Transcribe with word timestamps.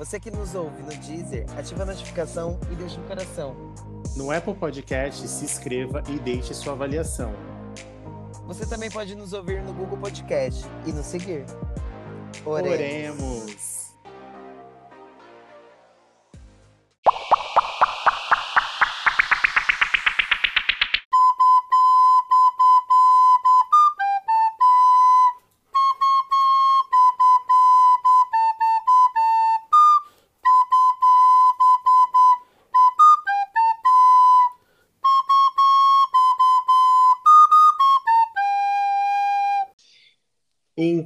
Você 0.00 0.18
que 0.18 0.30
nos 0.30 0.54
ouve 0.54 0.82
no 0.82 0.88
Deezer, 0.88 1.44
ativa 1.58 1.82
a 1.82 1.84
notificação 1.84 2.58
e 2.72 2.74
deixa 2.74 2.98
um 2.98 3.06
coração. 3.06 3.54
No 4.16 4.30
Apple 4.30 4.54
Podcast, 4.54 5.28
se 5.28 5.44
inscreva 5.44 6.02
e 6.08 6.18
deixe 6.18 6.54
sua 6.54 6.72
avaliação. 6.72 7.34
Você 8.46 8.64
também 8.64 8.90
pode 8.90 9.14
nos 9.14 9.34
ouvir 9.34 9.62
no 9.62 9.74
Google 9.74 9.98
Podcast 9.98 10.64
e 10.86 10.92
nos 10.92 11.04
seguir. 11.04 11.44
Oremos. 12.46 12.72
Oremos. 12.72 13.79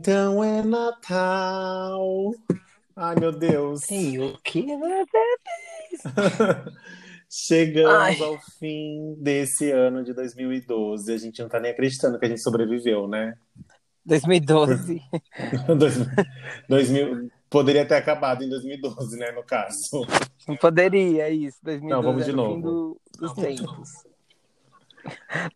Então 0.05 0.45
é 0.45 0.63
Natal. 0.63 2.35
Ai, 2.95 3.15
meu 3.19 3.33
Deus. 3.33 3.91
E 3.91 4.19
o 4.19 4.37
que 4.45 4.71
é 4.71 4.77
Chegamos 7.31 7.91
Ai. 7.91 8.21
ao 8.21 8.39
fim 8.59 9.17
desse 9.19 9.71
ano 9.71 10.05
de 10.05 10.13
2012. 10.13 11.11
A 11.11 11.17
gente 11.17 11.41
não 11.41 11.49
tá 11.49 11.59
nem 11.59 11.71
acreditando 11.71 12.19
que 12.19 12.27
a 12.27 12.29
gente 12.29 12.43
sobreviveu, 12.43 13.09
né? 13.09 13.35
2012. 14.05 15.01
2000, 16.69 17.31
poderia 17.49 17.87
ter 17.87 17.95
acabado 17.95 18.45
em 18.45 18.51
2012, 18.51 19.17
né, 19.17 19.33
no 19.33 19.43
caso. 19.43 20.07
Não 20.47 20.55
poderia, 20.55 21.31
isso. 21.31 21.57
2012 21.63 21.89
não, 21.89 22.03
vamos 22.03 22.27
de 22.27 22.33
novo. 22.35 22.61
Do, 22.61 23.01
dos 23.19 23.33
tempos. 23.33 23.89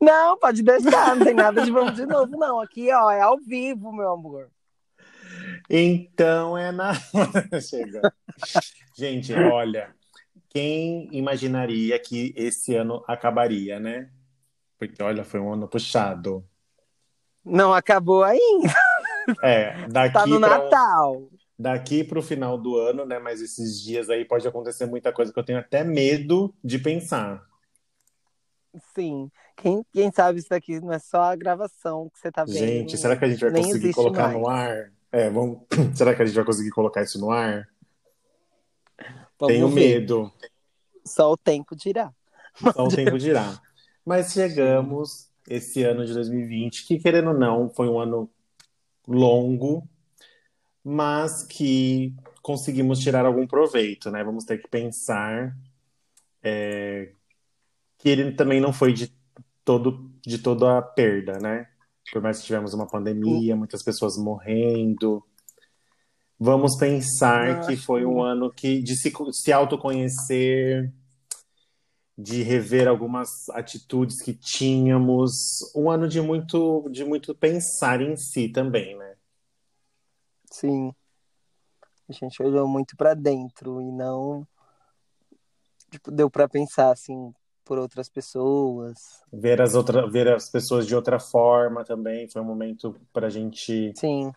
Não, 0.00 0.38
pode 0.38 0.62
deixar, 0.62 1.16
não 1.16 1.24
tem 1.24 1.34
nada 1.34 1.64
de 1.64 1.70
vamos 1.70 1.94
de 1.94 2.06
novo, 2.06 2.36
não. 2.36 2.60
Aqui, 2.60 2.92
ó, 2.92 3.10
é 3.10 3.20
ao 3.20 3.38
vivo, 3.38 3.92
meu 3.92 4.10
amor. 4.10 4.50
Então 5.68 6.56
é 6.56 6.72
na. 6.72 6.92
Chega. 7.60 8.12
Gente, 8.96 9.34
olha, 9.34 9.94
quem 10.48 11.08
imaginaria 11.12 11.98
que 11.98 12.32
esse 12.36 12.74
ano 12.74 13.05
acabaria, 13.06 13.78
né? 13.78 14.10
Porque, 14.78 15.02
olha, 15.02 15.24
foi 15.24 15.40
um 15.40 15.52
ano 15.52 15.68
puxado. 15.68 16.44
Não 17.44 17.72
acabou 17.72 18.24
ainda. 18.24 18.72
É, 19.42 19.86
daqui. 19.88 20.14
Tá 20.14 20.27
no 20.27 20.38
Natal. 20.38 21.16
Um... 21.16 21.28
Daqui 21.58 22.05
para 22.05 22.18
o 22.18 22.22
final 22.22 22.56
do 22.56 22.77
ano, 22.77 23.05
né? 23.05 23.18
Mas 23.18 23.42
esses 23.42 23.83
dias 23.83 24.08
aí 24.08 24.24
pode 24.24 24.46
acontecer 24.46 24.86
muita 24.86 25.12
coisa 25.12 25.33
que 25.33 25.38
eu 25.38 25.44
tenho 25.44 25.58
até 25.58 25.83
medo 25.83 26.55
de 26.62 26.78
pensar. 26.78 27.47
Sim. 28.94 29.30
Quem, 29.56 29.84
quem 29.92 30.10
sabe 30.12 30.38
isso 30.38 30.48
daqui 30.48 30.80
não 30.80 30.92
é 30.92 30.98
só 30.98 31.22
a 31.22 31.36
gravação 31.36 32.08
que 32.11 32.18
você 32.18 32.30
tá 32.30 32.44
vendo. 32.44 32.56
Gente, 32.56 32.96
será 32.96 33.16
que 33.16 33.24
a 33.24 33.28
gente 33.28 33.40
vai 33.40 33.50
conseguir 33.62 33.92
colocar 33.92 34.28
mais. 34.28 34.34
no 34.39 34.48
ar? 34.48 34.92
É, 35.11 35.30
vamos... 35.30 35.61
será 35.96 36.14
que 36.14 36.22
a 36.22 36.27
gente 36.27 36.34
vai 36.34 36.44
conseguir 36.44 36.70
colocar 36.70 37.02
isso 37.02 37.18
no 37.18 37.30
ar? 37.30 37.68
Vamos 39.38 39.55
Tenho 39.55 39.68
ver. 39.68 40.00
medo. 40.00 40.33
Só 41.05 41.33
o 41.33 41.36
tempo 41.36 41.77
dirá. 41.77 42.12
Só 42.74 42.84
o 42.84 42.88
tempo 42.88 43.18
dirá. 43.18 43.61
Mas 44.05 44.33
chegamos 44.33 45.28
esse 45.48 45.83
ano 45.83 46.05
de 46.05 46.12
2020, 46.12 46.86
que 46.86 46.98
querendo 46.98 47.28
ou 47.28 47.38
não, 47.38 47.70
foi 47.70 47.88
um 47.88 47.98
ano 47.98 48.30
longo, 49.06 49.88
mas 50.84 51.42
que 51.42 52.14
conseguimos 52.42 52.98
tirar 53.00 53.24
algum 53.24 53.46
proveito, 53.46 54.11
né? 54.11 54.22
Vamos 54.22 54.44
ter 54.44 54.58
que 54.58 54.68
pensar 54.68 55.56
é, 56.42 57.12
que 57.98 58.09
ele 58.09 58.33
também 58.33 58.61
não 58.61 58.73
foi 58.73 58.92
de 58.92 59.13
todo 59.64 60.09
de 60.25 60.39
toda 60.39 60.79
a 60.79 60.83
perda, 60.83 61.39
né? 61.39 61.69
Por 62.13 62.23
mais 62.23 62.39
que 62.39 62.47
tivemos 62.47 62.73
uma 62.73 62.86
pandemia, 62.86 63.57
muitas 63.57 63.83
pessoas 63.83 64.17
morrendo. 64.17 65.23
Vamos 66.39 66.77
pensar 66.77 67.67
que 67.67 67.77
foi 67.77 68.07
um 68.07 68.23
ano 68.23 68.53
que 68.53 68.81
de 68.81 68.95
se, 68.97 69.13
se 69.33 69.53
autoconhecer, 69.53 70.92
de 72.17 72.42
rever 72.42 72.86
algumas 72.86 73.48
atitudes 73.51 74.23
que 74.23 74.33
tínhamos, 74.33 75.33
um 75.75 75.91
ano 75.91 76.09
de 76.09 76.20
muito 76.20 76.89
de 76.91 77.05
muito 77.05 77.35
pensar 77.35 78.01
em 78.01 78.17
si 78.17 78.48
também, 78.48 78.97
né? 78.97 79.17
Sim. 80.51 80.92
A 82.09 82.13
gente 82.13 82.42
olhou 82.42 82.67
muito 82.67 82.97
para 82.97 83.13
dentro 83.15 83.83
e 83.83 83.91
não 83.92 84.47
tipo, 85.91 86.11
deu 86.11 86.30
para 86.30 86.48
pensar 86.48 86.91
assim, 86.91 87.35
por 87.68 87.79
outras 87.79 88.08
pessoas. 88.08 89.23
Ver 89.30 89.61
as, 89.61 89.74
outra, 89.74 90.08
ver 90.08 90.27
as 90.27 90.48
pessoas 90.48 90.86
de 90.86 90.96
outra 90.96 91.20
forma 91.20 91.84
também 91.84 92.27
foi 92.27 92.40
um 92.40 92.46
momento 92.46 92.96
para 93.12 93.27
a 93.27 93.30
gente 93.30 93.92
Sim. 93.95 94.33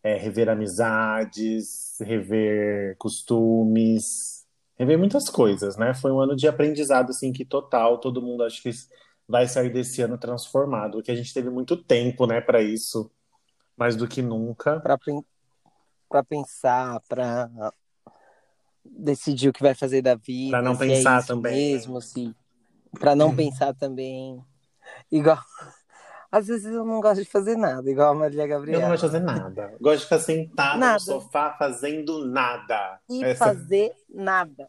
É, 0.00 0.16
rever 0.16 0.48
amizades, 0.48 1.98
rever 2.00 2.96
costumes, 2.98 4.46
rever 4.78 4.96
muitas 4.96 5.28
coisas, 5.28 5.76
né? 5.76 5.92
Foi 5.92 6.12
um 6.12 6.20
ano 6.20 6.36
de 6.36 6.46
aprendizado, 6.46 7.10
assim, 7.10 7.32
que 7.32 7.44
total, 7.44 7.98
todo 7.98 8.22
mundo 8.22 8.44
acho 8.44 8.62
que 8.62 8.70
vai 9.26 9.48
sair 9.48 9.72
desse 9.72 10.00
ano 10.00 10.16
transformado, 10.16 11.02
que 11.02 11.10
a 11.10 11.16
gente 11.16 11.34
teve 11.34 11.50
muito 11.50 11.76
tempo, 11.76 12.28
né, 12.28 12.40
para 12.40 12.62
isso, 12.62 13.10
mais 13.76 13.96
do 13.96 14.06
que 14.06 14.22
nunca. 14.22 14.80
Para 16.08 16.22
pensar, 16.22 17.00
para 17.08 17.50
decidir 18.96 19.48
o 19.48 19.52
que 19.52 19.62
vai 19.62 19.74
fazer 19.74 20.02
da 20.02 20.14
vida. 20.14 20.52
Para 20.52 20.62
não 20.62 20.72
é 20.72 20.78
pensar 20.78 21.22
é 21.22 21.26
também. 21.26 21.72
Mesmo, 21.72 21.98
assim. 21.98 22.34
Para 22.98 23.14
não 23.14 23.34
pensar 23.34 23.74
também. 23.74 24.42
Igual. 25.10 25.38
Às 26.30 26.48
vezes 26.48 26.66
eu 26.66 26.84
não 26.84 27.00
gosto 27.00 27.22
de 27.22 27.30
fazer 27.30 27.56
nada, 27.56 27.88
igual 27.88 28.12
a 28.12 28.14
Maria 28.14 28.46
Gabriela. 28.46 28.78
Eu 28.78 28.82
não 28.82 28.90
gosto 28.90 29.04
de 29.04 29.12
fazer 29.12 29.24
nada. 29.24 29.74
Gosto 29.80 29.98
de 29.98 30.04
ficar 30.04 30.18
sentada 30.18 30.78
nada. 30.78 30.94
no 30.94 31.00
sofá 31.00 31.56
fazendo 31.56 32.26
nada. 32.26 33.00
E 33.08 33.24
Essa... 33.24 33.44
fazer 33.44 33.92
nada. 34.12 34.68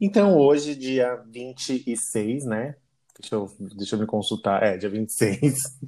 Então, 0.00 0.36
hoje, 0.36 0.74
dia 0.74 1.22
26, 1.28 2.46
né? 2.46 2.74
Deixa 3.18 3.34
eu, 3.34 3.50
deixa 3.76 3.96
eu 3.96 4.00
me 4.00 4.06
consultar. 4.06 4.62
É, 4.62 4.76
dia 4.76 4.88
26. 4.88 5.78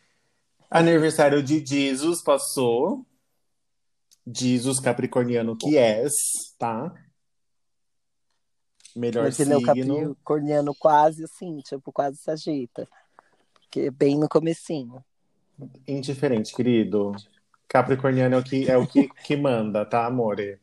Aniversário 0.70 1.42
de 1.42 1.64
Jesus 1.64 2.22
passou. 2.22 3.04
Jesus 4.26 4.78
Capricorniano 4.78 5.56
que 5.56 5.76
és, 5.76 6.12
tá? 6.58 6.94
Melhor 8.94 9.24
Mas 9.24 9.36
signo. 9.36 9.60
Capricorniano 9.62 10.74
quase 10.74 11.24
assim, 11.24 11.58
tipo, 11.58 11.92
quase 11.92 12.18
se 12.18 12.30
agita. 12.30 12.88
Porque 13.54 13.80
é 13.80 13.90
bem 13.90 14.18
no 14.18 14.28
comecinho. 14.28 15.02
Indiferente, 15.86 16.54
querido. 16.54 17.12
Capricorniano 17.66 18.34
é 18.34 18.38
o 18.38 18.42
que, 18.42 18.70
é 18.70 18.76
o 18.76 18.86
que, 18.86 19.08
que 19.08 19.36
manda, 19.36 19.84
tá, 19.84 20.06
amore? 20.06 20.60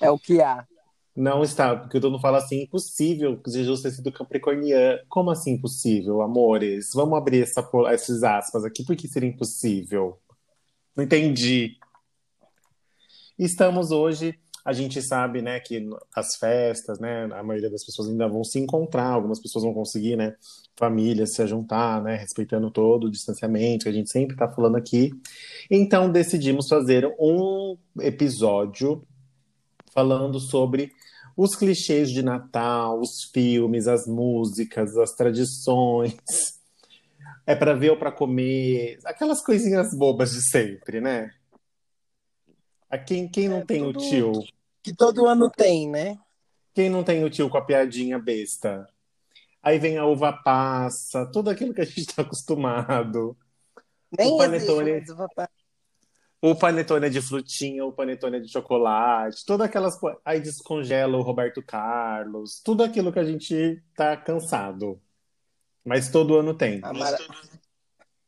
É 0.00 0.10
o 0.10 0.18
que 0.18 0.40
há. 0.40 0.66
Não 1.14 1.42
está, 1.42 1.76
porque 1.76 2.00
todo 2.00 2.12
mundo 2.12 2.22
fala 2.22 2.38
assim, 2.38 2.62
impossível 2.62 3.38
Jesus 3.46 3.82
ter 3.82 3.90
sido 3.90 4.10
capricorniano. 4.10 5.00
Como 5.08 5.30
assim 5.30 5.52
impossível, 5.52 6.22
amores? 6.22 6.90
Vamos 6.94 7.18
abrir 7.18 7.42
essa, 7.42 7.68
esses 7.92 8.22
aspas 8.22 8.64
aqui, 8.64 8.84
por 8.84 8.96
que 8.96 9.08
seria 9.08 9.28
impossível? 9.28 10.18
Não 10.96 11.04
entendi. 11.04 11.76
Estamos 13.38 13.90
hoje, 13.90 14.38
a 14.64 14.72
gente 14.72 15.02
sabe, 15.02 15.42
né, 15.42 15.58
que 15.58 15.88
as 16.14 16.36
festas, 16.38 16.98
né, 17.00 17.28
a 17.32 17.42
maioria 17.42 17.70
das 17.70 17.84
pessoas 17.84 18.08
ainda 18.08 18.28
vão 18.28 18.44
se 18.44 18.58
encontrar, 18.58 19.06
algumas 19.06 19.40
pessoas 19.40 19.64
vão 19.64 19.74
conseguir, 19.74 20.16
né, 20.16 20.34
famílias 20.76 21.34
se 21.34 21.46
juntar, 21.46 22.02
né, 22.02 22.16
respeitando 22.16 22.70
todo 22.70 23.04
o 23.04 23.10
distanciamento 23.10 23.84
que 23.84 23.88
a 23.88 23.92
gente 23.92 24.10
sempre 24.10 24.34
está 24.34 24.48
falando 24.48 24.76
aqui. 24.76 25.10
Então 25.70 26.10
decidimos 26.10 26.68
fazer 26.68 27.06
um 27.18 27.76
episódio 28.00 29.02
falando 29.92 30.38
sobre 30.38 30.92
os 31.36 31.56
clichês 31.56 32.10
de 32.10 32.22
Natal, 32.22 33.00
os 33.00 33.30
filmes, 33.32 33.88
as 33.88 34.06
músicas, 34.06 34.96
as 34.96 35.12
tradições. 35.12 36.14
É 37.46 37.56
para 37.56 37.74
ver 37.74 37.90
ou 37.90 37.96
para 37.96 38.12
comer, 38.12 38.98
aquelas 39.04 39.42
coisinhas 39.42 39.88
bobas 39.98 40.30
de 40.30 40.48
sempre, 40.48 41.00
né? 41.00 41.32
A 42.92 42.98
quem, 42.98 43.26
quem 43.26 43.48
não 43.48 43.60
é 43.60 43.64
tem 43.64 43.82
tudo... 43.82 43.98
o 43.98 44.02
tio 44.02 44.32
Que 44.82 44.94
todo 44.94 45.26
ano 45.26 45.50
tem, 45.50 45.88
né? 45.88 46.18
Quem 46.74 46.90
não 46.90 47.02
tem 47.02 47.24
o 47.24 47.30
tio 47.30 47.48
com 47.48 47.56
a 47.56 47.64
piadinha 47.64 48.18
besta? 48.18 48.86
Aí 49.62 49.78
vem 49.78 49.96
a 49.96 50.04
uva 50.04 50.30
passa, 50.30 51.24
tudo 51.32 51.48
aquilo 51.48 51.72
que 51.72 51.80
a 51.80 51.86
gente 51.86 52.00
está 52.00 52.20
acostumado. 52.20 53.34
Nem 54.18 54.30
O 54.30 54.36
panetone. 54.36 55.02
O 56.42 56.54
panetone 56.54 57.06
é 57.06 57.08
de 57.08 57.22
frutinha, 57.22 57.82
o 57.86 57.92
panetone 57.92 58.36
é 58.36 58.40
de 58.40 58.48
chocolate, 58.48 59.46
todas 59.46 59.66
aquelas. 59.66 59.98
Aí 60.22 60.40
descongela 60.40 61.16
o 61.16 61.22
Roberto 61.22 61.62
Carlos, 61.62 62.60
tudo 62.62 62.82
aquilo 62.82 63.12
que 63.12 63.20
a 63.20 63.24
gente 63.24 63.82
tá 63.96 64.18
cansado. 64.18 65.00
Mas 65.82 66.10
todo 66.10 66.36
ano 66.36 66.52
tem. 66.52 66.80
A, 66.82 66.92
Mara... 66.92 67.16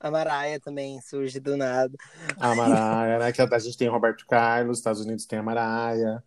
a 0.04 0.10
Maraia 0.10 0.60
também 0.60 1.00
surge 1.00 1.40
do 1.40 1.56
nada. 1.56 1.96
A 2.38 2.54
Maraia, 2.54 3.18
né? 3.18 3.32
Que 3.32 3.40
a 3.40 3.58
gente 3.58 3.78
tem 3.78 3.88
o 3.88 3.92
Roberto 3.92 4.26
Carlos, 4.26 4.76
Estados 4.78 5.00
Unidos 5.00 5.24
tem 5.24 5.38
a 5.38 5.42
Maraia, 5.42 6.22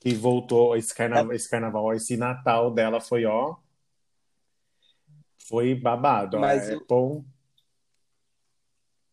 que 0.00 0.14
voltou 0.14 0.74
esse, 0.74 0.94
carna... 0.94 1.26
esse 1.34 1.48
carnaval, 1.48 1.92
esse 1.92 2.16
Natal 2.16 2.72
dela 2.72 3.00
foi, 3.02 3.26
ó. 3.26 3.56
Foi 5.46 5.74
babado, 5.74 6.38
ó. 6.38 6.40
Mas 6.40 6.70
É 6.70 6.76
o- 6.76 6.86
bom. 6.88 7.24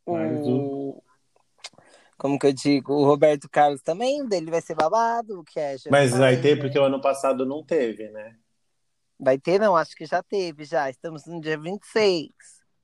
Mas 0.07 0.47
O... 0.47 1.01
Como 2.17 2.39
que 2.39 2.47
eu 2.47 2.53
digo? 2.53 2.93
O 2.93 3.05
Roberto 3.05 3.49
Carlos 3.49 3.81
também, 3.81 4.25
dele 4.25 4.49
vai 4.49 4.61
ser 4.61 4.75
babado, 4.75 5.43
que 5.43 5.59
é 5.59 5.75
Mas 5.91 6.11
vai 6.11 6.35
Jerusalém, 6.35 6.41
ter, 6.41 6.55
né? 6.55 6.61
porque 6.61 6.79
o 6.79 6.83
ano 6.85 7.01
passado 7.01 7.45
não 7.45 7.61
teve, 7.65 8.09
né? 8.11 8.37
Vai 9.19 9.37
ter, 9.37 9.59
não, 9.59 9.75
acho 9.75 9.93
que 9.93 10.05
já 10.05 10.23
teve, 10.23 10.63
já. 10.63 10.89
Estamos 10.89 11.25
no 11.25 11.41
dia 11.41 11.57
26. 11.59 12.29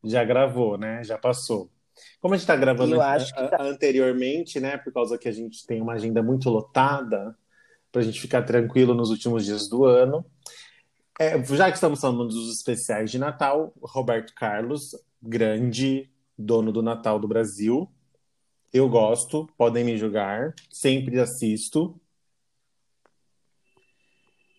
Já 0.04 0.24
gravou, 0.24 0.78
né? 0.78 1.04
Já 1.04 1.18
passou. 1.18 1.70
Como 2.20 2.34
a 2.34 2.38
gente 2.38 2.48
tá 2.48 2.56
gravando 2.56 2.96
Eu 2.96 3.02
a- 3.02 3.12
acho 3.14 3.34
que 3.34 3.40
a- 3.40 3.62
anteriormente, 3.62 4.60
né? 4.60 4.78
Por 4.78 4.92
causa 4.94 5.18
que 5.18 5.28
a 5.28 5.32
gente 5.32 5.66
tem 5.68 5.82
uma 5.82 5.94
agenda 5.94 6.24
muito 6.24 6.50
lotada, 6.50 7.36
pra 7.92 8.02
gente 8.02 8.20
ficar 8.20 8.42
tranquilo 8.44 8.94
nos 8.94 9.10
últimos 9.10 9.46
dias 9.46 9.68
do 9.68 9.86
ano. 9.86 10.26
É, 11.20 11.44
já 11.44 11.68
que 11.70 11.76
estamos 11.76 12.00
falando 12.00 12.26
dos 12.28 12.52
especiais 12.56 13.12
de 13.12 13.20
Natal, 13.20 13.74
Roberto 13.82 14.34
Carlos, 14.34 14.96
grande 15.22 16.10
dono 16.38 16.72
do 16.72 16.82
Natal 16.82 17.20
do 17.20 17.28
Brasil. 17.28 17.88
Eu 18.74 18.88
gosto, 18.90 19.48
podem 19.58 19.84
me 19.84 19.98
julgar, 19.98 20.56
sempre 20.72 21.20
assisto. 21.20 22.00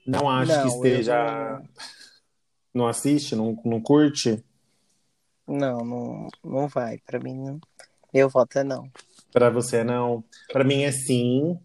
Não 0.07 0.29
acho 0.29 0.53
Não, 0.53 0.63
que 0.63 0.69
esteja. 0.69 1.59
não- 1.59 1.69
Não 2.75 2.87
assiste, 2.89 3.37
não, 3.37 3.55
não 3.67 3.83
curte? 3.83 4.43
Não, 5.47 5.85
não, 5.85 6.29
não 6.45 6.69
vai. 6.69 6.99
Pra 6.99 7.19
mim, 7.19 7.35
não. 7.35 7.61
Meu 8.13 8.29
voto 8.29 8.59
é 8.59 8.65
não. 8.65 8.91
Pra 9.33 9.51
você 9.51 9.83
não. 9.83 10.25
Pra 10.53 10.65
mim 10.65 10.83
é 10.83 10.93
sim. 10.93 11.59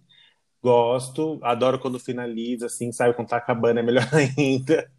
Gosto, 0.63 1.39
adoro 1.43 1.79
quando 1.79 1.99
finaliza, 1.99 2.65
assim, 2.65 2.91
sabe? 2.91 3.13
Quando 3.13 3.29
tá 3.29 3.37
acabando 3.37 3.79
é 3.79 3.83
melhor 3.83 4.07
ainda. 4.13 4.91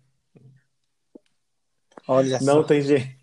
Olha 2.06 2.38
Não 2.40 2.62
só. 2.62 2.62
tem 2.64 2.80
jeito. 2.82 3.18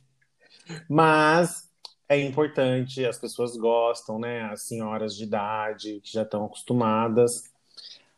Mas 0.90 1.70
é 2.08 2.20
importante, 2.20 3.06
as 3.06 3.18
pessoas 3.18 3.56
gostam, 3.56 4.20
né? 4.20 4.44
As 4.44 4.64
senhoras 4.64 5.16
de 5.16 5.24
idade 5.24 6.02
que 6.02 6.12
já 6.12 6.24
estão 6.24 6.46
acostumadas. 6.46 7.44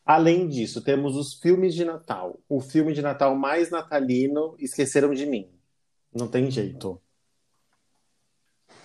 Além 0.06 0.48
disso, 0.48 0.82
temos 0.82 1.16
os 1.16 1.34
filmes 1.34 1.76
de 1.76 1.84
Natal. 1.86 2.40
O 2.48 2.62
filme 2.62 2.94
de 2.94 3.02
Natal 3.02 3.36
mais 3.36 3.70
natalino, 3.70 4.56
Esqueceram 4.58 5.14
de 5.14 5.26
Mim. 5.26 5.50
Não 6.14 6.28
tem 6.28 6.50
jeito. 6.50 7.02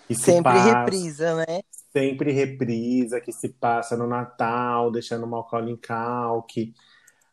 E 0.09 0.15
se 0.15 0.23
Sempre 0.23 0.53
passa- 0.53 0.79
reprisa, 0.81 1.35
né? 1.37 1.61
sempre 1.93 2.33
reprisa 2.33 3.21
que 3.21 3.31
se 3.33 3.51
passa 3.51 3.97
no 3.97 4.07
Natal, 4.07 4.91
deixando 4.91 5.27
Macaulay 5.27 5.77
Culkin. 5.77 6.73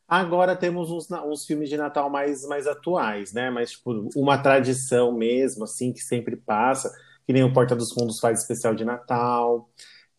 Agora 0.07 0.53
temos 0.55 0.91
uns, 0.91 1.07
uns 1.11 1.45
filmes 1.45 1.69
de 1.69 1.77
Natal 1.77 2.09
mais, 2.09 2.45
mais 2.45 2.67
atuais, 2.67 3.31
né? 3.31 3.49
Mas, 3.49 3.71
tipo, 3.71 4.09
uma 4.15 4.37
tradição 4.37 5.13
mesmo, 5.13 5.63
assim, 5.63 5.93
que 5.93 5.99
sempre 6.01 6.35
passa, 6.35 6.91
que 7.25 7.31
nem 7.31 7.43
o 7.43 7.53
Porta 7.53 7.75
dos 7.75 7.93
Fundos 7.93 8.19
faz 8.19 8.41
especial 8.41 8.73
de 8.75 8.83
Natal. 8.83 9.69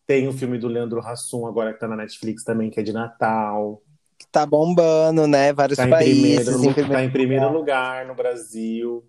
Tem 0.07 0.27
o 0.27 0.33
filme 0.33 0.57
do 0.57 0.67
Leandro 0.67 1.01
Hassum, 1.01 1.45
agora 1.45 1.73
que 1.73 1.79
tá 1.79 1.87
na 1.87 1.95
Netflix 1.97 2.43
também, 2.43 2.69
que 2.71 2.79
é 2.79 2.83
de 2.83 2.93
Natal. 2.93 3.81
Que 4.17 4.25
tá 4.31 4.45
bombando, 4.45 5.27
né? 5.27 5.51
Vários 5.53 5.77
Tá 5.77 5.85
em 5.85 5.89
países. 5.89 6.45
primeiro, 6.45 6.51
em 6.51 6.53
lu- 6.55 6.73
primeiro 6.73 6.91
tá 6.93 7.03
em 7.03 7.11
primeiro 7.11 7.51
lugar 7.53 8.05
no 8.07 8.15
Brasil. 8.15 9.03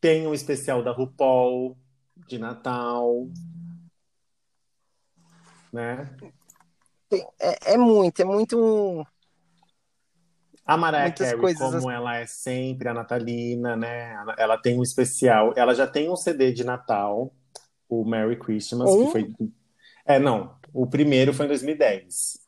Tem 0.00 0.26
um 0.26 0.34
especial 0.34 0.82
da 0.84 0.92
RuPaul 0.92 1.76
de 2.28 2.38
Natal. 2.38 3.26
Né? 5.72 6.08
É, 7.40 7.74
é 7.74 7.76
muito, 7.78 8.20
é 8.20 8.24
muito. 8.24 9.06
A 10.64 10.76
Mariah 10.76 11.10
Carey, 11.12 11.40
coisas 11.40 11.74
como 11.74 11.90
ela 11.90 12.16
é 12.18 12.26
sempre 12.26 12.88
a 12.88 12.94
natalina, 12.94 13.74
né? 13.74 14.12
Ela- 14.12 14.34
Ela 14.38 14.58
tem 14.58 14.78
um 14.78 14.82
especial. 14.82 15.54
Ela 15.56 15.74
já 15.74 15.86
tem 15.86 16.10
um 16.10 16.16
CD 16.16 16.52
de 16.52 16.62
Natal, 16.62 17.32
o 17.88 18.04
Merry 18.04 18.38
Christmas, 18.38 18.90
Um? 18.90 19.06
que 19.06 19.12
foi. 19.12 19.32
É, 20.04 20.18
não. 20.18 20.56
O 20.74 20.86
primeiro 20.86 21.32
foi 21.32 21.46
em 21.46 21.48
2010. 21.48 22.38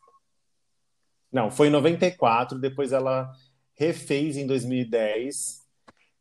Não, 1.33 1.51
foi 1.51 1.69
em 1.69 1.71
94. 1.71 2.59
Depois 2.59 2.93
ela 2.93 3.33
refez 3.75 4.37
em 4.37 4.47
2010. 4.47 5.61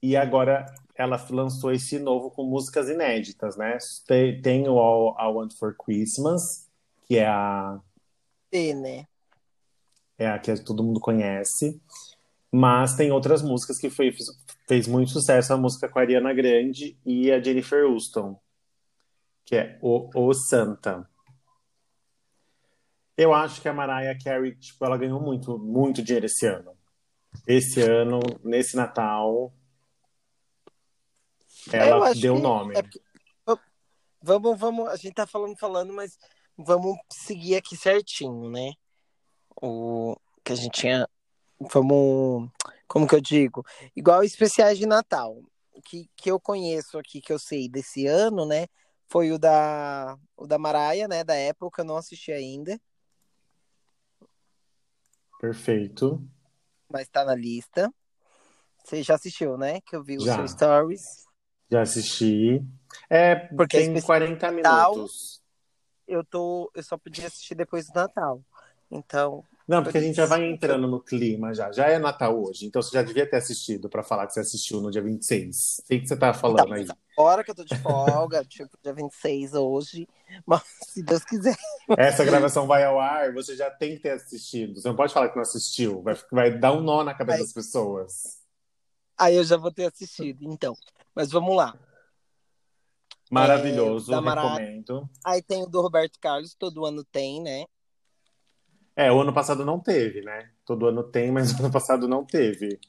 E 0.01 0.15
agora 0.15 0.65
ela 0.99 1.25
lançou 1.29 1.71
esse 1.71 1.97
novo 1.97 2.29
com 2.29 2.43
músicas 2.43 2.89
inéditas, 2.89 3.55
né? 3.55 3.77
Tem, 4.05 4.41
tem 4.41 4.67
o 4.67 4.77
All 4.77 5.15
I 5.17 5.33
Want 5.33 5.53
for 5.53 5.73
Christmas, 5.73 6.67
que 7.07 7.17
é 7.17 7.25
a 7.25 7.79
E, 8.51 8.73
né? 8.73 9.05
é 10.17 10.27
a 10.27 10.37
que 10.37 10.53
todo 10.61 10.83
mundo 10.83 10.99
conhece. 10.99 11.81
Mas 12.51 12.97
tem 12.97 13.11
outras 13.11 13.41
músicas 13.41 13.77
que 13.77 13.89
foi, 13.89 14.13
fez 14.67 14.87
muito 14.87 15.11
sucesso, 15.11 15.53
a 15.53 15.57
música 15.57 15.87
com 15.87 15.99
a 15.99 16.01
Ariana 16.01 16.33
Grande 16.33 16.97
e 17.05 17.31
a 17.31 17.41
Jennifer 17.41 17.85
Houston, 17.85 18.37
que 19.45 19.55
é 19.55 19.79
O, 19.81 20.09
o 20.13 20.33
Santa. 20.33 21.09
Eu 23.15 23.33
acho 23.33 23.61
que 23.61 23.69
a 23.69 23.73
Mariah 23.73 24.17
Carey, 24.21 24.55
tipo, 24.55 24.83
ela 24.83 24.97
ganhou 24.97 25.21
muito, 25.21 25.57
muito 25.57 26.01
dinheiro 26.01 26.25
esse 26.25 26.45
ano. 26.45 26.73
Esse 27.47 27.81
ano, 27.81 28.19
nesse 28.43 28.75
Natal, 28.75 29.53
ela 31.77 32.10
acho 32.10 32.21
deu 32.21 32.36
que 32.36 32.42
nome. 32.42 32.75
é 32.77 32.81
porque- 32.81 33.00
Vamos, 34.21 34.60
vamos, 34.60 34.89
a 34.89 34.98
gente 34.98 35.13
tá 35.13 35.25
falando, 35.25 35.57
falando, 35.57 35.94
mas 35.94 36.18
vamos 36.57 36.98
seguir 37.10 37.56
aqui 37.56 37.77
certinho, 37.77 38.50
né? 38.51 38.74
O 39.62 40.18
que 40.44 40.51
a 40.51 40.56
gente 40.56 40.81
tinha. 40.81 41.07
Vamos. 41.71 42.50
Como 42.85 43.07
que 43.07 43.16
eu 43.16 43.21
digo? 43.21 43.66
Igual 43.95 44.21
especiais 44.21 44.78
de 44.78 44.85
Natal. 44.85 45.42
Que, 45.85 46.09
que 46.18 46.30
eu 46.30 46.38
conheço 46.38 46.97
aqui, 46.99 47.21
que 47.21 47.31
eu 47.31 47.40
sei 47.40 47.69
desse 47.69 48.07
ano, 48.07 48.45
né? 48.45 48.68
Foi 49.07 49.31
o 49.31 49.40
da, 49.40 50.18
o 50.35 50.45
da 50.45 50.57
Maraia, 50.59 51.07
né? 51.07 51.23
Da 51.23 51.35
época, 51.35 51.81
eu 51.81 51.85
não 51.85 51.95
assisti 51.95 52.33
ainda, 52.33 52.78
Perfeito. 55.40 56.21
mas 56.90 57.07
tá 57.07 57.23
na 57.23 57.35
lista. 57.35 57.94
Você 58.83 59.02
já 59.04 59.16
assistiu, 59.16 59.57
né? 59.57 59.80
Que 59.81 59.95
eu 59.95 60.04
vi 60.04 60.18
o 60.18 60.21
Já. 60.21 60.35
seu 60.35 60.47
stories. 60.47 61.26
Já 61.71 61.81
assisti. 61.81 62.64
É, 63.09 63.35
Porque 63.35 63.78
tem 63.78 63.88
especial 63.88 64.06
40 64.19 64.52
Natal- 64.52 64.92
minutos. 64.95 65.42
Eu 66.07 66.23
tô. 66.23 66.71
Eu 66.76 66.81
só 66.83 66.97
podia 66.97 67.28
assistir 67.28 67.54
depois 67.56 67.88
do 67.88 67.94
Natal. 67.94 68.42
Então, 68.92 69.44
Não, 69.68 69.83
porque 69.83 69.99
a 69.99 70.02
gente 70.02 70.16
já 70.16 70.26
vai 70.26 70.44
entrando 70.49 70.88
no 70.88 70.99
clima 70.99 71.54
já. 71.54 71.71
Já 71.71 71.85
é 71.88 71.99
Natal 71.99 72.42
hoje, 72.44 72.66
então 72.66 72.81
você 72.81 72.90
já 72.92 73.04
devia 73.04 73.30
ter 73.30 73.35
assistido 73.38 73.88
pra 73.88 74.02
falar 74.02 74.26
que 74.26 74.33
você 74.33 74.40
assistiu 74.40 74.81
no 74.81 74.90
dia 74.90 75.04
26. 75.04 75.81
Sei 75.85 75.99
que 76.02 76.07
você 76.07 76.18
tá 76.18 76.33
falando 76.33 76.61
Então, 76.61 76.73
aí. 76.73 76.88
Hora 77.16 77.44
que 77.44 77.52
eu 77.52 77.56
tô 77.56 77.64
de 77.64 77.78
folga, 77.78 78.44
tipo, 78.49 78.76
dia 78.81 78.92
26 78.94 79.54
hoje. 79.54 80.07
Mas 80.44 80.64
se 80.90 81.04
Deus 81.04 81.23
quiser. 81.23 81.56
Essa 81.95 82.26
gravação 82.26 82.66
vai 82.66 82.83
ao 82.83 82.99
ar, 82.99 83.31
você 83.31 83.56
já 83.56 83.69
tem 83.69 83.94
que 83.95 84.02
ter 84.02 84.09
assistido. 84.14 84.81
Você 84.81 84.88
não 84.88 84.95
pode 84.95 85.14
falar 85.14 85.30
que 85.30 85.35
não 85.35 85.44
assistiu. 85.44 86.02
Vai, 86.02 86.18
vai 86.31 86.57
dar 86.57 86.73
um 86.73 86.81
nó 86.81 87.04
na 87.04 87.14
cabeça 87.14 87.38
Vai. 87.38 87.45
das 87.45 87.54
pessoas. 87.54 88.40
Aí 89.19 89.35
eu 89.35 89.44
já 89.44 89.57
vou 89.57 89.71
ter 89.71 89.85
assistido, 89.85 90.45
então. 90.45 90.73
Mas 91.14 91.30
vamos 91.30 91.56
lá. 91.56 91.78
Maravilhoso, 93.30 94.14
É, 94.14 94.19
Mara- 94.21 94.42
recomendo. 94.42 95.09
Aí 95.26 95.42
tem 95.42 95.61
o 95.61 95.68
do 95.68 95.81
Roberto 95.81 96.18
Carlos, 96.19 96.56
todo 96.56 96.85
ano 96.85 97.04
tem, 97.04 97.42
né? 97.42 97.66
É, 98.95 99.11
o 99.11 99.19
ano 99.21 99.33
passado 99.33 99.66
não 99.66 99.80
teve, 99.80 100.21
né? 100.21 100.52
Todo 100.66 100.88
ano 100.88 101.04
tem, 101.04 101.31
mas 101.31 101.52
o 101.54 101.59
ano 101.59 101.71
passado 101.71 102.07
não 102.07 102.26
teve. 102.26 102.80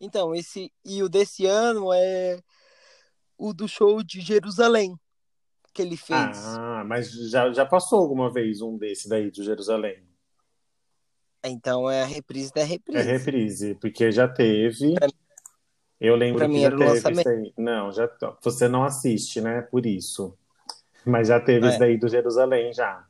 Então, 0.00 0.34
esse. 0.34 0.72
E 0.84 1.02
o 1.02 1.08
desse 1.08 1.46
ano 1.46 1.92
é 1.92 2.40
o 3.36 3.52
do 3.52 3.68
show 3.68 4.02
de 4.02 4.20
Jerusalém. 4.20 4.98
Que 5.72 5.82
ele 5.82 5.96
fez. 5.96 6.38
Ah, 6.38 6.84
mas 6.86 7.10
já, 7.30 7.52
já 7.52 7.66
passou 7.66 8.00
alguma 8.00 8.32
vez 8.32 8.60
um 8.60 8.78
desse 8.78 9.08
daí 9.08 9.30
de 9.30 9.42
Jerusalém. 9.42 10.06
Então 11.44 11.90
é 11.90 12.02
a 12.02 12.06
reprise 12.06 12.52
da 12.52 12.62
É 12.62 12.64
reprise. 12.64 13.02
reprise, 13.10 13.74
porque 13.76 14.10
já 14.10 14.26
teve. 14.26 14.94
Pra- 14.94 15.08
Eu 16.00 16.16
lembro 16.16 16.38
pra 16.38 16.46
que 16.46 16.52
mim 16.54 16.60
já 16.62 16.70
teve 16.70 16.84
lançamento. 16.84 17.20
isso 17.20 17.28
aí. 17.28 17.54
Não, 17.56 17.92
já 17.92 18.08
você 18.42 18.68
não 18.68 18.82
assiste, 18.84 19.40
né? 19.40 19.62
Por 19.62 19.84
isso. 19.86 20.36
Mas 21.04 21.28
já 21.28 21.38
teve 21.38 21.66
É. 21.66 21.70
isso 21.70 21.78
daí 21.78 21.98
do 21.98 22.08
Jerusalém 22.08 22.72
já. 22.72 23.06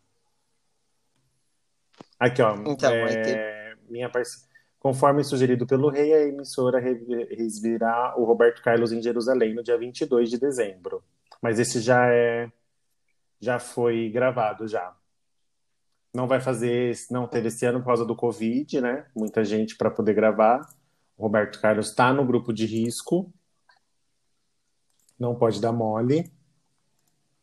Aqui, 2.19 2.43
ó. 2.43 2.55
Então, 2.67 2.93
é, 2.93 3.75
minha 3.89 4.09
parce... 4.09 4.45
Conforme 4.79 5.25
sugerido 5.25 5.67
pelo 5.67 5.89
rei, 5.89 6.13
a 6.13 6.27
emissora 6.27 6.79
re- 6.79 7.27
exibirá 7.31 8.15
o 8.19 8.25
Roberto 8.25 8.63
Carlos 8.63 8.93
em 8.93 9.01
Jerusalém 9.01 9.55
no 9.55 9.63
dia 9.63 9.79
22 9.79 10.29
de 10.29 10.39
dezembro. 10.39 11.03
Mas 11.41 11.59
esse 11.59 11.81
já 11.81 12.07
é 12.13 12.51
já 13.41 13.59
foi 13.59 14.11
gravado 14.11 14.69
já. 14.69 14.95
Não 16.15 16.29
vai 16.29 16.41
fazer, 16.41 16.97
não 17.11 17.27
teve 17.27 17.49
esse 17.49 17.67
ano 17.67 17.81
por 17.81 17.87
causa 17.87 18.05
do 18.05 18.15
Covid, 18.15 18.81
né? 18.81 19.05
Muita 19.17 19.45
gente 19.45 19.77
para 19.77 19.91
poder 19.91 20.15
gravar. 20.15 20.61
O 21.19 21.25
Roberto 21.25 21.61
Carlos 21.61 21.89
está 21.89 22.13
no 22.13 22.25
grupo 22.25 22.53
de 22.53 22.67
risco. 22.67 23.33
Não 25.19 25.35
pode 25.35 25.61
dar 25.61 25.73
mole. 25.73 26.31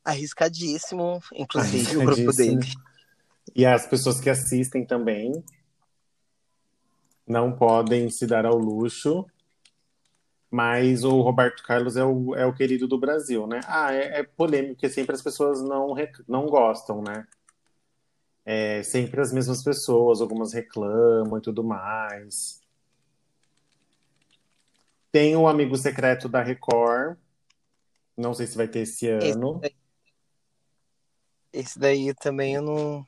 Arriscadíssimo, 0.06 1.22
inclusive, 1.34 1.98
o 1.98 2.00
grupo 2.00 2.22
Arriscadíssimo. 2.22 2.60
dele. 2.62 2.74
E 3.54 3.66
as 3.66 3.86
pessoas 3.86 4.22
que 4.22 4.30
assistem 4.30 4.86
também 4.86 5.44
não 7.28 7.52
podem 7.52 8.10
se 8.10 8.26
dar 8.26 8.46
ao 8.46 8.58
luxo. 8.58 9.26
Mas 10.50 11.04
o 11.04 11.22
Roberto 11.22 11.64
Carlos 11.64 11.98
é 11.98 12.04
o, 12.04 12.36
é 12.36 12.46
o 12.46 12.54
querido 12.54 12.88
do 12.88 12.98
Brasil, 12.98 13.48
né? 13.48 13.62
Ah, 13.66 13.94
é, 13.94 14.20
é 14.20 14.24
polêmico, 14.24 14.76
porque 14.76 14.90
sempre 14.90 15.16
as 15.16 15.22
pessoas 15.22 15.62
não, 15.62 15.96
não 16.28 16.46
gostam, 16.46 17.02
né? 17.02 17.26
É 18.46 18.82
sempre 18.84 19.22
as 19.22 19.32
mesmas 19.32 19.64
pessoas, 19.64 20.20
algumas 20.22 20.54
reclamam 20.54 21.38
e 21.38 21.42
tudo 21.42 21.64
mais. 21.64 22.60
Tem 25.12 25.36
o 25.36 25.48
Amigo 25.48 25.76
Secreto 25.78 26.28
da 26.30 26.42
Record. 26.42 27.18
Não 28.18 28.34
sei 28.34 28.48
se 28.48 28.58
vai 28.58 28.68
ter 28.68 28.80
esse 28.80 29.08
Esse 29.08 29.32
ano. 29.32 29.60
daí, 29.60 29.76
esse 31.54 31.80
daí 31.80 32.14
também 32.16 32.56
eu 32.56 32.62
não. 32.62 33.06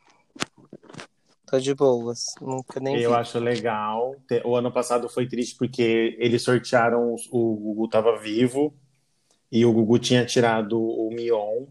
Tô 1.47 1.59
de 1.59 1.73
boas. 1.73 2.25
Nunca 2.41 2.79
nem 2.79 2.99
Eu 2.99 3.11
vi. 3.11 3.15
acho 3.15 3.39
legal. 3.39 4.15
O 4.43 4.55
ano 4.55 4.71
passado 4.71 5.07
foi 5.07 5.27
triste 5.27 5.55
porque 5.57 6.15
eles 6.19 6.41
sortearam, 6.41 7.15
o 7.31 7.55
Gugu 7.55 7.87
tava 7.87 8.17
vivo 8.17 8.73
e 9.51 9.65
o 9.65 9.71
Gugu 9.71 9.99
tinha 9.99 10.25
tirado 10.25 10.79
o 10.81 11.09
Mion 11.13 11.65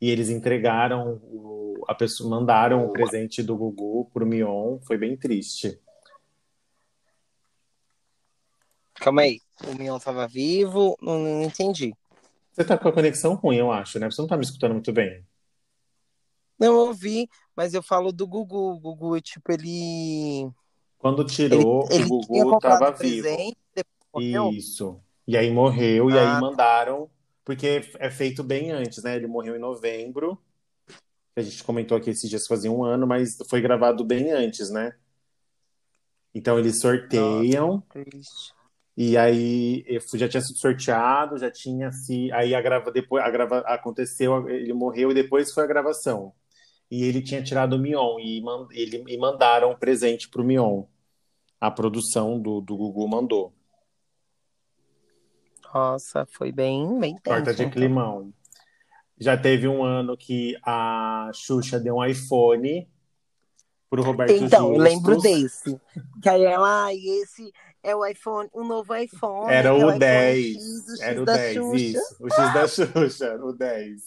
e 0.00 0.08
eles 0.10 0.30
entregaram 0.30 1.20
o, 1.24 1.55
a 1.86 1.94
pessoa, 1.94 2.28
mandaram 2.30 2.84
o 2.84 2.90
presente 2.92 3.42
do 3.42 3.56
Gugu 3.56 4.10
pro 4.12 4.26
Mion. 4.26 4.78
Foi 4.86 4.96
bem 4.98 5.16
triste. 5.16 5.80
Calma 8.94 9.22
aí. 9.22 9.40
O 9.66 9.74
Mion 9.74 9.98
tava 9.98 10.26
vivo, 10.26 10.96
não, 11.00 11.18
não 11.18 11.42
entendi. 11.42 11.94
Você 12.52 12.64
tá 12.64 12.78
com 12.78 12.88
a 12.88 12.92
conexão 12.92 13.34
ruim, 13.34 13.56
eu 13.56 13.70
acho, 13.70 13.98
né? 13.98 14.10
Você 14.10 14.20
não 14.20 14.28
tá 14.28 14.36
me 14.36 14.44
escutando 14.44 14.72
muito 14.72 14.92
bem. 14.92 15.24
Não, 16.58 16.68
eu 16.68 16.86
ouvi, 16.86 17.28
mas 17.54 17.74
eu 17.74 17.82
falo 17.82 18.12
do 18.12 18.26
Gugu. 18.26 18.72
O 18.72 18.78
Gugu, 18.78 19.20
tipo, 19.20 19.52
ele. 19.52 20.50
Quando 20.98 21.22
Ele, 21.22 21.30
tirou, 21.30 21.86
ele 21.90 22.04
o 22.04 22.20
tinha 22.20 22.44
Gugu 22.44 22.58
tava 22.58 22.90
o 22.90 22.94
vivo. 22.94 23.22
presente. 23.22 23.56
Isso. 24.18 24.98
E 25.28 25.36
aí 25.36 25.50
morreu, 25.50 26.10
e 26.10 26.18
aí 26.18 26.26
Ah, 26.26 26.40
mandaram, 26.40 27.10
porque 27.44 27.82
é 27.98 28.10
feito 28.10 28.42
bem 28.42 28.70
antes, 28.70 29.02
né? 29.02 29.16
Ele 29.16 29.26
morreu 29.26 29.54
em 29.56 29.58
novembro. 29.58 30.38
A 31.36 31.40
gente 31.42 31.62
comentou 31.62 31.96
aqui 31.96 32.10
esses 32.10 32.28
dias 32.28 32.46
fazia 32.48 32.70
um 32.72 32.82
ano, 32.84 33.06
mas 33.06 33.36
foi 33.48 33.60
gravado 33.60 34.04
bem 34.04 34.32
antes, 34.32 34.70
né? 34.70 34.96
Então 36.34 36.56
eles 36.58 36.80
nossa, 37.08 37.58
sorteiam, 37.60 37.82
triste. 37.88 38.54
e 38.96 39.16
aí 39.16 39.84
já 40.14 40.28
tinha 40.28 40.40
sido 40.40 40.58
sorteado, 40.58 41.36
já 41.38 41.50
tinha 41.50 41.92
se. 41.92 42.32
Aí 42.32 42.54
a 42.54 42.60
grava, 42.62 42.90
depois 42.90 43.22
a 43.24 43.30
grava, 43.30 43.58
aconteceu, 43.60 44.48
ele 44.48 44.72
morreu 44.72 45.10
e 45.10 45.14
depois 45.14 45.52
foi 45.52 45.64
a 45.64 45.66
gravação. 45.66 46.32
E 46.90 47.04
ele 47.04 47.22
tinha 47.22 47.42
tirado 47.42 47.74
o 47.76 47.78
Mion, 47.80 48.18
e, 48.20 48.42
man- 48.42 48.68
ele, 48.72 49.04
e 49.08 49.18
mandaram 49.18 49.72
um 49.72 49.78
presente 49.78 50.28
pro 50.30 50.44
Mion. 50.44 50.84
A 51.60 51.70
produção 51.70 52.40
do, 52.40 52.60
do 52.60 52.76
Gugu 52.76 53.08
mandou. 53.08 53.54
Nossa, 55.72 56.26
foi 56.26 56.50
bem, 56.50 56.98
bem 56.98 57.16
Torta 57.22 57.52
tenso, 57.52 57.54
de 57.54 57.66
então. 57.66 57.68
climão. 57.68 58.32
Já 59.18 59.36
teve 59.36 59.66
um 59.66 59.82
ano 59.82 60.16
que 60.16 60.56
a 60.62 61.30
Xuxa 61.34 61.80
deu 61.80 61.96
um 61.96 62.04
iPhone 62.04 62.88
pro 63.88 64.02
Roberto 64.02 64.32
Então, 64.32 64.76
lembro 64.76 65.18
desse. 65.18 65.80
Que 66.22 66.28
aí 66.28 66.44
ela, 66.44 66.84
ai, 66.86 66.96
esse 66.96 67.50
é 67.82 67.94
o 67.94 68.04
iPhone, 68.04 68.48
um 68.54 68.64
novo 68.64 68.94
iPhone, 68.94 69.50
Era 69.52 69.62
que 69.74 69.80
é 69.80 69.84
o 69.84 69.86
o 69.86 69.90
iPhone 69.90 69.98
10. 69.98 70.56
X, 70.56 70.98
o 70.98 71.02
Era 71.02 71.22
o 71.22 71.24
da 71.24 71.36
10, 71.36 71.54
Xuxa. 71.56 71.76
isso. 71.76 72.16
O 72.20 72.28
X 72.30 72.54
da 72.54 72.68
Xuxa, 72.68 73.36
o 73.42 73.52
10. 73.52 74.02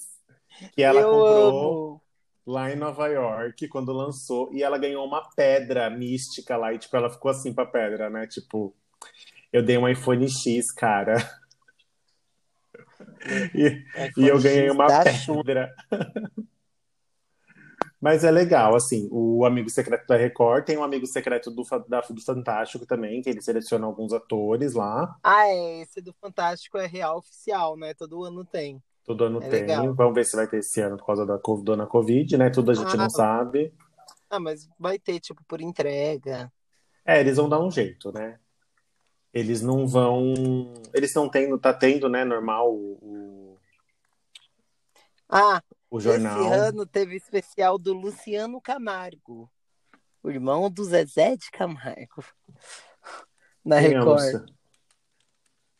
Que 0.74 0.84
ela 0.84 1.00
Eu 1.00 1.10
comprou 1.10 1.50
amo. 1.94 2.02
lá 2.46 2.72
em 2.72 2.76
Nova 2.76 3.08
York 3.08 3.68
quando 3.70 3.92
lançou. 3.94 4.54
E 4.54 4.62
ela 4.62 4.78
ganhou 4.78 5.06
uma 5.06 5.28
pedra 5.36 5.90
mística 5.90 6.58
lá. 6.58 6.74
E, 6.74 6.78
tipo, 6.78 6.96
ela 6.98 7.10
ficou 7.10 7.32
assim 7.32 7.54
pra 7.54 7.66
pedra, 7.66 8.10
né? 8.10 8.28
Tipo, 8.28 8.76
eu 9.52 9.64
dei 9.64 9.78
um 9.78 9.88
iPhone 9.88 10.28
X, 10.30 10.72
cara. 10.72 11.16
E, 13.56 13.84
e 14.18 14.28
eu 14.28 14.42
ganhei 14.42 14.70
uma 14.70 14.88
pedra. 14.88 15.74
Mas 18.02 18.24
é 18.24 18.32
legal, 18.32 18.76
assim, 18.76 19.10
o 19.12 19.44
Amigo 19.46 19.70
Secreto 19.70 20.08
da 20.08 20.16
Record 20.16 20.64
tem 20.64 20.78
um 20.78 20.84
Amigo 20.84 21.06
Secreto 21.06 21.52
do, 21.52 21.64
da- 21.88 22.00
do 22.00 22.22
Fantástico 22.22 22.86
também, 22.86 23.22
que 23.22 23.30
ele 23.30 23.42
seleciona 23.42 23.86
alguns 23.86 24.14
atores 24.14 24.74
lá. 24.74 25.18
Ah, 25.22 25.46
é, 25.48 25.82
esse 25.82 26.02
do 26.02 26.14
Fantástico 26.14 26.78
é 26.78 26.88
real 26.88 27.18
oficial, 27.18 27.76
né? 27.76 27.94
Todo 27.94 28.24
ano 28.24 28.46
tem. 28.46 28.82
Todo 29.04 29.26
ano 29.26 29.42
É 29.44 29.50
tem. 29.50 29.62
legal. 29.62 29.94
Vamos 29.96 30.14
ver 30.14 30.24
se 30.24 30.36
vai 30.36 30.48
ter 30.48 30.60
esse 30.60 30.80
ano 30.80 30.96
por 30.96 31.08
causa 31.08 31.26
da 31.26 31.38
dona 31.38 31.86
Covid, 31.86 32.38
né? 32.38 32.50
Tudo 32.50 32.72
a 32.72 32.74
gente 32.74 32.96
não 32.96 33.06
Ah, 33.06 33.10
sabe. 33.10 33.74
ah, 34.30 34.40
mas 34.40 34.70
vai 34.80 34.98
ter, 34.98 35.20
tipo, 35.20 35.44
por 35.46 35.60
entrega. 35.60 36.50
É, 37.06 37.20
eles 37.20 37.36
vão 37.36 37.50
dar 37.50 37.60
um 37.60 37.70
jeito, 37.72 38.14
né? 38.14 38.40
Eles 39.34 39.62
não 39.62 39.88
vão. 39.88 40.34
Eles 40.94 41.10
estão 41.12 41.30
tendo, 41.30 41.58
tá 41.60 41.74
tendo, 41.74 42.10
né, 42.10 42.24
normal 42.26 42.74
o, 42.74 42.94
o, 43.02 43.58
Ah, 45.30 45.62
o 45.90 45.98
esse 46.00 46.06
jornal. 46.06 46.52
ano 46.52 46.86
teve 46.86 47.16
especial 47.16 47.78
do 47.78 47.94
Luciano 47.94 48.60
Camargo, 48.60 49.50
o 50.24 50.30
irmão 50.32 50.70
do 50.70 50.84
Zezé 50.84 51.36
de 51.38 51.52
Camargo, 51.52 52.24
na 53.64 53.80
Quem 53.80 53.86
é 53.94 54.00
Record. 54.00 54.24
Luciano? 54.24 54.46
O 54.46 54.56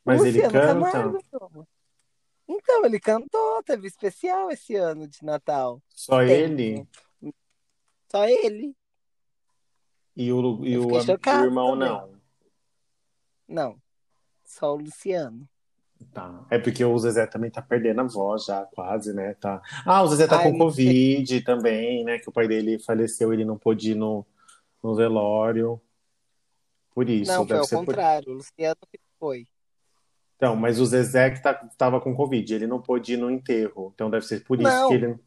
Mas 0.06 0.22
ele 0.22 0.42
Luciano 0.44 0.52
canta? 0.54 0.92
Camargo. 0.92 1.68
Então, 2.48 2.86
ele 2.86 3.00
cantou, 3.00 3.64
teve 3.64 3.88
especial 3.88 4.50
esse 4.52 4.76
ano 4.76 5.08
de 5.08 5.24
Natal. 5.24 5.82
Só 5.96 6.20
Tem, 6.20 6.32
ele? 6.32 6.88
né? 7.22 7.32
Só 8.12 8.26
ele. 8.28 8.76
E 10.16 10.32
o, 10.32 10.66
e 10.66 10.78
o, 10.78 10.88
o 10.88 11.00
irmão 11.44 11.78
também. 11.78 11.90
não. 11.90 12.19
Não, 13.50 13.76
só 14.46 14.74
o 14.74 14.78
Luciano. 14.78 15.50
Tá. 16.14 16.46
É 16.50 16.58
porque 16.58 16.86
o 16.86 16.98
Zezé 16.98 17.28
também 17.28 17.52
tá 17.52 17.62
perdendo 17.62 18.00
a 18.02 18.04
voz 18.06 18.46
já, 18.46 18.66
quase, 18.68 19.14
né? 19.14 19.34
Tá. 19.34 19.62
Ah, 19.86 20.02
o 20.02 20.08
Zezé 20.08 20.28
tá 20.28 20.40
Ah, 20.40 20.44
com 20.44 20.58
Covid 20.58 21.42
também, 21.42 22.06
né? 22.06 22.20
Que 22.20 22.30
o 22.30 22.32
pai 22.32 22.48
dele 22.48 22.80
faleceu, 22.80 23.34
ele 23.34 23.44
não 23.44 23.58
pôde 23.58 23.92
ir 23.92 23.96
no, 23.96 24.26
no 24.82 24.96
velório. 24.96 25.82
Por 26.94 27.10
isso, 27.10 27.32
Não, 27.32 27.40
foi 27.40 27.48
deve 27.48 27.60
ao 27.60 27.66
ser 27.66 27.76
por. 27.76 27.86
contrário, 27.88 28.32
o 28.32 28.36
Luciano 28.36 28.78
que 28.92 29.00
foi. 29.20 29.46
Então, 30.38 30.56
mas 30.56 30.80
o 30.80 30.86
Zezé 30.86 31.32
que 31.32 31.42
tá, 31.42 31.54
tava 31.78 32.00
com 32.00 32.16
Covid, 32.16 32.54
ele 32.54 32.66
não 32.68 32.82
pôde 32.82 33.14
ir 33.14 33.18
no 33.18 33.30
enterro. 33.30 33.92
Então 33.94 34.10
deve 34.10 34.26
ser 34.26 34.42
por 34.46 34.60
isso 34.62 34.88
que 34.88 34.94
ele. 34.94 35.20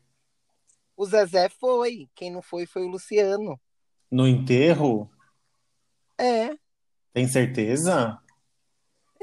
o 0.97 1.05
Zezé 1.05 1.51
foi. 1.51 2.09
Quem 2.15 2.31
não 2.31 2.41
foi 2.41 2.65
foi 2.65 2.83
o 2.83 2.89
Luciano. 2.89 3.61
No 4.11 4.27
enterro? 4.27 5.11
É, 6.19 6.55
Tem 7.13 7.27
certeza? 7.29 8.19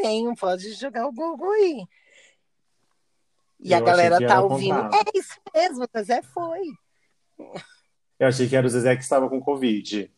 tem, 0.01 0.33
pode 0.35 0.73
jogar 0.73 1.07
o 1.07 1.11
Google 1.11 1.51
aí. 1.51 1.85
E 3.59 3.73
a 3.73 3.79
Eu 3.79 3.83
achei 3.83 3.85
galera 3.85 4.27
tá 4.27 4.41
ouvindo. 4.41 4.79
É 4.79 5.03
isso 5.13 5.35
mesmo, 5.53 5.83
o 5.83 5.87
Zezé 5.97 6.21
foi. 6.21 6.61
Eu 8.17 8.27
achei 8.27 8.47
que 8.47 8.55
era 8.55 8.65
o 8.65 8.69
Zezé 8.69 8.95
que 8.95 9.03
estava 9.03 9.29
com 9.29 9.41
Covid. 9.41 10.09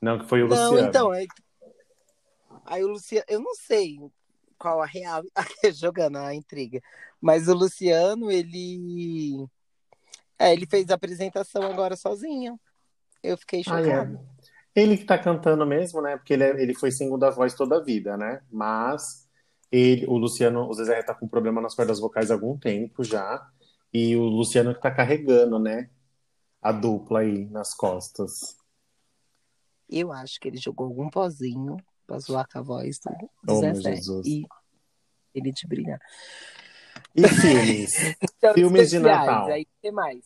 Não, 0.00 0.18
que 0.18 0.26
foi 0.26 0.42
o 0.42 0.48
Não, 0.48 0.70
Luciano. 0.70 0.88
então, 0.88 1.12
é... 1.12 1.26
aí 2.64 2.84
o 2.84 2.88
Luciano, 2.88 3.24
eu 3.28 3.40
não 3.40 3.54
sei 3.54 3.98
qual 4.56 4.80
a 4.80 4.86
real, 4.86 5.22
jogando 5.74 6.18
a 6.18 6.34
intriga, 6.34 6.80
mas 7.20 7.48
o 7.48 7.54
Luciano, 7.54 8.30
ele. 8.30 9.44
É, 10.38 10.52
ele 10.52 10.66
fez 10.66 10.88
a 10.90 10.94
apresentação 10.94 11.62
agora 11.62 11.96
sozinho. 11.96 12.58
Eu 13.22 13.36
fiquei 13.36 13.62
Ah, 13.66 13.80
é. 13.80 14.18
Ele 14.80 14.96
que 14.96 15.04
tá 15.04 15.18
cantando 15.18 15.66
mesmo, 15.66 16.00
né? 16.00 16.16
Porque 16.16 16.32
ele, 16.32 16.44
é- 16.44 16.62
ele 16.62 16.74
foi 16.74 16.90
segunda 16.90 17.28
voz 17.30 17.54
toda 17.54 17.76
a 17.76 17.82
vida, 17.82 18.16
né? 18.16 18.40
Mas 18.50 19.28
ele, 19.70 20.06
o 20.06 20.16
Luciano, 20.16 20.66
o 20.66 20.72
Zezé 20.72 21.02
tá 21.02 21.14
com 21.14 21.28
problema 21.28 21.60
nas 21.60 21.74
cordas 21.74 22.00
vocais 22.00 22.30
há 22.30 22.34
algum 22.34 22.56
tempo 22.56 23.04
já. 23.04 23.46
E 23.92 24.16
o 24.16 24.22
Luciano 24.22 24.74
que 24.74 24.80
tá 24.80 24.90
carregando, 24.90 25.58
né? 25.58 25.90
A 26.62 26.72
dupla 26.72 27.20
aí 27.20 27.44
nas 27.50 27.74
costas. 27.74 28.56
Eu 29.86 30.12
acho 30.12 30.40
que 30.40 30.48
ele 30.48 30.56
jogou 30.56 30.86
algum 30.86 31.10
pozinho 31.10 31.76
pra 32.06 32.18
zoar 32.18 32.48
com 32.50 32.58
a 32.58 32.62
voz 32.62 32.98
do, 32.98 33.30
Oh, 33.48 33.60
Zezé. 33.60 34.00
E 34.24 34.46
ele 35.34 35.52
de 35.52 35.66
brilhar. 35.66 36.00
E 37.14 37.26
filmes? 37.28 37.92
Então, 38.40 38.54
Filmes 38.54 38.88
de 38.88 38.98
Natal. 38.98 39.48
Aí, 39.48 39.66
que 39.82 39.92
mais? 39.92 40.24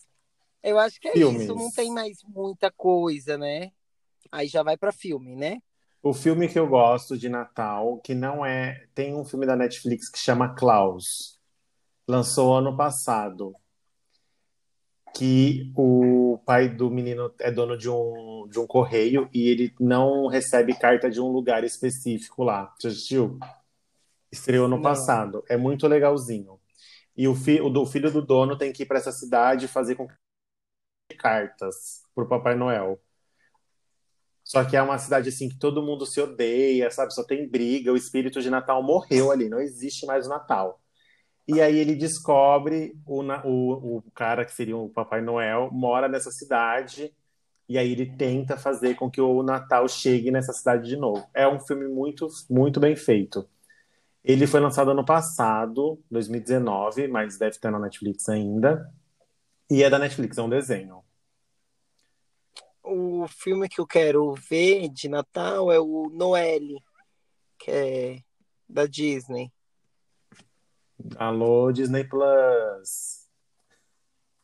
Eu 0.63 0.79
acho 0.79 1.01
que 1.01 1.09
é 1.09 1.13
Filmes. 1.15 1.43
isso, 1.43 1.55
não 1.57 1.69
tem 1.73 1.91
mais 1.93 2.19
muita 2.23 2.71
coisa, 2.71 3.37
né? 3.37 3.73
Aí 4.31 4.47
já 4.49 4.63
vai 4.63 4.77
pra 4.77 4.93
filme, 4.93 5.37
né? 5.37 5.59
O 6.03 6.13
filme 6.13 6.49
que 6.49 6.59
eu 6.59 6.69
gosto 6.69 7.17
de 7.17 7.29
Natal, 7.29 7.99
que 8.01 8.15
não 8.15 8.45
é. 8.45 8.87
Tem 8.95 9.15
um 9.15 9.25
filme 9.25 9.47
da 9.47 9.57
Netflix 9.57 10.11
que 10.11 10.19
chama 10.19 10.55
Klaus. 10.55 11.39
Lançou 12.07 12.55
ano 12.57 12.77
passado. 12.77 13.55
Que 15.17 15.73
o 15.77 16.39
pai 16.45 16.69
do 16.69 16.91
menino 16.91 17.33
é 17.39 17.51
dono 17.51 17.79
de 17.79 17.89
um, 17.89 18.49
de 18.51 18.59
um 18.59 18.67
correio 18.67 19.29
e 19.33 19.49
ele 19.49 19.73
não 19.79 20.27
recebe 20.27 20.75
carta 20.77 21.09
de 21.09 21.21
um 21.21 21.29
lugar 21.29 21.63
específico 21.63 22.43
lá. 22.43 22.75
Você 22.79 22.89
assistiu? 22.89 23.39
Estreou 24.33 24.67
ano 24.67 24.77
Não. 24.77 24.83
passado. 24.83 25.45
É 25.49 25.57
muito 25.57 25.87
legalzinho. 25.87 26.61
E 27.17 27.29
o, 27.29 27.35
fi, 27.37 27.61
o, 27.61 27.71
do- 27.71 27.83
o 27.83 27.87
filho 27.87 28.11
do 28.11 28.21
dono 28.21 28.59
tem 28.59 28.73
que 28.73 28.83
ir 28.83 28.87
para 28.87 28.99
essa 28.99 29.13
cidade 29.13 29.69
fazer 29.69 29.95
com 29.95 30.09
cartas 31.19 32.03
pro 32.15 32.29
Papai 32.29 32.57
Noel. 32.57 33.01
Só 34.55 34.65
que 34.65 34.77
é 34.77 34.83
uma 34.83 34.99
cidade 34.99 35.31
assim 35.31 35.49
que 35.49 35.59
todo 35.59 35.83
mundo 35.83 36.07
se 36.07 36.21
odeia, 36.21 36.89
sabe? 36.89 37.13
Só 37.13 37.25
tem 37.25 37.49
briga, 37.49 37.93
o 37.93 37.97
espírito 37.97 38.41
de 38.41 38.49
Natal 38.49 38.81
morreu 38.85 39.33
ali, 39.33 39.49
não 39.49 39.59
existe 39.59 40.07
mais 40.07 40.27
o 40.27 40.29
Natal. 40.29 40.81
E 41.49 41.61
aí 41.61 41.77
ele 41.77 41.97
descobre 41.97 42.95
o, 43.05 43.21
o, 43.21 43.97
o 43.99 44.03
cara 44.15 44.45
que 44.45 44.53
seria 44.53 44.77
o 44.77 44.89
Papai 44.89 45.21
Noel 45.21 45.71
mora 45.73 46.09
nessa 46.09 46.31
cidade 46.31 47.13
e 47.69 47.77
aí 47.77 47.91
ele 47.91 48.07
tenta 48.17 48.57
fazer 48.57 48.95
com 48.95 49.11
que 49.11 49.21
o 49.21 49.43
Natal 49.43 49.89
chegue 49.89 50.31
nessa 50.31 50.53
cidade 50.53 50.89
de 50.89 50.97
novo. 50.97 51.27
É 51.35 51.49
um 51.49 51.59
filme 51.59 51.89
muito, 51.89 52.29
muito 52.49 52.79
bem 52.79 52.95
feito. 52.95 53.49
Ele 54.23 54.47
foi 54.47 54.61
lançado 54.61 54.93
ano 54.93 55.05
passado, 55.05 56.01
2019, 56.13 57.09
mas 57.09 57.37
deve 57.39 57.57
estar 57.57 57.73
na 57.73 57.81
Netflix 57.81 58.29
ainda. 58.29 58.89
E 59.69 59.83
é 59.83 59.91
da 59.91 59.99
Netflix, 59.99 60.39
é 60.39 60.43
um 60.43 60.49
desenho. 60.49 61.04
O 62.85 63.27
filme 63.27 63.67
que 63.67 63.81
eu 63.81 63.87
quero 63.87 64.35
ver 64.35 64.91
de 64.91 65.09
Natal 65.09 65.73
é 65.73 65.81
o 65.81 66.11
Noelle, 66.11 66.85
que 67.59 67.71
é 67.71 68.19
da 68.69 68.85
Disney. 68.85 69.51
Alô, 71.17 71.73
Disney 71.73 72.05
Plus. 72.05 73.27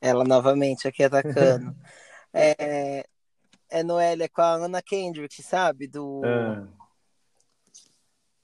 Ela 0.00 0.24
novamente 0.24 0.88
aqui 0.88 1.04
atacando. 1.04 1.76
é, 2.32 3.04
é 3.68 3.82
Noelle, 3.82 4.22
é 4.22 4.28
com 4.28 4.40
a 4.40 4.54
Anna 4.54 4.80
Kendrick, 4.80 5.42
sabe? 5.42 5.86
Do. 5.86 6.22
Ah, 6.24 6.66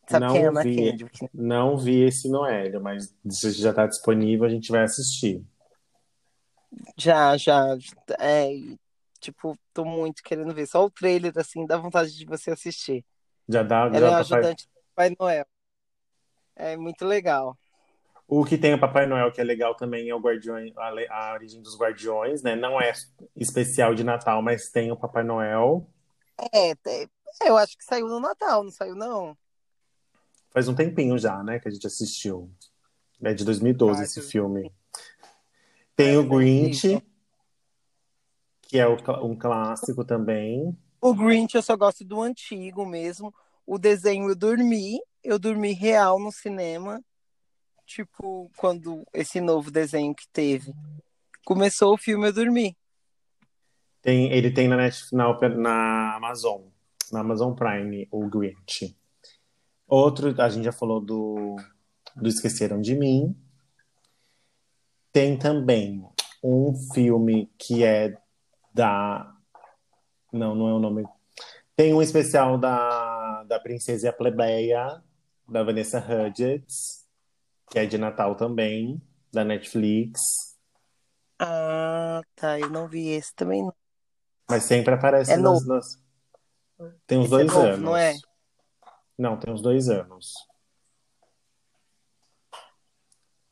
sabe 0.09 0.27
não 0.27 0.35
quem 0.35 0.43
é 0.43 0.47
Anna 0.47 0.63
vi. 0.63 0.77
Kendrick? 0.77 1.29
não 1.33 1.79
vi 1.79 2.03
esse 2.03 2.29
Noélio, 2.29 2.83
mas 2.83 3.15
se 3.31 3.51
já 3.53 3.71
está 3.71 3.87
disponível, 3.87 4.45
a 4.45 4.51
gente 4.51 4.71
vai 4.71 4.83
assistir. 4.83 5.43
Já, 6.99 7.37
já. 7.39 7.77
É, 8.19 8.51
tipo, 9.27 9.57
tô 9.73 9.85
muito 9.85 10.23
querendo 10.23 10.55
ver. 10.55 10.67
Só 10.67 10.85
o 10.85 10.91
trailer, 10.91 11.33
assim, 11.37 11.67
dá 11.67 11.77
vontade 11.77 12.17
de 12.17 12.25
você 12.25 12.51
assistir. 12.51 13.05
Já 13.49 13.63
dá, 13.63 13.87
Ela 13.87 13.97
é 13.97 14.01
já 14.01 14.07
a 14.09 14.11
Papai- 14.11 14.39
ajudante 14.39 14.67
do 14.67 14.81
Papai 14.95 15.17
Noel. 15.19 15.47
É 16.55 16.77
muito 16.77 17.05
legal. 17.05 17.57
O 18.29 18.45
que 18.45 18.59
tem 18.59 18.75
o 18.75 18.81
Papai 18.81 19.07
Noel, 19.07 19.31
que 19.31 19.41
é 19.41 19.45
legal 19.45 19.75
também, 19.77 20.09
é 20.09 20.15
o 20.15 20.19
Guardiões, 20.19 20.73
a, 20.77 20.91
a 21.11 21.33
origem 21.35 21.63
dos 21.63 21.79
Guardiões, 21.79 22.43
né? 22.43 22.57
Não 22.57 22.81
é 22.81 22.93
especial 23.37 23.95
de 23.95 24.03
Natal, 24.03 24.43
mas 24.43 24.69
tem 24.69 24.91
o 24.91 24.97
Papai 24.97 25.23
Noel. 25.23 25.89
É, 26.53 26.73
eu 27.47 27.57
acho 27.57 27.77
que 27.79 27.85
saiu 27.85 28.09
no 28.09 28.19
Natal, 28.19 28.65
não 28.65 28.71
saiu, 28.71 28.95
não? 28.97 29.37
Faz 30.51 30.69
um 30.69 30.75
tempinho 30.75 31.19
já, 31.19 31.43
né, 31.43 31.61
que 31.61 31.69
a 31.69 31.71
gente 31.71 31.87
assistiu. 31.87 32.51
É 33.23 33.33
de 33.33 33.45
2012 33.45 34.01
Ah, 34.01 34.05
esse 34.05 34.23
filme. 34.23 34.73
Tem 35.95 36.17
Ah, 36.17 36.21
o 36.21 36.23
eu 36.23 36.29
Grinch. 36.29 37.03
Que 38.77 39.11
é 39.11 39.15
um 39.23 39.37
clássico 39.37 40.05
também. 40.05 40.77
O 41.01 41.15
Grinch 41.15 41.55
eu 41.55 41.63
só 41.63 41.77
gosto 41.77 42.05
do 42.05 42.21
antigo 42.21 42.85
mesmo. 42.85 43.33
O 43.67 43.79
desenho 43.79 44.29
eu 44.29 44.37
dormi, 44.37 44.99
eu 45.23 45.39
dormi 45.39 45.73
real 45.73 46.19
no 46.19 46.33
cinema. 46.33 47.03
Tipo, 47.87 48.51
quando 48.57 49.05
esse 49.13 49.41
novo 49.41 49.71
desenho 49.71 50.15
que 50.15 50.29
teve. 50.33 50.73
Começou 51.45 51.95
o 51.95 51.99
filme, 51.99 52.27
eu 52.27 52.33
dormi. 52.33 52.77
Tem, 54.03 54.33
ele 54.33 54.51
tem 54.51 54.69
na, 54.69 54.77
Net, 54.77 55.03
na, 55.13 55.33
na 55.57 56.17
Amazon, 56.17 56.63
na 57.13 57.21
Amazon 57.21 57.55
Prime, 57.55 58.09
o 58.11 58.29
Grinch. 58.29 58.97
Outro, 59.87 60.35
a 60.41 60.49
gente 60.49 60.65
já 60.65 60.73
falou 60.73 61.01
do, 61.01 61.57
do 62.17 62.29
Esqueceram 62.29 62.81
de 62.81 62.97
Mim. 62.97 63.37
Tem 65.13 65.39
também 65.39 66.05
um 66.43 66.75
filme 66.93 67.51
que 67.59 67.85
é 67.85 68.17
da. 68.77 69.35
Não, 70.31 70.55
não 70.55 70.69
é 70.69 70.75
o 70.75 70.79
nome. 70.79 71.05
Tem 71.75 71.95
um 71.95 72.03
especial 72.03 72.59
da, 72.59 73.43
da 73.45 73.59
Princesa 73.59 74.07
e 74.07 74.09
a 74.09 74.13
Plebeia, 74.13 75.03
da 75.49 75.63
Vanessa 75.65 75.99
Hudgens, 75.99 77.07
que 77.71 77.79
é 77.79 77.87
de 77.87 77.97
Natal 77.97 78.35
também, 78.35 79.01
da 79.33 79.45
Netflix. 79.45 80.21
Ah, 81.39 82.21
tá. 82.35 82.61
Eu 82.61 82.69
não 82.69 82.87
vi 82.87 83.09
esse 83.09 83.35
também. 83.35 83.63
não. 83.63 83.75
Mas 84.49 84.65
sempre 84.65 84.95
aparece 84.95 85.33
É 85.33 85.37
nas, 85.39 85.65
Tem 87.07 87.19
uns 87.19 87.25
Esse 87.27 87.35
é 87.35 87.39
dois 87.39 87.53
novo, 87.53 87.67
anos. 87.67 87.81
não 87.81 87.97
é? 87.97 88.15
Não, 89.19 89.39
tem 89.39 89.53
uns 89.53 89.63
dois 89.63 89.89
anos. 89.89 90.33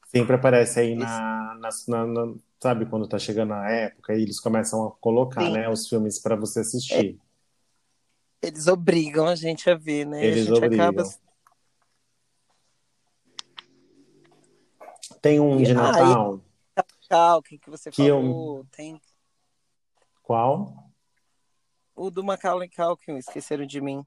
Sempre 0.06 0.37
aparece 0.37 0.78
aí 0.80 0.94
na, 0.94 1.54
na- 1.88 2.06
na- 2.06 2.34
Sabe 2.64 2.87
quando 2.87 3.07
tá 3.07 3.18
chegando 3.18 3.53
a 3.53 3.70
época 3.70 4.14
e 4.16 4.22
eles 4.22 4.40
começam 4.40 4.87
a 4.87 4.90
colocar, 4.92 5.42
Sim. 5.42 5.53
né, 5.53 5.68
os 5.68 5.87
filmes 5.87 6.18
para 6.18 6.35
você 6.35 6.61
assistir. 6.61 7.20
Eles 8.40 8.66
obrigam 8.68 9.27
a 9.27 9.35
gente 9.35 9.68
a 9.68 9.74
ver, 9.74 10.07
né? 10.07 10.24
Eles 10.24 10.44
a 10.50 10.55
gente 10.55 10.64
obrigam. 10.64 10.87
acaba. 10.88 11.05
Tem 15.20 15.38
um 15.38 15.59
de 15.59 15.72
Ah, 15.72 15.74
e- 15.74 15.74
Natal. 15.74 17.42
Que, 17.42 17.59
que 17.59 17.68
você 17.68 17.90
Que 17.90 18.07
eu- 18.07 18.18
falou? 18.22 18.66
Tem 18.74 18.98
Qual? 20.22 20.90
o 21.94 22.11
do 22.11 22.24
Macaulay 22.24 22.70
Culkin, 22.70 23.18
Esqueceram 23.18 23.66
de 23.66 23.79
Mim. 23.83 24.07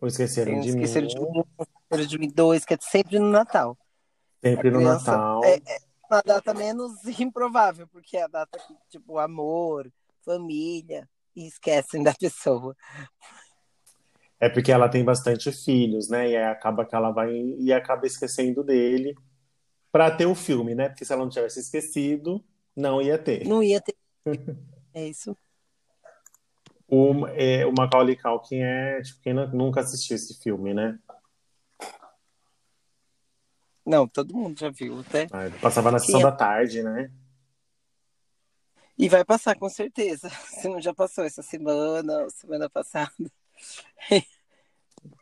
Ou 0.00 0.08
Esqueceram 0.08 0.58
o 0.58 0.60
de 0.60 0.70
Esqueceram 0.70 1.06
Mim. 1.06 1.12
de 1.14 1.20
Mim, 1.22 1.44
Esqueceram 1.88 2.06
de 2.08 2.18
Mim 2.18 2.28
2, 2.28 2.64
que 2.64 2.74
é 2.74 2.78
sempre 2.80 3.20
no 3.20 3.30
Natal. 3.30 3.78
Sempre 4.42 4.68
no 4.72 4.80
Natal. 4.80 5.44
é- 5.44 5.62
Uma 6.14 6.22
data 6.22 6.54
menos 6.54 6.92
improvável, 7.18 7.88
porque 7.88 8.16
é 8.16 8.22
a 8.22 8.28
data 8.28 8.56
que, 8.56 8.74
tipo, 8.88 9.18
amor, 9.18 9.90
família, 10.24 11.08
e 11.34 11.48
esquecem 11.48 12.04
da 12.04 12.14
pessoa. 12.14 12.76
É 14.38 14.48
porque 14.48 14.70
ela 14.70 14.88
tem 14.88 15.04
bastante 15.04 15.50
filhos, 15.50 16.08
né? 16.08 16.30
E 16.30 16.36
acaba 16.36 16.86
que 16.86 16.94
ela 16.94 17.10
vai 17.10 17.34
e 17.34 17.72
acaba 17.72 18.06
esquecendo 18.06 18.62
dele 18.62 19.16
pra 19.90 20.08
ter 20.08 20.26
o 20.26 20.36
filme, 20.36 20.72
né? 20.74 20.88
Porque 20.88 21.04
se 21.04 21.12
ela 21.12 21.22
não 21.22 21.28
tivesse 21.30 21.58
esquecido, 21.58 22.44
não 22.76 23.02
ia 23.02 23.18
ter. 23.18 23.44
Não 23.46 23.62
ia 23.62 23.80
ter. 23.80 23.96
É 24.96 25.08
isso. 25.08 25.36
O, 26.86 27.26
é, 27.26 27.66
o 27.66 27.72
Macaulay 27.76 28.14
Culkin 28.14 28.60
é, 28.60 29.02
tipo, 29.02 29.20
quem 29.22 29.34
nu- 29.34 29.48
nunca 29.48 29.80
assistiu 29.80 30.14
esse 30.14 30.40
filme, 30.40 30.72
né? 30.72 30.96
Não, 33.86 34.08
todo 34.08 34.34
mundo 34.34 34.58
já 34.58 34.70
viu, 34.70 35.00
até. 35.00 35.26
Ah, 35.32 35.50
Passava 35.60 35.90
na 35.90 35.98
sessão 35.98 36.20
Que 36.20 36.26
é- 36.26 36.30
da 36.30 36.36
tarde, 36.36 36.82
né? 36.82 37.10
E 38.96 39.08
vai 39.08 39.24
passar, 39.24 39.56
com 39.58 39.68
certeza. 39.68 40.28
Se 40.46 40.68
não 40.68 40.80
já 40.80 40.94
passou 40.94 41.24
essa 41.24 41.42
semana, 41.42 42.22
ou 42.22 42.30
semana 42.30 42.70
passada. 42.70 43.12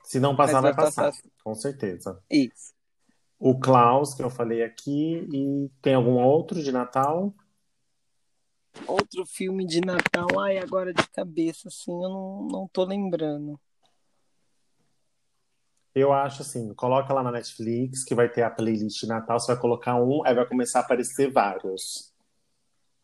Se 0.05 0.21
não 0.21 0.37
passar, 0.37 0.61
vai 0.61 0.73
vai 0.73 0.85
passar, 0.85 1.05
passar. 1.07 1.23
com 1.43 1.55
certeza. 1.55 2.23
Isso. 2.31 2.73
O 3.39 3.59
Klaus, 3.59 4.15
que 4.15 4.23
eu 4.23 4.31
falei 4.31 4.63
aqui, 4.63 5.27
e 5.33 5.71
tem 5.81 5.95
algum 5.95 6.23
outro 6.23 6.63
de 6.63 6.71
Natal? 6.71 7.35
Outro 8.87 9.27
filme 9.27 9.67
de 9.67 9.81
Natal, 9.81 10.29
ai, 10.39 10.59
agora 10.59 10.93
de 10.95 11.09
cabeça, 11.11 11.69
assim, 11.69 11.91
eu 11.91 12.09
não, 12.09 12.43
não 12.51 12.69
tô 12.69 12.85
lembrando. 12.85 13.59
Eu 15.95 16.13
acho 16.13 16.43
assim, 16.43 16.73
coloca 16.75 17.13
lá 17.13 17.23
na 17.23 17.31
Netflix, 17.31 18.03
que 18.03 18.15
vai 18.15 18.29
ter 18.29 18.43
a 18.43 18.51
playlist 18.51 19.01
de 19.01 19.07
Natal, 19.07 19.39
você 19.39 19.53
vai 19.53 19.61
colocar 19.61 19.97
um, 19.97 20.25
aí 20.25 20.35
vai 20.35 20.47
começar 20.47 20.81
a 20.81 20.83
aparecer 20.83 21.31
vários. 21.31 22.13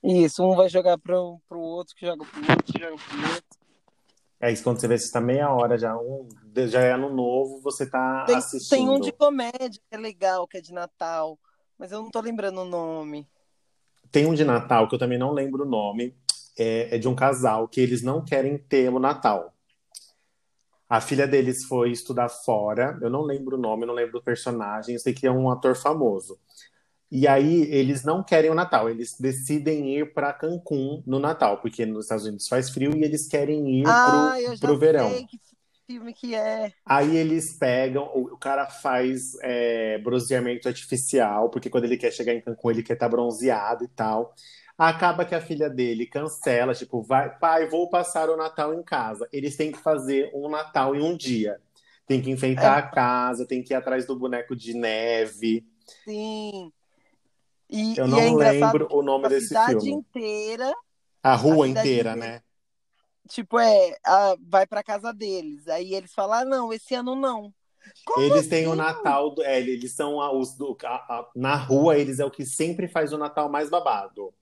Isso, 0.02 0.42
um 0.42 0.56
vai 0.56 0.68
jogar 0.68 0.96
pro, 0.96 1.40
pro 1.48 1.60
outro, 1.60 1.94
que 1.94 2.06
joga 2.06 2.24
pro 2.24 2.40
outro, 2.40 2.64
que 2.64 2.80
joga 2.80 2.96
pro 2.96 3.18
outro. 3.28 3.58
É 4.40 4.52
isso, 4.52 4.62
quando 4.62 4.80
você 4.80 4.86
vê 4.86 4.96
se 4.96 5.12
tá 5.12 5.20
meia 5.20 5.50
hora 5.50 5.76
já, 5.76 5.96
um, 5.96 6.28
já 6.68 6.80
é 6.80 6.92
ano 6.92 7.10
novo, 7.10 7.60
você 7.60 7.84
tá 7.84 8.24
Tem, 8.24 8.36
assistindo. 8.36 8.78
tem 8.78 8.88
um 8.88 9.00
de 9.00 9.10
comédia 9.10 9.68
que 9.70 9.80
é 9.90 9.98
legal, 9.98 10.46
que 10.46 10.56
é 10.56 10.60
de 10.60 10.72
Natal, 10.72 11.36
mas 11.76 11.90
eu 11.90 12.00
não 12.00 12.10
tô 12.10 12.20
lembrando 12.20 12.60
o 12.60 12.64
nome. 12.64 13.28
Tem 14.10 14.26
um 14.26 14.34
de 14.34 14.44
Natal 14.44 14.88
que 14.88 14.94
eu 14.94 14.98
também 14.98 15.18
não 15.18 15.32
lembro 15.32 15.64
o 15.64 15.68
nome. 15.68 16.14
É, 16.56 16.96
é 16.96 16.98
de 16.98 17.06
um 17.08 17.14
casal 17.14 17.68
que 17.68 17.80
eles 17.80 18.02
não 18.02 18.24
querem 18.24 18.56
ter 18.58 18.88
o 18.88 18.98
Natal. 18.98 19.52
A 20.88 21.00
filha 21.00 21.26
deles 21.28 21.64
foi 21.64 21.90
estudar 21.92 22.28
fora. 22.28 22.98
Eu 23.02 23.10
não 23.10 23.22
lembro 23.22 23.56
o 23.56 23.60
nome, 23.60 23.86
não 23.86 23.94
lembro 23.94 24.12
do 24.14 24.22
personagem. 24.22 24.94
Eu 24.94 25.00
sei 25.00 25.12
que 25.14 25.26
é 25.26 25.30
um 25.30 25.50
ator 25.50 25.76
famoso. 25.76 26.38
E 27.10 27.26
aí 27.28 27.62
eles 27.72 28.04
não 28.04 28.22
querem 28.24 28.50
o 28.50 28.54
Natal, 28.54 28.90
eles 28.90 29.16
decidem 29.18 29.96
ir 29.98 30.12
para 30.14 30.32
Cancún 30.32 31.02
no 31.06 31.18
Natal, 31.18 31.58
porque 31.60 31.86
nos 31.86 32.04
Estados 32.06 32.26
Unidos 32.26 32.48
faz 32.48 32.70
frio 32.70 32.94
e 32.96 33.04
eles 33.04 33.28
querem 33.28 33.80
ir 33.82 33.84
Ah, 33.84 34.00
pro, 34.04 34.38
eu 34.40 34.54
já 34.56 34.74
pro 34.74 34.78
verão. 34.78 35.10
sei 35.10 35.26
que 35.26 35.40
filme 35.86 36.12
que 36.14 36.34
é. 36.34 36.72
Aí 36.84 37.16
eles 37.16 37.52
pegam, 37.58 38.04
o, 38.14 38.34
o 38.34 38.38
cara 38.38 38.66
faz 38.66 39.34
é, 39.42 39.98
bronzeamento 39.98 40.68
artificial, 40.68 41.50
porque 41.50 41.68
quando 41.68 41.84
ele 41.84 41.98
quer 41.98 42.10
chegar 42.12 42.32
em 42.34 42.40
Cancún, 42.40 42.70
ele 42.70 42.82
quer 42.82 42.94
estar 42.94 43.08
bronzeado 43.08 43.84
e 43.84 43.88
tal. 43.88 44.34
Acaba 44.78 45.24
que 45.24 45.34
a 45.34 45.40
filha 45.40 45.68
dele 45.68 46.06
cancela, 46.06 46.72
tipo, 46.72 47.02
vai, 47.02 47.36
pai, 47.36 47.66
vou 47.68 47.90
passar 47.90 48.30
o 48.30 48.36
Natal 48.36 48.72
em 48.72 48.82
casa. 48.82 49.28
Eles 49.32 49.56
têm 49.56 49.72
que 49.72 49.78
fazer 49.78 50.30
um 50.32 50.48
Natal 50.48 50.94
em 50.94 51.02
um 51.02 51.16
dia. 51.16 51.60
Tem 52.06 52.22
que 52.22 52.30
enfeitar 52.30 52.76
É. 52.76 52.78
a 52.78 52.82
casa, 52.82 53.44
tem 53.44 53.60
que 53.60 53.72
ir 53.74 53.76
atrás 53.76 54.06
do 54.06 54.16
boneco 54.16 54.54
de 54.54 54.74
neve. 54.74 55.66
Sim. 56.04 56.72
E, 57.68 57.98
Eu 57.98 58.06
e 58.06 58.08
não 58.08 58.40
é 58.40 58.52
lembro 58.52 58.86
o 58.92 59.02
nome 59.02 59.26
a 59.26 59.28
desse 59.28 59.48
cidade 59.48 59.72
filme. 59.72 59.90
inteira, 59.90 60.72
A 61.22 61.34
rua 61.34 61.64
a 61.64 61.68
cidade 61.68 61.88
inteira, 61.88 62.10
inteira. 62.12 62.34
né? 62.34 62.42
tipo, 63.28 63.58
é, 63.58 63.94
a- 64.06 64.36
vai 64.40 64.66
pra 64.66 64.82
casa 64.82 65.12
deles. 65.12 65.68
Aí 65.68 65.92
eles 65.92 66.14
falam, 66.14 66.38
ah, 66.38 66.44
não, 66.46 66.72
esse 66.72 66.94
ano 66.94 67.14
não. 67.14 67.52
Como 68.06 68.22
Eles 68.24 68.46
têm 68.48 68.66
o 68.66 68.70
assim? 68.70 68.78
Natal, 68.78 69.34
do- 69.34 69.42
é, 69.42 69.60
eles 69.60 69.92
são 69.92 70.18
a- 70.18 70.32
os 70.32 70.54
do, 70.56 70.74
a- 70.82 70.88
a- 70.96 71.30
na 71.36 71.54
rua, 71.54 71.98
eles 71.98 72.20
é 72.20 72.24
o 72.24 72.30
que 72.30 72.46
sempre 72.46 72.88
faz 72.88 73.12
o 73.12 73.18
Natal 73.18 73.50
mais 73.50 73.68
babado. 73.68 74.32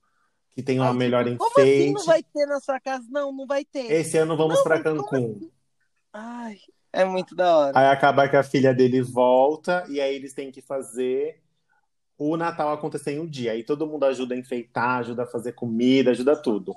Que 0.57 0.63
tem 0.63 0.81
uma 0.81 0.91
Aí, 0.91 0.97
melhor 0.97 1.23
tipo, 1.23 1.37
como 1.37 1.51
assim 1.51 1.69
enfeite. 1.71 1.93
não 1.93 2.05
vai 2.07 2.23
ter 2.23 2.47
na 2.47 2.61
sua 2.61 2.81
casa? 2.81 3.07
Não, 3.11 3.31
não 3.31 3.47
vai 3.47 3.63
ter. 3.63 3.93
Esse 3.93 4.17
ano 4.17 4.39
vamos 4.39 4.63
para 4.63 4.83
Cancún. 4.83 5.51
Ai, 6.11 6.57
é 6.91 7.05
muito 7.05 7.37
da 7.37 7.55
hora. 7.59 7.79
Aí 7.79 7.87
acaba 7.89 8.27
que 8.27 8.37
a 8.37 8.43
filha 8.43 8.73
dele 8.73 9.03
volta 9.03 9.85
e 9.87 10.01
aí 10.01 10.17
eles 10.17 10.33
têm 10.33 10.51
que 10.51 10.63
fazer 10.63 11.43
o 12.17 12.39
Natal 12.39 12.73
acontecer 12.73 13.13
em 13.13 13.21
um 13.21 13.27
dia. 13.27 13.53
Aí 13.53 13.63
todo 13.63 13.87
mundo 13.87 14.05
ajuda 14.05 14.35
a 14.35 14.39
enfeitar, 14.39 15.01
ajuda 15.01 15.25
a 15.25 15.27
fazer 15.27 15.53
comida, 15.53 16.13
ajuda 16.13 16.35
tudo. 16.35 16.75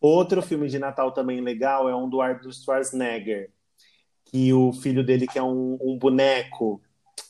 Outro 0.00 0.40
filme 0.40 0.66
de 0.66 0.78
Natal 0.78 1.12
também 1.12 1.42
legal 1.42 1.86
é 1.86 1.94
um 1.94 2.08
do 2.08 2.22
Arnold 2.22 2.56
Schwarzenegger, 2.56 3.50
que 4.24 4.54
o 4.54 4.72
filho 4.72 5.04
dele 5.04 5.26
quer 5.26 5.42
um, 5.42 5.76
um 5.82 5.98
boneco 5.98 6.80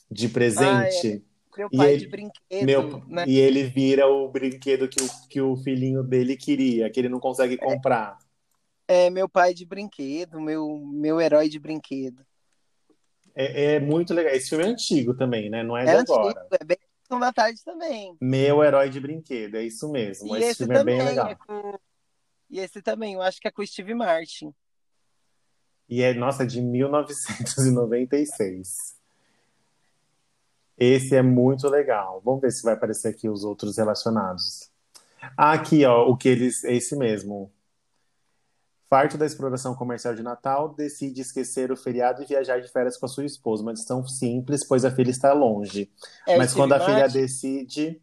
de 0.08 0.28
presente. 0.28 1.08
Meu 1.08 1.27
E 1.72 1.76
pai 1.76 1.90
ele- 1.92 1.98
de 1.98 2.06
brinquedo, 2.08 2.66
Meu, 2.66 3.02
né? 3.08 3.24
E 3.26 3.36
ele 3.38 3.64
vira 3.64 4.06
o 4.06 4.28
brinquedo 4.28 4.88
que 4.88 5.02
o, 5.02 5.08
que 5.28 5.40
o 5.40 5.56
filhinho 5.56 6.02
dele 6.04 6.36
queria, 6.36 6.88
que 6.90 7.00
ele 7.00 7.08
não 7.08 7.18
consegue 7.18 7.56
comprar. 7.56 8.16
É 8.86 9.10
meu 9.10 9.28
pai 9.28 9.52
de 9.52 9.66
brinquedo, 9.66 10.40
meu, 10.40 10.78
meu 10.92 11.20
herói 11.20 11.48
de 11.48 11.58
brinquedo. 11.58 12.24
É, 13.34 13.74
é 13.74 13.80
muito 13.80 14.14
legal. 14.14 14.32
Esse 14.32 14.48
filme 14.48 14.64
é 14.64 14.68
antigo 14.68 15.14
também, 15.14 15.50
né? 15.50 15.62
Não 15.62 15.76
é, 15.76 15.82
É 15.82 15.86
de 15.86 15.90
antigo, 15.92 16.14
agora. 16.18 16.46
é 16.60 16.64
bem 16.64 16.78
sessão 17.02 17.20
da 17.20 17.32
tarde 17.32 17.62
também. 17.64 18.16
Meu 18.20 18.62
herói 18.64 18.88
de 18.90 19.00
brinquedo, 19.00 19.56
é 19.56 19.64
isso 19.64 19.90
mesmo. 19.90 20.34
Esse, 20.36 20.46
esse 20.48 20.58
filme 20.58 20.74
é 20.76 20.84
bem 20.84 20.98
também 20.98 21.08
legal. 21.10 21.28
é 21.28 21.34
com... 21.34 21.78
E 22.50 22.60
esse 22.60 22.80
também, 22.80 23.12
eu 23.14 23.20
acho 23.22 23.38
que 23.40 23.46
é 23.46 23.50
com 23.50 23.60
o 23.62 23.66
Steve 23.66 23.94
Martin. 23.94 24.54
E 25.88 26.02
é, 26.02 26.12
nossa, 26.14 26.46
de 26.46 26.60
1996. 26.60 28.97
Esse 30.78 31.16
é 31.16 31.22
muito 31.22 31.68
legal. 31.68 32.22
Vamos 32.24 32.40
ver 32.40 32.52
se 32.52 32.62
vai 32.62 32.74
aparecer 32.74 33.08
aqui 33.08 33.28
os 33.28 33.42
outros 33.42 33.76
relacionados. 33.76 34.70
Ah, 35.36 35.52
aqui, 35.52 35.84
ó, 35.84 36.08
o 36.08 36.16
que 36.16 36.28
eles. 36.28 36.62
É 36.64 36.72
esse 36.72 36.94
mesmo. 36.94 37.50
Farto 38.88 39.18
da 39.18 39.26
exploração 39.26 39.74
comercial 39.74 40.14
de 40.14 40.22
Natal, 40.22 40.74
decide 40.74 41.20
esquecer 41.20 41.70
o 41.70 41.76
feriado 41.76 42.22
e 42.22 42.26
viajar 42.26 42.58
de 42.58 42.68
férias 42.68 42.96
com 42.96 43.04
a 43.04 43.08
sua 43.08 43.26
esposa. 43.26 43.62
Uma 43.62 43.74
decisão 43.74 44.06
simples, 44.06 44.66
pois 44.66 44.84
a 44.84 44.90
filha 44.90 45.10
está 45.10 45.32
longe. 45.32 45.90
É 46.26 46.38
Mas 46.38 46.54
quando 46.54 46.72
a 46.72 46.80
filha 46.80 47.06
decide, 47.06 48.00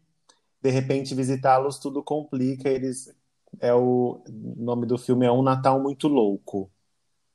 de 0.62 0.70
repente, 0.70 1.14
visitá-los, 1.14 1.78
tudo 1.78 2.02
complica. 2.04 2.68
Eles. 2.68 3.12
É 3.58 3.72
o, 3.72 4.22
o 4.28 4.62
nome 4.62 4.86
do 4.86 4.98
filme 4.98 5.24
é 5.24 5.32
Um 5.32 5.42
Natal 5.42 5.80
Muito 5.80 6.08
Louco. 6.08 6.70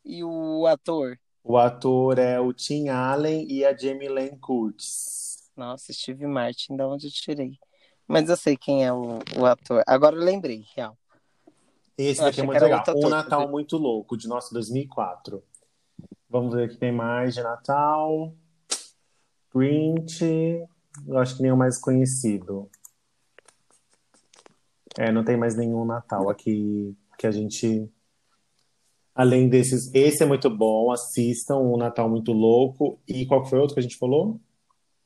E 0.05 0.23
o 0.23 0.67
ator? 0.67 1.17
O 1.43 1.57
ator 1.57 2.19
é 2.19 2.39
o 2.39 2.53
Tim 2.53 2.89
Allen 2.89 3.51
e 3.51 3.65
a 3.65 3.75
Jamie 3.75 4.07
Lynn 4.07 4.37
Curtis. 4.39 5.20
Nossa, 5.55 5.91
Steve 5.91 6.25
Martin, 6.27 6.75
da 6.75 6.87
onde 6.87 7.07
eu 7.07 7.11
tirei? 7.11 7.57
Mas 8.07 8.29
eu 8.29 8.37
sei 8.37 8.57
quem 8.57 8.85
é 8.85 8.91
o, 8.91 9.19
o 9.37 9.45
ator. 9.45 9.83
Agora 9.87 10.15
eu 10.15 10.23
lembrei, 10.23 10.65
real. 10.75 10.97
Esse 11.97 12.21
Eu 12.21 12.25
daqui 12.25 12.41
é 12.41 12.43
muito 12.43 12.61
legal. 12.61 12.83
Um. 12.95 13.09
Natal 13.09 13.47
Muito 13.49 13.77
Louco, 13.77 14.17
de 14.17 14.27
nosso 14.27 14.53
2004. 14.53 15.43
Vamos 16.29 16.53
ver 16.53 16.67
o 16.67 16.69
que 16.69 16.77
tem 16.77 16.91
mais 16.91 17.33
de 17.33 17.43
Natal. 17.43 18.33
Grinch. 19.53 20.23
Eu 21.07 21.17
acho 21.17 21.37
que 21.37 21.43
nem 21.43 21.51
o 21.51 21.57
mais 21.57 21.77
conhecido. 21.77 22.69
É, 24.97 25.11
não 25.11 25.23
tem 25.23 25.37
mais 25.37 25.55
nenhum 25.55 25.85
Natal 25.85 26.29
aqui 26.29 26.95
que 27.17 27.27
a 27.27 27.31
gente. 27.31 27.89
Além 29.13 29.47
desses, 29.47 29.93
esse 29.93 30.23
é 30.23 30.25
muito 30.25 30.49
bom. 30.49 30.91
Assistam 30.91 31.57
o 31.57 31.77
Natal 31.77 32.09
Muito 32.09 32.31
Louco. 32.31 32.99
E 33.07 33.25
qual 33.25 33.45
foi 33.45 33.59
o 33.59 33.61
outro 33.61 33.75
que 33.75 33.79
a 33.79 33.83
gente 33.83 33.97
falou? 33.97 34.39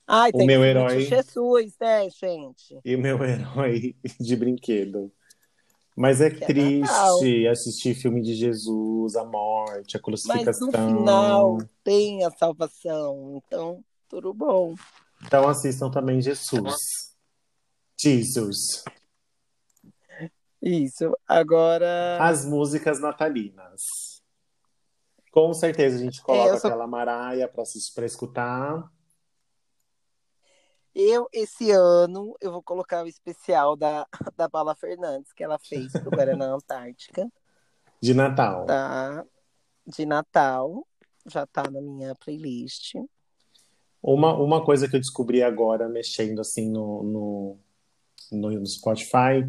Ai, 0.08 0.30
O 0.34 0.38
tem 0.38 0.48
meu 0.48 0.64
herói. 0.64 0.98
de 1.00 1.06
Jesus, 1.06 1.74
né, 1.80 2.10
gente? 2.10 2.80
E 2.86 2.96
o 2.96 3.00
meu 3.00 3.18
herói 3.26 3.96
de 4.20 4.36
brinquedo. 4.36 5.12
Mas 5.96 6.20
é 6.20 6.28
é 6.28 6.30
triste 6.32 7.48
assistir 7.48 7.96
filme 7.96 8.22
de 8.22 8.36
Jesus, 8.36 9.16
a 9.16 9.24
morte, 9.24 9.96
a 9.96 10.00
Mas 10.00 10.04
crucificação. 10.04 10.68
no 10.68 10.74
final 10.74 11.58
tem 11.84 12.24
a 12.26 12.32
salvação, 12.32 13.42
então 13.46 13.84
tudo 14.10 14.34
bom. 14.34 14.76
Então 15.26 15.48
assistam 15.48 15.90
também 15.90 16.22
Jesus. 16.22 16.76
Jesus. 17.98 18.84
Isso. 20.62 21.16
Agora, 21.28 22.18
As 22.22 22.46
músicas 22.46 23.00
natalinas. 23.00 23.82
Com 25.32 25.54
certeza 25.54 25.96
a 25.98 26.00
gente 26.00 26.22
coloca 26.22 26.56
É, 26.56 26.60
sou- 26.60 26.70
aquela 26.70 26.88
Maraia 26.88 27.48
para 27.48 28.06
escutar. 28.06 28.84
Eu, 30.96 31.28
esse 31.34 31.72
ano, 31.72 32.36
eu 32.40 32.54
vou 32.54 32.64
colocar 32.64 33.04
o 33.04 33.08
especial 33.08 33.76
da, 33.76 34.08
da 34.38 34.50
Paula 34.50 34.74
Fernandes, 34.74 35.34
que 35.34 35.44
ela 35.44 35.60
fez 35.60 35.92
pro 35.92 36.10
Guaraná 36.10 36.54
Antártica, 36.54 37.30
De 38.02 38.14
Natal. 38.14 38.66
tá? 38.66 39.26
De 39.86 40.06
Natal. 40.06 40.88
Já 41.28 41.46
tá 41.46 41.64
na 41.70 41.82
minha 41.82 42.16
playlist. 42.16 42.94
Uma, 44.02 44.34
uma 44.36 44.64
coisa 44.64 44.88
que 44.88 44.96
eu 44.96 45.00
descobri 45.00 45.42
agora, 45.42 45.90
mexendo 45.90 46.40
assim 46.40 46.70
no, 46.70 47.04
no, 47.04 47.60
no, 48.32 48.66
Spotify, 48.66 49.44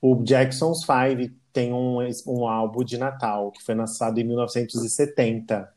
o 0.00 0.22
Jackson's 0.24 0.84
Five 0.84 1.28
tem 1.52 1.72
um, 1.72 1.98
um 2.26 2.48
álbum 2.48 2.82
de 2.82 2.96
Natal 2.96 3.52
que 3.52 3.62
foi 3.62 3.74
lançado 3.74 4.18
em 4.18 4.24
1970. 4.24 5.72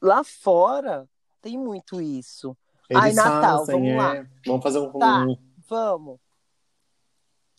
Lá 0.00 0.22
fora, 0.22 1.08
tem 1.40 1.58
muito 1.58 2.00
isso. 2.00 2.54
Eles 2.92 3.04
Ai, 3.04 3.12
Natal, 3.12 3.58
fazem, 3.58 3.74
vamos 3.74 3.88
é, 3.88 3.96
lá. 3.96 4.26
Vamos 4.46 4.62
fazer 4.62 4.78
um, 4.78 4.92
Tá. 4.92 5.26
Vamos. 5.68 6.18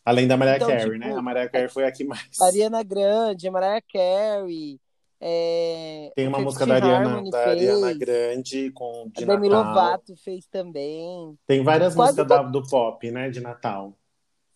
Além 0.05 0.27
da 0.27 0.37
Mariah 0.37 0.57
Então, 0.57 0.67
Carey, 0.67 0.85
tipo, 0.85 0.97
né? 0.97 1.13
A 1.13 1.21
Mariah 1.21 1.49
Carey 1.49 1.69
foi 1.69 1.85
a 1.85 1.91
que 1.91 2.03
mais. 2.03 2.39
Ariana 2.41 2.83
Grande, 2.83 3.49
Mariah 3.49 3.81
Carey. 3.81 4.79
É... 5.19 6.11
Tem 6.15 6.27
uma 6.27 6.39
música 6.39 6.65
da 6.65 6.75
Ariana, 6.75 7.09
Harmony 7.11 7.31
da 7.31 7.39
Ariana 7.39 7.93
Grande 7.93 8.71
com 8.71 9.09
de 9.15 9.23
A 9.23 9.27
Demi 9.27 9.47
Natal. 9.47 9.73
Lovato 9.73 10.15
fez 10.17 10.45
também. 10.47 11.39
Tem 11.47 11.63
várias 11.63 11.95
Quase 11.95 12.17
músicas 12.17 12.27
da- 12.27 12.43
do 12.43 12.67
pop, 12.67 13.09
né? 13.09 13.29
De 13.29 13.39
Natal. 13.39 13.97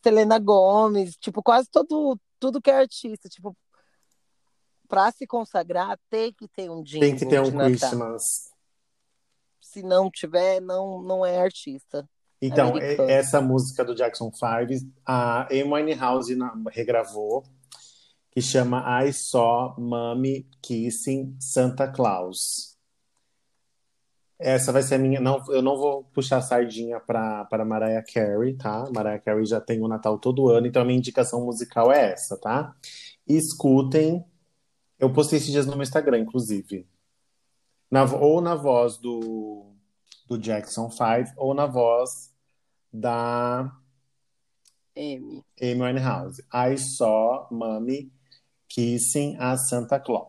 Selena 0.04 0.38
Gomez, 0.38 1.16
tipo, 1.16 1.42
quase 1.42 1.70
todo, 1.70 2.20
tudo 2.40 2.62
que 2.62 2.70
é 2.70 2.76
artista, 2.80 3.28
tipo, 3.30 3.56
pra 4.88 5.12
se 5.12 5.26
consagrar, 5.26 5.98
tem 6.10 6.34
que 6.34 6.48
ter 6.48 6.70
um 6.70 6.84
jingle 6.84 7.08
Tem 7.08 7.16
que 7.18 7.26
ter 7.26 7.42
um. 7.42 7.58
Christmas. 7.58 8.52
Se 9.72 9.84
não 9.84 10.10
tiver, 10.10 10.62
não, 10.62 11.02
não 11.02 11.26
é 11.26 11.38
artista. 11.38 12.08
Então, 12.42 12.70
Americano. 12.70 13.10
e- 13.10 13.12
essa 13.12 13.42
música 13.42 13.84
do 13.84 13.94
Jackson 13.94 14.32
5, 14.32 14.86
a 15.06 15.48
Amy 15.52 15.96
na- 16.36 16.56
regravou, 16.72 17.44
que 18.32 18.42
chama 18.42 19.04
I 19.04 19.12
Saw 19.12 19.76
Mommy 19.78 20.48
Kissing 20.62 21.36
Santa 21.40 21.88
Claus. 21.92 22.78
Essa 24.40 24.72
vai 24.72 24.84
ser 24.84 24.96
a 24.96 25.00
minha. 25.00 25.20
Não, 25.20 25.44
eu 25.50 25.62
não 25.64 25.76
vou 25.76 26.04
puxar 26.14 26.38
a 26.38 26.42
sardinha 26.42 27.00
para 27.00 27.44
para 27.46 27.66
Mariah 27.66 28.04
Carey, 28.04 28.56
tá? 28.56 28.88
Mariah 28.94 29.20
Carey 29.20 29.46
já 29.46 29.60
tem 29.60 29.82
o 29.82 29.88
Natal 29.88 30.20
todo 30.20 30.48
ano, 30.50 30.68
então 30.68 30.82
a 30.82 30.86
minha 30.86 30.98
indicação 31.00 31.44
musical 31.44 31.92
é 31.92 32.12
essa, 32.14 32.38
tá? 32.38 32.76
Escutem. 33.28 34.24
Eu 35.00 35.12
postei 35.12 35.40
esses 35.40 35.52
dias 35.52 35.66
no 35.66 35.74
meu 35.74 35.82
Instagram, 35.84 36.20
inclusive. 36.20 36.88
Na, 37.90 38.04
ou 38.04 38.42
na 38.42 38.56
voz 38.56 38.98
do, 38.98 39.66
do 40.28 40.38
Jackson 40.38 40.90
5, 40.90 41.34
ou 41.38 41.54
na 41.54 41.66
voz 41.66 42.34
da 42.92 43.72
M. 44.96 45.44
Amy 45.62 45.82
Winehouse. 45.82 46.44
I 46.54 46.76
saw 46.78 47.48
Mommy 47.52 48.12
kissing 48.68 49.38
a 49.40 49.56
Santa 49.58 50.00
Claus. 50.00 50.28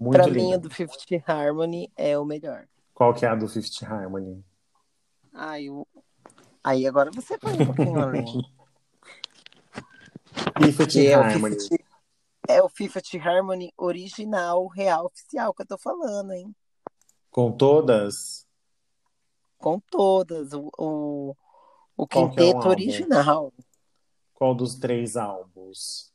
Muito 0.00 0.14
Pra 0.16 0.26
mim, 0.26 0.40
linda. 0.44 0.56
a 0.56 0.58
do 0.58 0.70
Fifth 0.70 1.06
Harmony 1.28 1.92
é 1.96 2.18
o 2.18 2.24
melhor. 2.24 2.66
Qual 2.94 3.12
que 3.14 3.26
é 3.26 3.28
a 3.28 3.34
do 3.34 3.46
Fifth 3.48 3.82
Harmony? 3.82 4.42
Ai, 5.34 5.68
o... 5.68 5.86
Aí 6.64 6.86
agora 6.86 7.10
você 7.10 7.36
põe 7.38 7.52
um 7.52 7.66
pouquinho 7.66 7.98
além. 8.00 8.24
Fifth 10.72 10.88
Que 10.88 11.06
é 11.08 11.14
Harmony. 11.14 11.56
Fifth, 11.60 11.72
é 11.72 11.74
o 11.74 11.78
Fifth 12.74 13.14
Harmony 13.20 13.72
original, 13.76 14.66
real, 14.68 15.06
oficial 15.06 15.54
que 15.54 15.62
eu 15.62 15.66
tô 15.66 15.78
falando, 15.78 16.32
hein? 16.32 16.54
Com 17.32 17.50
todas? 17.50 18.46
Com 19.58 19.80
todas. 19.80 20.52
O, 20.52 20.70
o, 20.78 21.36
o 21.96 22.04
é 22.04 22.08
quinteto 22.08 22.68
álbum? 22.68 22.68
original. 22.68 23.52
Qual 24.34 24.54
dos 24.54 24.74
três 24.74 25.16
álbuns? 25.16 26.12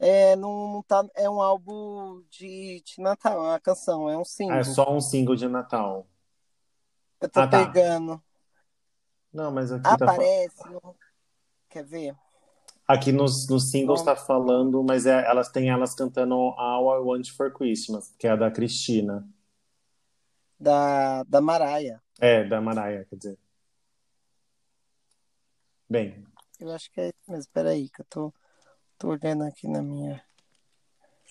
É, 0.00 0.36
não, 0.36 0.72
não 0.74 0.82
tá, 0.82 1.04
é 1.16 1.28
um 1.28 1.42
álbum 1.42 2.22
de, 2.30 2.80
de 2.84 3.02
Natal, 3.02 3.44
é 3.44 3.48
uma 3.50 3.60
canção, 3.60 4.08
é 4.08 4.16
um 4.16 4.24
single. 4.24 4.54
Ah, 4.54 4.58
é 4.60 4.64
só 4.64 4.92
um 4.92 5.00
single 5.00 5.34
de 5.34 5.48
Natal. 5.48 6.06
Eu 7.20 7.28
tô 7.28 7.40
Ah, 7.40 7.46
tá. 7.48 7.66
pegando. 7.66 8.22
Não, 9.32 9.50
mas 9.50 9.72
aqui 9.72 9.84
tá 9.84 9.94
Aparece. 9.94 10.68
no- 10.68 10.96
Quer 11.68 11.84
ver? 11.84 12.16
Aqui 12.88 13.12
nos, 13.12 13.46
nos 13.48 13.70
singles 13.70 14.02
tá 14.02 14.16
falando, 14.16 14.82
mas 14.82 15.04
é, 15.04 15.22
elas 15.28 15.50
têm 15.50 15.68
elas 15.68 15.94
cantando 15.94 16.34
All 16.34 16.96
I 16.96 17.04
Want 17.04 17.30
for 17.36 17.52
Christmas, 17.52 18.14
que 18.18 18.26
é 18.26 18.30
a 18.30 18.36
da 18.36 18.50
Cristina. 18.50 19.28
Da, 20.58 21.22
da 21.24 21.40
Maraia. 21.40 22.02
É, 22.18 22.44
da 22.44 22.60
Mariah, 22.62 23.04
quer 23.04 23.16
dizer. 23.16 23.38
Bem, 25.88 26.24
Eu 26.58 26.70
acho 26.72 26.90
que 26.90 27.00
é 27.00 27.08
isso 27.08 27.30
mesmo. 27.30 27.50
Peraí, 27.52 27.88
que 27.90 28.00
eu 28.00 28.06
tô, 28.08 28.32
tô 28.98 29.08
olhando 29.08 29.44
aqui 29.44 29.68
na 29.68 29.82
minha. 29.82 30.22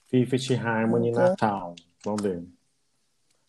Fifth 0.10 0.52
Harmony 0.64 1.10
Uhum. 1.10 1.16
Natal. 1.16 1.76
Vamos 2.06 2.22
ver. 2.22 2.44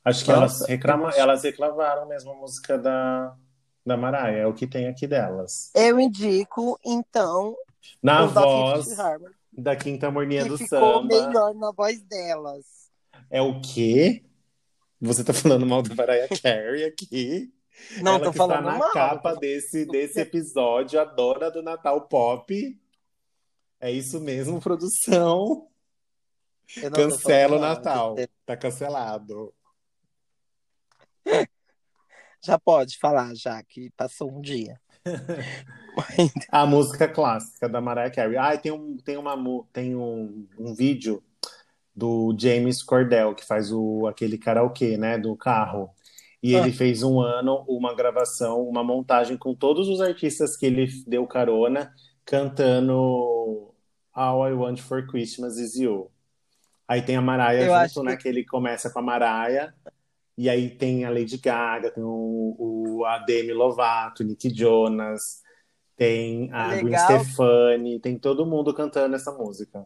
Acho 0.05 0.25
que 0.25 0.33
Nossa, 0.33 0.65
elas, 0.65 0.69
reclama, 0.69 1.09
acho- 1.09 1.19
elas 1.19 1.43
reclamaram 1.43 2.09
mesmo 2.09 2.31
a 2.33 2.35
música 2.35 2.79
da, 2.79 3.37
da 3.85 3.97
Mariah, 3.99 4.39
é 4.39 4.47
o 4.47 4.55
que 4.55 4.67
tem 4.67 4.89
aqui 4.89 5.07
delas. 5.07 5.71
Eu 5.75 6.01
indico, 6.01 6.79
então, 6.85 7.55
Na 8.03 8.25
os 8.25 8.33
voz 8.33 8.87
da 9.53 9.75
Quinta 9.77 10.11
Morninha 10.11 10.43
que 10.45 10.49
do 10.51 10.59
ficou 10.59 11.03
Samba. 11.03 11.07
melhor 11.07 11.55
na 11.55 11.73
voz 11.73 12.01
delas. 12.03 12.65
É 13.31 13.41
o 13.43 13.61
quê? 13.61 14.25
Você 15.01 15.23
tá 15.25 15.33
falando 15.33 15.67
mal 15.67 15.83
da 15.83 15.95
Mariah 15.95 16.29
Carey 16.43 16.85
aqui? 16.85 17.53
Não 18.03 18.15
Ela 18.17 18.25
tô 18.25 18.31
que 18.33 18.39
falando 18.39 18.59
está 18.67 18.73
na 18.73 18.79
mal. 18.79 18.93
capa 18.93 19.35
desse, 19.37 19.87
desse 19.87 20.21
episódio, 20.21 21.01
a 21.01 21.05
dona 21.05 21.51
do 21.51 21.63
Natal 21.63 22.01
Pop. 22.09 22.81
É 23.81 23.91
isso 23.93 24.21
mesmo, 24.21 24.61
produção. 24.61 25.69
Cancela 26.93 27.57
o 27.57 27.61
mal, 27.61 27.69
Natal. 27.71 28.17
gente. 28.19 28.31
Tá 28.45 28.57
cancelado. 28.57 29.55
Já 32.43 32.59
pode 32.59 32.97
falar, 32.99 33.35
já 33.35 33.63
que 33.65 33.91
passou 33.97 34.31
um 34.31 34.41
dia. 34.41 34.81
A 36.51 36.65
música 36.67 37.09
clássica 37.09 37.69
da 37.69 37.81
Mariah 37.81 38.11
Carey. 38.11 38.37
Ah, 38.37 38.57
tem 38.57 38.71
um, 38.73 38.97
tem 38.99 39.17
uma, 39.17 39.37
tem 39.73 39.97
um, 39.97 40.47
um 40.59 40.75
vídeo 40.75 41.23
do 41.95 42.35
James 42.39 42.83
Cordell, 42.83 43.35
que 43.35 43.45
faz 43.45 43.73
o, 43.73 44.07
aquele 44.07 44.39
karaokê, 44.39 44.97
né, 44.97 45.19
do 45.19 45.35
carro. 45.37 45.91
E 46.41 46.55
Ah. 46.55 46.61
ele 46.61 46.73
fez 46.73 47.03
um 47.03 47.21
ano 47.21 47.65
uma 47.67 47.95
gravação, 47.95 48.63
uma 48.63 48.85
montagem 48.85 49.37
com 49.37 49.55
todos 49.55 49.89
os 49.89 50.01
artistas 50.01 50.57
que 50.57 50.67
ele 50.67 50.87
deu 51.07 51.27
carona 51.27 51.93
cantando 52.25 53.73
All 54.15 54.49
I 54.49 54.53
Want 54.53 54.79
for 54.81 55.05
Christmas 55.07 55.59
Is 55.59 55.75
You. 55.77 56.11
Aí 56.87 57.03
tem 57.03 57.17
a 57.17 57.21
Mariah 57.23 57.65
Eu 57.83 57.89
junto, 57.89 58.03
né, 58.05 58.17
que- 58.17 58.23
que 58.23 58.29
ele 58.29 58.45
começa 58.45 58.89
com 58.91 59.01
a 59.01 59.03
Mariah. 59.03 59.73
E 60.39 60.49
aí 60.49 60.71
tem 60.71 61.05
a 61.05 61.11
Lady 61.11 61.37
Gaga, 61.37 61.91
tem 61.91 62.05
o, 62.05 62.55
o 62.57 63.05
a 63.05 63.19
Demi 63.19 63.53
Lovato, 63.53 64.23
Nick 64.23 64.49
Jonas, 64.55 65.43
tem 65.97 66.49
a 66.53 66.77
Gwen. 66.77 66.97
Stefani, 66.97 67.99
tem 67.99 68.17
todo 68.17 68.47
mundo 68.47 68.73
cantando 68.73 69.17
essa 69.17 69.33
música. 69.33 69.85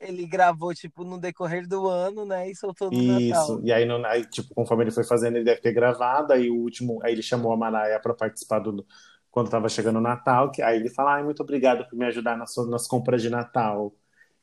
Ele 0.00 0.26
gravou, 0.26 0.74
tipo, 0.74 1.04
no 1.04 1.16
decorrer 1.16 1.66
do 1.66 1.86
ano, 1.86 2.26
né? 2.26 2.50
E 2.50 2.56
soltou 2.56 2.90
no 2.90 3.00
Isso. 3.00 3.30
Natal. 3.30 3.60
E 3.64 3.72
aí, 3.72 3.84
no- 3.84 4.04
aí, 4.04 4.24
tipo, 4.26 4.52
conforme 4.52 4.82
ele 4.82 4.90
foi 4.90 5.04
fazendo, 5.04 5.36
ele 5.36 5.44
deve 5.44 5.60
ter 5.60 5.72
gravado. 5.72 6.32
Aí 6.32 6.50
o 6.50 6.56
último, 6.56 6.98
aí 7.04 7.12
ele 7.12 7.22
chamou 7.22 7.52
a 7.52 7.56
Mariah 7.56 8.00
para 8.00 8.14
participar 8.14 8.58
do 8.58 8.84
quando 9.30 9.46
estava 9.46 9.68
chegando 9.68 9.98
o 9.98 10.02
Natal. 10.02 10.50
Que, 10.50 10.60
aí 10.60 10.76
ele 10.76 10.90
fala, 10.90 11.14
ai, 11.14 11.22
muito 11.22 11.40
obrigado 11.40 11.88
por 11.88 11.96
me 11.96 12.04
ajudar 12.06 12.36
nas, 12.36 12.54
nas 12.68 12.88
compras 12.88 13.22
de 13.22 13.30
Natal. 13.30 13.94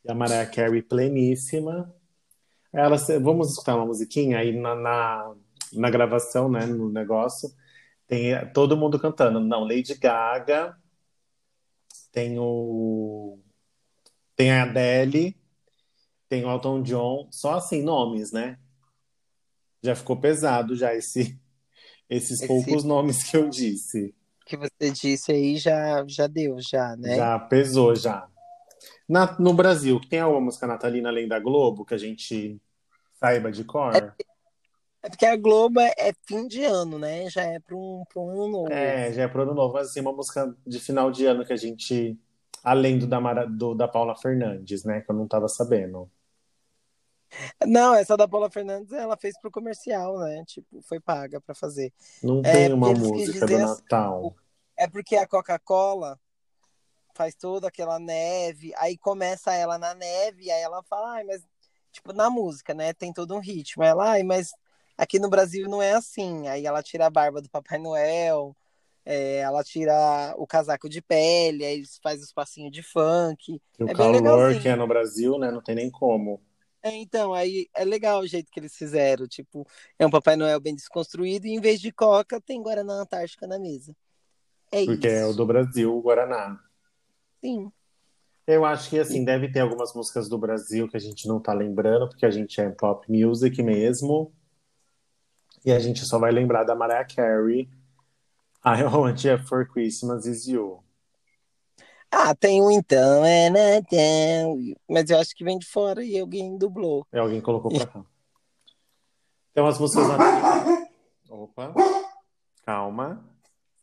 E 0.06 0.10
a 0.10 0.16
Mariah 0.16 0.50
Carey 0.50 0.82
pleníssima. 0.82 1.94
Ela, 2.74 2.98
vamos 3.22 3.52
escutar 3.52 3.76
uma 3.76 3.86
musiquinha 3.86 4.40
aí 4.40 4.52
na, 4.52 4.74
na, 4.76 5.36
na 5.74 5.90
gravação, 5.90 6.50
né, 6.50 6.66
no 6.66 6.90
negócio. 6.90 7.50
Tem 8.08 8.34
todo 8.52 8.76
mundo 8.76 9.00
cantando. 9.00 9.40
Não, 9.40 9.62
Lady 9.64 9.94
Gaga. 9.96 10.76
Tem 12.12 12.38
o 12.40 13.40
tem 14.36 14.52
a 14.52 14.64
Adele, 14.64 15.36
tem 16.28 16.44
o 16.44 16.50
Elton 16.50 16.82
John, 16.82 17.28
só 17.32 17.56
assim 17.56 17.84
nomes, 17.84 18.32
né? 18.32 18.58
Já 19.82 19.96
ficou 19.96 20.20
pesado 20.20 20.76
já 20.76 20.94
esse 20.94 21.40
esses 22.10 22.42
Esse- 22.42 22.48
poucos 22.48 22.84
nomes 22.84 23.24
que 23.24 23.38
eu 23.38 23.50
disse. 23.50 24.14
que 24.46 24.58
você 24.58 24.92
disse 24.92 25.32
aí 25.32 25.58
já, 25.58 26.04
já 26.08 26.28
deu, 26.28 26.58
já, 26.60 26.96
né? 26.98 27.16
Já 27.16 27.40
pesou 27.40 27.96
já. 27.96 28.28
Na- 29.14 29.38
no 29.40 29.54
Brasil, 29.54 30.00
tem 30.10 30.20
alguma 30.20 30.42
música 30.42 30.66
natalina 30.68 31.10
além 31.10 31.28
da 31.28 31.40
Globo 31.40 31.86
que 31.86 31.94
a 31.94 31.98
gente 31.98 32.60
saiba 33.20 33.52
de 33.52 33.64
cor? 33.64 34.16
É 35.02 35.10
porque 35.10 35.26
a 35.26 35.38
Globo 35.38 35.80
é 35.80 35.94
é 35.98 36.14
fim 36.28 36.48
de 36.48 36.64
ano, 36.64 36.98
né? 37.00 37.30
Já 37.30 37.44
é 37.44 37.60
para 37.60 37.76
um, 37.76 38.04
pra 38.10 38.22
um 38.22 38.30
ano 38.32 38.48
novo. 38.50 38.72
É, 38.72 39.12
já 39.12 39.24
é 39.24 39.28
pro 39.28 39.42
ano 39.44 39.54
novo, 39.54 39.74
mas 39.74 39.90
assim, 39.90 40.00
uma 40.00 40.14
música 40.14 40.56
de 40.66 40.80
final 40.80 41.12
de 41.12 41.26
ano 41.26 41.46
que 41.46 41.52
a 41.54 41.58
gente, 41.58 42.18
além 42.64 42.98
do 42.98 43.06
da, 43.08 43.20
Mara- 43.20 43.46
do- 43.46 43.76
da 43.76 43.88
Paula 43.88 44.16
Fernandes, 44.16 44.84
né, 44.86 45.02
que 45.02 45.12
eu 45.12 45.16
não 45.16 45.28
tava 45.28 45.48
sabendo. 45.50 46.10
Não, 47.66 47.94
essa 47.96 48.16
da 48.18 48.28
Paula 48.28 48.50
Fernandes, 48.50 48.92
ela 48.94 49.18
fez 49.18 49.38
pro 49.40 49.52
comercial, 49.52 50.20
né? 50.20 50.44
Tipo, 50.46 50.82
foi 50.84 51.00
paga 51.00 51.40
pra 51.42 51.56
fazer. 51.56 51.94
Não 52.24 52.44
É, 52.44 52.52
tem 52.52 52.74
uma 52.74 52.92
música 52.92 53.48
do 53.48 53.54
assim, 53.56 53.62
Natal. 53.62 54.36
É 54.78 54.88
porque 54.88 55.16
a 55.16 55.28
Coca-Cola 55.28 56.20
faz 57.14 57.36
toda 57.36 57.68
aquela 57.68 58.00
neve, 58.00 58.74
aí 58.78 58.98
começa 58.98 59.54
ela 59.54 59.78
na 59.78 59.94
neve, 59.94 60.50
aí 60.52 60.62
ela 60.62 60.82
fala, 60.84 61.14
ai, 61.14 61.24
mas, 61.24 61.44
tipo, 61.92 62.14
na 62.14 62.30
música, 62.30 62.74
né? 62.74 62.94
Tem 62.94 63.14
todo 63.14 63.36
um 63.36 63.40
ritmo. 63.40 63.84
Ela, 63.84 64.12
ai, 64.12 64.24
mas 64.24 64.52
aqui 64.98 65.20
no 65.20 65.30
Brasil 65.30 65.70
não 65.70 65.82
é 65.82 65.94
assim. 65.94 66.48
Aí 66.48 66.66
ela 66.66 66.84
tira 66.84 67.06
a 67.06 67.10
barba 67.10 67.42
do 67.42 67.50
Papai 67.50 67.78
Noel, 67.78 68.56
é, 69.06 69.38
ela 69.40 69.64
tira 69.64 70.34
o 70.38 70.48
casaco 70.48 70.88
de 70.88 71.02
pele, 71.02 71.66
aí 71.66 71.84
fazem 72.02 72.24
os 72.24 72.32
passinhos 72.32 72.72
de 72.72 72.82
funk. 72.82 73.62
E 73.80 73.84
o 73.84 73.90
é 73.90 73.94
calor 73.94 74.60
que 74.60 74.68
é 74.68 74.76
no 74.76 74.88
Brasil, 74.88 75.38
né, 75.38 75.52
não 75.52 75.62
tem 75.62 75.76
nem 75.76 75.92
como. 75.92 76.42
É, 76.82 76.96
então, 76.98 77.34
aí 77.34 77.70
é 77.74 77.86
legal 77.86 78.20
o 78.20 78.28
jeito 78.28 78.52
que 78.52 78.60
eles 78.60 78.76
fizeram. 78.76 79.26
Tipo, 79.26 79.66
é 79.98 80.06
um 80.06 80.10
Papai 80.10 80.36
Noel 80.36 80.60
bem 80.60 80.76
desconstruído 80.76 81.48
e 81.48 81.52
em 81.52 81.62
vez 81.62 81.80
de 81.80 81.92
Coca, 81.92 82.42
tem 82.42 82.62
Guaraná 82.62 82.94
Antártica 82.94 83.48
na 83.48 83.58
mesa. 83.58 83.96
É 84.72 84.84
Porque 84.86 85.08
é 85.08 85.26
o 85.26 85.30
isso. 85.30 85.38
do 85.38 85.46
Brasil, 85.46 85.96
o 85.96 86.02
Guaraná. 86.02 86.60
Sim. 87.44 87.70
Eu 88.48 88.64
acho 88.64 88.90
que, 88.90 88.98
assim, 88.98 89.26
deve 89.26 89.52
ter 89.52 89.60
algumas 89.60 89.94
músicas 89.94 90.30
do 90.30 90.38
Brasil 90.38 90.88
que 90.88 90.96
a 90.96 91.00
gente 91.00 91.28
não 91.28 91.42
tá 91.42 91.52
lembrando, 91.54 92.08
porque 92.08 92.26
a 92.26 92.32
gente 92.32 92.60
é 92.62 92.70
pop 92.70 93.06
music 93.12 93.62
mesmo. 93.62 94.34
E 95.66 95.72
a 95.72 95.80
gente 95.80 96.06
só 96.06 96.18
vai 96.18 96.32
lembrar 96.32 96.64
da 96.64 96.74
Mariah 96.74 97.06
Carey. 97.06 97.70
I 98.66 98.84
Want 98.84 99.26
You 99.26 99.38
for 99.40 99.68
Christmas 99.68 100.26
Is 100.26 100.48
You. 100.48 100.82
Ah, 102.10 102.34
tem 102.34 102.62
um 102.62 102.72
então, 102.72 103.26
é 103.26 103.50
Natal. 103.50 104.56
Mas 104.90 105.10
eu 105.10 105.20
acho 105.20 105.36
que 105.36 105.44
vem 105.44 105.58
de 105.58 105.66
fora 105.66 106.04
e 106.04 106.18
alguém 106.18 106.58
dublou. 106.58 107.06
É, 107.12 107.20
alguém 107.20 107.42
colocou 107.42 107.72
pra 107.72 107.88
cá. 107.88 108.06
Tem 109.54 109.64
umas 109.64 109.80
músicas. 109.80 110.06
Opa. 111.30 111.74
Calma. 112.66 113.33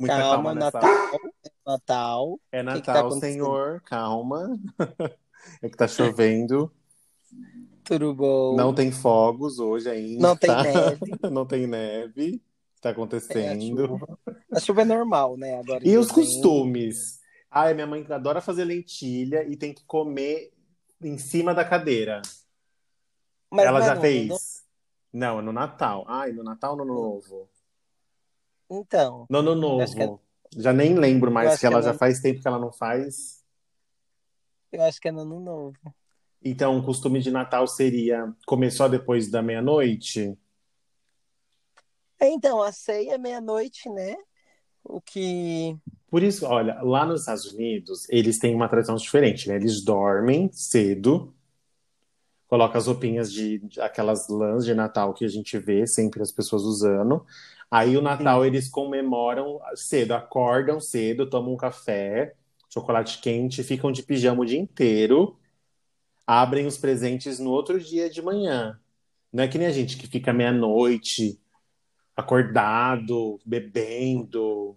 Muita 0.01 0.17
calma, 0.17 0.55
Calma, 0.55 0.55
nessa. 0.55 0.81
Natal. 0.81 1.21
É 1.21 1.71
Natal. 1.71 2.41
É 2.51 2.65
que 2.65 2.81
que 2.81 2.87
tá 2.87 2.93
Natal, 2.95 3.07
acontecendo? 3.09 3.33
senhor. 3.33 3.81
Calma. 3.83 4.59
É 5.63 5.71
que 5.71 5.77
tá 5.77 5.89
chovendo. 5.89 6.71
Tudo 7.83 8.15
bom. 8.15 8.55
Não 8.57 8.75
tem 8.75 8.93
fogos 8.93 9.59
hoje 9.59 9.89
ainda. 9.89 10.21
Não 10.29 10.37
tem 10.37 10.51
neve. 10.63 11.01
Não 11.31 11.47
tem 11.47 11.67
neve. 11.67 12.43
Tá 12.81 12.91
É 12.91 12.93
a 12.93 12.95
acontecendo. 12.95 13.87
chuva. 13.89 14.19
A 14.53 14.61
chuva 14.61 14.83
é 14.83 14.85
normal, 14.85 15.39
né? 15.39 15.59
Agora 15.59 15.79
E 15.83 15.97
os 15.97 16.09
dezembro. 16.09 16.15
costumes? 16.15 17.21
Ai, 17.51 17.73
minha 17.73 17.87
mãe 17.87 18.07
adora 18.11 18.43
fazer 18.43 18.65
lentilha 18.65 19.43
e 19.49 19.57
tem 19.57 19.73
que 19.73 19.83
comer 19.85 20.53
em 21.03 21.17
cima 21.17 21.55
da 21.55 21.65
cadeira. 21.65 22.21
Mas 23.51 23.67
Ela 23.67 23.79
não 23.81 23.87
é 23.87 23.89
já 23.95 24.01
fez? 24.01 24.63
Não, 25.11 25.39
é 25.39 25.43
no 25.43 25.53
Natal. 25.53 26.05
Ai, 26.07 26.33
no 26.33 26.45
Natal 26.45 26.73
ou 26.73 26.79
no 26.79 26.85
Novo? 26.85 27.49
Então, 28.71 29.27
No 29.29 29.39
Ano 29.39 29.53
é- 29.53 29.55
Novo. 29.55 30.21
Já 30.57 30.73
nem 30.73 30.95
lembro 30.95 31.31
mais, 31.31 31.55
que 31.55 31.61
que 31.61 31.67
ela 31.67 31.79
é 31.79 31.83
já 31.83 31.93
no- 31.93 31.99
faz 31.99 32.21
tempo 32.21 32.41
que 32.41 32.49
ela 32.49 32.59
não 32.59 32.73
faz. 32.73 33.45
eu 34.73 34.83
acho 34.83 35.01
que 35.01 35.09
é 35.09 35.13
no 35.13 35.21
ano 35.21 35.41
novo. 35.41 35.77
Então, 36.43 36.79
o 36.79 36.83
costume 36.85 37.21
de 37.21 37.31
Natal 37.31 37.67
seria 37.67 38.33
comer 38.47 38.71
só 38.71 38.89
depois 38.89 39.31
da 39.31 39.43
meia-noite? 39.43 40.37
Então, 42.21 42.63
a 42.63 42.71
ceia 42.73 43.15
é 43.15 43.19
meia-noite, 43.19 43.89
né? 43.91 44.17
o 44.83 45.01
que. 45.01 45.77
Por 46.09 46.23
isso, 46.23 46.47
olha, 46.47 46.81
lá 46.83 47.05
nos 47.05 47.21
Estados 47.21 47.53
Unidos, 47.53 48.09
eles 48.09 48.39
têm 48.39 48.55
uma 48.55 48.69
tradição 48.69 48.97
diferente, 48.97 49.49
né? 49.49 49.57
Eles 49.57 49.83
dormem 49.85 50.51
cedo, 50.53 51.33
colocam 52.49 52.79
as 52.79 52.87
roupinhas 52.87 53.33
de, 53.33 53.59
de 53.59 53.81
aquelas 53.81 54.29
lãs 54.29 54.65
de 54.65 54.75
Natal 54.75 55.13
que 55.15 55.25
a 55.25 55.29
gente 55.29 55.57
vê 55.59 55.87
sempre 55.87 56.23
as 56.23 56.33
pessoas 56.33 56.63
usando. 56.63 57.25
Aí 57.71 57.97
o 57.97 58.03
Natal 58.03 58.45
eles 58.45 58.69
comemoram 58.69 59.61
cedo, 59.77 60.13
acordam 60.13 60.81
cedo, 60.81 61.29
tomam 61.31 61.55
um 61.55 61.57
café, 61.57 62.35
chocolate 62.69 63.21
quente, 63.21 63.63
ficam 63.63 63.93
de 63.93 64.03
pijama 64.03 64.43
o 64.43 64.45
dia 64.45 64.59
inteiro, 64.59 65.39
abrem 66.27 66.67
os 66.67 66.77
presentes 66.77 67.39
no 67.39 67.51
outro 67.51 67.79
dia 67.79 68.11
de 68.11 68.21
manhã. 68.21 68.79
Não 69.33 69.45
é 69.45 69.49
que 69.49 69.57
nem 69.57 69.69
a 69.69 69.73
gente 69.73 69.97
que 69.97 70.09
fica 70.09 70.33
meia-noite 70.33 71.41
acordado, 72.17 73.41
bebendo. 73.47 74.77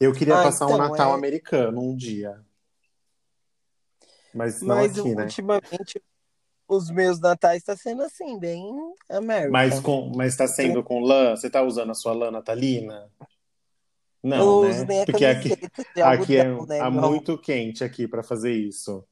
Eu 0.00 0.12
queria 0.12 0.36
Ah, 0.36 0.42
passar 0.42 0.66
um 0.66 0.74
então, 0.74 0.88
Natal 0.88 1.12
é- 1.12 1.14
americano 1.16 1.80
um 1.80 1.94
dia. 1.94 2.40
Mas 4.34 4.60
não 4.62 4.76
Mas 4.76 4.98
aqui, 4.98 5.14
né? 5.14 5.24
ultimamente 5.24 6.02
os 6.68 6.90
meus 6.90 7.20
natais 7.20 7.62
tá 7.62 7.76
sendo 7.76 8.02
assim, 8.02 8.38
bem 8.38 8.64
América. 9.08 9.50
Mas, 9.50 9.80
com, 9.80 10.12
mas 10.14 10.36
tá 10.36 10.46
sendo 10.46 10.82
com 10.82 11.00
lã? 11.00 11.36
Você 11.36 11.48
tá 11.48 11.62
usando 11.62 11.90
a 11.90 11.94
sua 11.94 12.12
lã 12.12 12.30
natalina? 12.30 13.10
Não, 14.22 14.62
né? 14.62 15.04
Porque 15.04 15.24
aqui, 15.24 15.52
aqui 16.02 16.36
é, 16.36 16.44
né? 16.66 16.90
Não, 16.90 17.10
muito 17.10 17.38
quente 17.38 17.84
aqui 17.84 18.08
para 18.08 18.22
fazer 18.22 18.52
isso. 18.52 19.04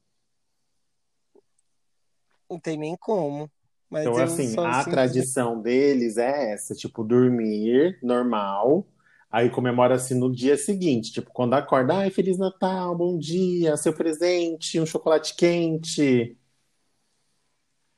não 2.49 2.59
tem 2.59 2.77
nem 2.77 2.95
como. 2.95 3.49
Então, 3.91 4.17
assim, 4.17 4.55
a 4.59 4.79
assim, 4.79 4.91
tradição 4.91 5.61
deles 5.61 6.17
é 6.17 6.51
essa, 6.51 6.73
tipo, 6.73 7.03
dormir 7.03 7.97
normal, 8.03 8.85
aí 9.31 9.49
comemora-se 9.49 10.13
no 10.13 10.33
dia 10.33 10.57
seguinte, 10.57 11.13
tipo, 11.13 11.31
quando 11.31 11.53
acorda, 11.53 11.95
ai, 11.99 12.09
Feliz 12.09 12.37
Natal, 12.37 12.97
bom 12.97 13.17
dia, 13.17 13.77
seu 13.77 13.93
presente, 13.93 14.79
um 14.79 14.85
chocolate 14.85 15.35
quente. 15.35 16.37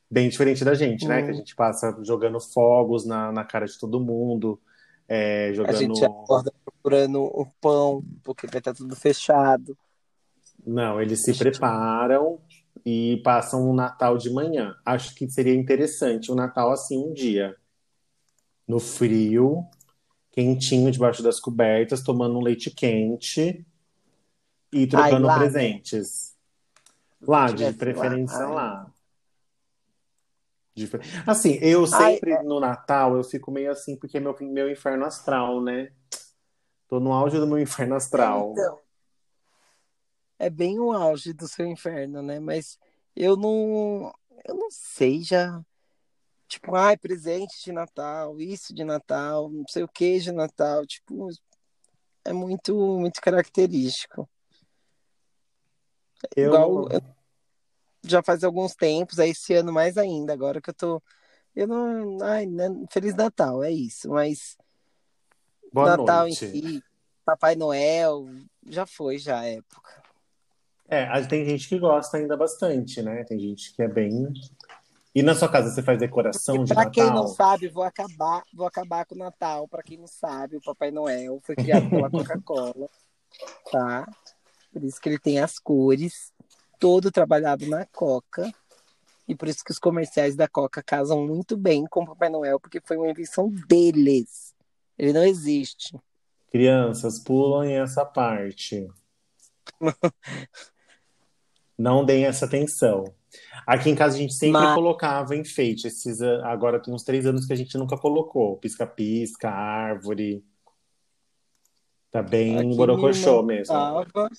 Bem 0.10 0.30
diferente 0.30 0.64
da 0.64 0.74
gente, 0.74 1.08
né? 1.08 1.22
Hum. 1.22 1.26
Que 1.26 1.32
a 1.32 1.34
gente 1.34 1.56
passa 1.56 1.98
jogando 2.04 2.40
fogos 2.40 3.06
na, 3.06 3.32
na 3.32 3.44
cara 3.44 3.66
de 3.66 3.78
todo 3.78 4.00
mundo, 4.00 4.60
é, 5.08 5.50
A 5.50 5.54
jogando. 5.54 5.78
gente 5.78 6.04
acorda 6.04 6.54
procurando 6.64 7.22
o 7.24 7.46
pão, 7.62 8.04
porque 8.24 8.48
vai 8.48 8.60
estar 8.60 8.74
tudo 8.74 8.96
fechado. 8.96 9.78
Não, 10.66 11.02
eles 11.02 11.24
se 11.24 11.34
preparam 11.34 12.40
e 12.86 13.22
passam 13.24 13.70
o 13.70 13.74
Natal 13.74 14.18
de 14.18 14.30
manhã. 14.30 14.76
Acho 14.86 15.14
que 15.16 15.30
seria 15.30 15.56
interessante 15.56 16.32
o 16.32 16.36
Natal 16.36 16.72
assim 16.72 16.98
um 16.98 17.14
dia. 17.14 17.56
No 18.68 18.80
frio, 18.80 19.66
quentinho 20.32 20.92
debaixo 20.92 21.24
das 21.24 21.40
cobertas, 21.40 22.04
tomando 22.04 22.38
um 22.38 22.42
leite 22.42 22.70
quente 22.70 23.66
e 24.72 24.88
trocando 24.88 25.28
né? 25.28 25.38
presentes. 25.38 26.36
Lá, 27.22 27.48
de 27.48 27.74
preferência 27.74 28.40
lá, 28.40 28.46
ai. 28.46 28.54
lá. 28.54 28.94
Pre- 30.86 31.02
Assim, 31.26 31.58
eu 31.62 31.86
Ai, 31.94 32.14
sempre 32.14 32.38
no 32.44 32.60
Natal 32.60 33.16
eu 33.16 33.24
fico 33.24 33.50
meio 33.50 33.72
assim, 33.72 33.96
porque 33.98 34.18
é 34.18 34.20
meu, 34.20 34.36
meu 34.42 34.70
inferno 34.70 35.06
astral, 35.06 35.64
né? 35.64 35.92
Tô 36.88 37.00
no 37.00 37.12
auge 37.12 37.40
do 37.40 37.48
meu 37.48 37.58
inferno 37.60 37.96
astral. 37.96 38.52
Então, 38.52 38.80
é 40.38 40.50
bem 40.50 40.80
o 40.80 40.92
auge 40.92 41.34
do 41.34 41.48
seu 41.48 41.66
inferno, 41.66 42.22
né? 42.22 42.40
Mas 42.40 42.78
eu 43.16 43.36
não, 43.36 44.14
eu 44.46 44.56
não 44.56 44.70
sei 44.70 45.24
já. 45.24 45.60
Tipo, 46.48 46.76
ai, 46.76 46.96
presente 46.96 47.62
de 47.64 47.72
Natal, 47.74 48.40
isso 48.40 48.74
de 48.74 48.84
Natal, 48.84 49.50
não 49.50 49.66
sei 49.68 49.84
o 49.84 49.88
que 49.88 50.20
de 50.20 50.32
Natal. 50.32 50.86
Tipo, 50.86 51.30
é 52.24 52.32
muito, 52.32 52.76
muito 52.98 53.20
característico. 53.20 54.30
Eu 56.36 56.54
Igual 56.54 56.92
eu- 56.92 57.17
já 58.04 58.22
faz 58.24 58.44
alguns 58.44 58.76
tempos, 58.76 59.20
aí 59.20 59.32
esse 59.32 59.54
ano 59.54 59.72
mais 59.72 59.98
ainda, 59.98 60.34
agora 60.34 60.62
que 60.62 60.70
eu 60.70 60.74
tô. 60.74 61.02
Eu 61.56 61.68
não. 61.68 62.18
Ai, 62.22 62.46
né, 62.46 62.70
Feliz 62.92 63.16
Natal, 63.16 63.64
é 63.64 63.72
isso. 63.72 64.10
Mas 64.10 64.58
Boa 65.74 65.98
Natal 65.98 66.22
noite. 66.28 66.46
em 66.46 66.52
si, 66.52 66.84
Papai 67.26 67.56
Noel, 67.56 68.28
já 68.68 68.86
foi 68.86 69.18
já 69.18 69.40
a 69.40 69.46
época. 69.46 70.04
É, 70.88 71.22
tem 71.24 71.44
gente 71.44 71.68
que 71.68 71.78
gosta 71.78 72.18
ainda 72.18 72.38
bastante, 72.38 73.02
né? 73.02 73.24
Tem 73.26 73.38
gente 73.38 73.74
que 73.76 73.82
é 73.82 73.88
bem. 73.88 74.32
E 75.14 75.22
na 75.22 75.34
sua 75.36 75.50
casa 75.50 75.70
você 75.70 75.82
faz 75.82 75.98
decoração 76.00 76.64
de 76.64 76.74
Pra 76.74 76.90
quem 76.90 77.04
não 77.04 77.24
Natal? 77.24 77.28
sabe, 77.30 77.68
vou 77.68 77.84
acabar, 77.84 78.44
vou 78.54 78.66
acabar 78.68 79.06
com 79.06 79.16
o 79.16 79.18
Natal. 79.18 79.68
Pra 79.68 79.84
quem 79.84 79.98
não 79.98 80.08
sabe, 80.08 80.58
o 80.58 80.62
Papai 80.62 80.92
Noel 80.92 81.40
foi 81.44 81.56
criado 81.56 81.90
pela 81.90 82.10
Coca-Cola, 82.12 82.88
tá? 83.72 84.08
Por 84.72 84.84
isso 84.84 85.02
que 85.02 85.10
ele 85.10 85.20
tem 85.20 85.40
as 85.40 85.58
cores, 85.60 86.32
todo 86.80 87.12
trabalhado 87.12 87.66
na 87.68 87.86
Coca. 87.86 88.52
E 89.28 89.36
por 89.36 89.48
isso 89.48 89.64
que 89.64 89.72
os 89.72 89.80
comerciais 89.80 90.36
da 90.36 90.48
Coca 90.48 90.82
casam 90.82 91.26
muito 91.28 91.58
bem 91.58 91.86
com 91.90 92.04
o 92.04 92.06
Papai 92.08 92.30
Noel, 92.30 92.60
porque 92.60 92.80
foi 92.84 92.96
uma 92.98 93.10
invenção 93.10 93.50
deles. 93.68 94.54
Ele 94.98 95.12
não 95.14 95.24
existe. 95.24 95.98
Crianças, 96.50 97.20
pulam 97.20 97.64
essa 97.64 98.06
parte. 98.06 98.88
Não 101.78 102.04
deem 102.04 102.26
essa 102.26 102.46
atenção. 102.46 103.04
Aqui 103.68 103.90
em 103.90 103.96
casa 103.96 104.16
a 104.16 104.20
gente 104.20 104.34
sempre 104.34 104.62
Mas- 104.62 104.74
colocava 104.74 105.36
enfeite. 105.36 105.88
Esses, 105.88 106.22
a- 106.22 106.48
agora 106.52 106.82
tem 106.82 106.94
uns 106.94 107.04
três 107.04 107.26
anos 107.26 107.46
que 107.46 107.54
a 107.54 107.56
gente 107.56 107.78
nunca 107.78 107.98
colocou. 107.98 108.58
Pisca-pisca, 108.58 109.50
árvore. 109.50 110.44
Tá 112.10 112.24
bem 112.24 112.76
borocochô 112.76 113.44
mesmo. 113.44 113.76
montava, 113.76 114.30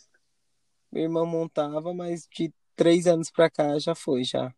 minha 0.91 1.05
irmã 1.05 1.25
montava, 1.25 1.93
mas 1.95 2.27
de 2.31 2.53
três 2.77 3.07
anos 3.07 3.31
pra 3.31 3.51
cá 3.51 3.79
já 3.79 3.95
foi, 3.95 4.25
já. 4.25 4.53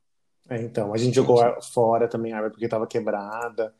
É, 0.48 0.60
então, 0.62 0.92
a 0.92 0.96
gente 0.96 1.14
jogou 1.14 1.38
fora 1.62 2.08
também 2.08 2.32
a 2.32 2.36
árvore 2.36 2.52
porque 2.54 2.68
tava 2.68 2.86
quebrada. 2.86 3.74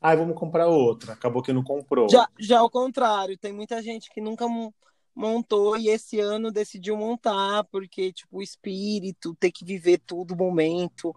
Ai, 0.00 0.16
vamos 0.16 0.36
comprar 0.36 0.66
outra. 0.66 1.12
Acabou 1.12 1.42
que 1.42 1.52
não 1.52 1.62
comprou. 1.62 2.06
Já, 2.10 2.28
já 2.38 2.58
ao 2.60 2.70
contrário, 2.70 3.36
tem 3.38 3.52
muita 3.52 3.82
gente 3.82 4.10
que 4.10 4.20
nunca 4.20 4.46
mon- 4.48 4.72
montou 5.14 5.76
e 5.76 5.88
esse 5.88 6.20
ano 6.20 6.50
decidiu 6.50 6.96
montar, 6.96 7.64
porque, 7.64 8.12
tipo, 8.12 8.38
o 8.38 8.42
espírito, 8.42 9.34
ter 9.36 9.50
que 9.50 9.64
viver 9.64 9.98
todo 9.98 10.36
momento, 10.36 11.14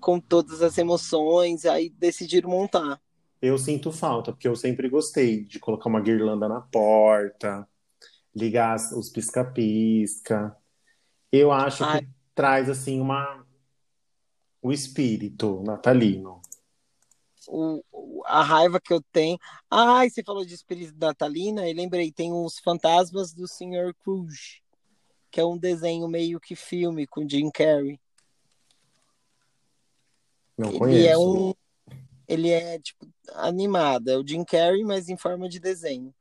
com 0.00 0.20
todas 0.20 0.62
as 0.62 0.78
emoções, 0.78 1.64
aí 1.64 1.90
decidiram 1.90 2.50
montar. 2.50 3.00
Eu 3.40 3.58
sinto 3.58 3.90
falta, 3.90 4.32
porque 4.32 4.46
eu 4.46 4.54
sempre 4.54 4.88
gostei 4.88 5.44
de 5.44 5.58
colocar 5.58 5.88
uma 5.88 6.00
guirlanda 6.00 6.48
na 6.48 6.60
porta, 6.60 7.66
ligar 8.34 8.76
os 8.76 9.08
pisca-pisca. 9.10 10.56
Eu 11.30 11.50
acho 11.52 11.84
Ai. 11.84 12.00
que 12.00 12.08
traz, 12.34 12.68
assim, 12.68 13.00
uma... 13.00 13.46
o 14.60 14.72
espírito 14.72 15.62
natalino. 15.62 16.40
O, 17.48 17.82
o- 17.90 18.22
a 18.26 18.42
raiva 18.42 18.80
que 18.80 18.92
eu 18.92 19.02
tenho. 19.12 19.38
Ai, 19.70 20.08
você 20.08 20.22
falou 20.22 20.44
de 20.44 20.54
espírito 20.54 20.94
natalina, 20.98 21.68
e 21.68 21.72
lembrei, 21.74 22.12
tem 22.12 22.32
os 22.32 22.58
Fantasmas 22.60 23.32
do 23.32 23.48
Sr. 23.48 23.92
Cruz, 24.02 24.60
que 25.30 25.40
é 25.40 25.44
um 25.44 25.58
desenho 25.58 26.06
meio 26.08 26.38
que 26.38 26.54
filme 26.54 27.06
com 27.06 27.28
Jim 27.28 27.50
Carrey. 27.50 27.98
Não 30.56 30.68
Ele 30.68 30.78
conheço. 30.78 31.08
é 31.08 31.18
um. 31.18 31.54
Ele 32.28 32.50
é, 32.50 32.78
tipo, 32.78 33.06
animado. 33.34 34.08
É 34.08 34.16
o 34.16 34.26
Jim 34.26 34.44
Carrey, 34.44 34.84
mas 34.84 35.08
em 35.08 35.16
forma 35.16 35.48
de 35.48 35.58
desenho. 35.58 36.14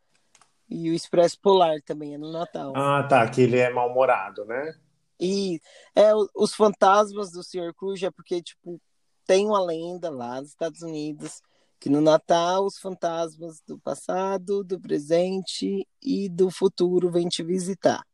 E 0.72 0.90
o 0.90 0.94
Expresso 0.94 1.38
Polar 1.42 1.82
também 1.82 2.14
é 2.14 2.18
no 2.18 2.32
Natal. 2.32 2.72
Ah, 2.78 3.04
tá, 3.04 3.30
que 3.30 3.42
ele 3.42 3.58
é 3.58 3.70
mal-humorado, 3.70 4.46
né? 4.46 4.74
E 5.20 5.60
é, 5.94 6.14
os 6.34 6.56
fantasmas 6.56 7.30
do 7.30 7.44
Sr. 7.44 7.74
Cruz 7.76 8.02
é 8.02 8.10
porque, 8.10 8.42
tipo, 8.42 8.82
tem 9.26 9.46
uma 9.46 9.62
lenda 9.62 10.10
lá 10.10 10.40
nos 10.40 10.52
Estados 10.52 10.82
Unidos 10.82 11.42
que 11.78 11.90
no 11.90 12.00
Natal 12.00 12.66
os 12.66 12.78
fantasmas 12.80 13.60
do 13.68 13.78
passado, 13.80 14.64
do 14.64 14.80
presente 14.80 15.86
e 16.02 16.30
do 16.30 16.50
futuro 16.50 17.12
vêm 17.12 17.28
te 17.28 17.44
visitar. 17.44 18.06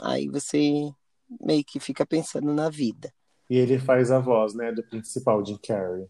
Aí 0.00 0.26
você 0.26 0.90
meio 1.40 1.64
que 1.64 1.78
fica 1.78 2.04
pensando 2.04 2.52
na 2.52 2.68
vida. 2.68 3.14
E 3.48 3.56
ele 3.56 3.78
faz 3.78 4.10
a 4.10 4.18
voz, 4.18 4.52
né, 4.54 4.72
do 4.72 4.82
principal, 4.82 5.44
Jim 5.46 5.58
Carrey, 5.58 6.08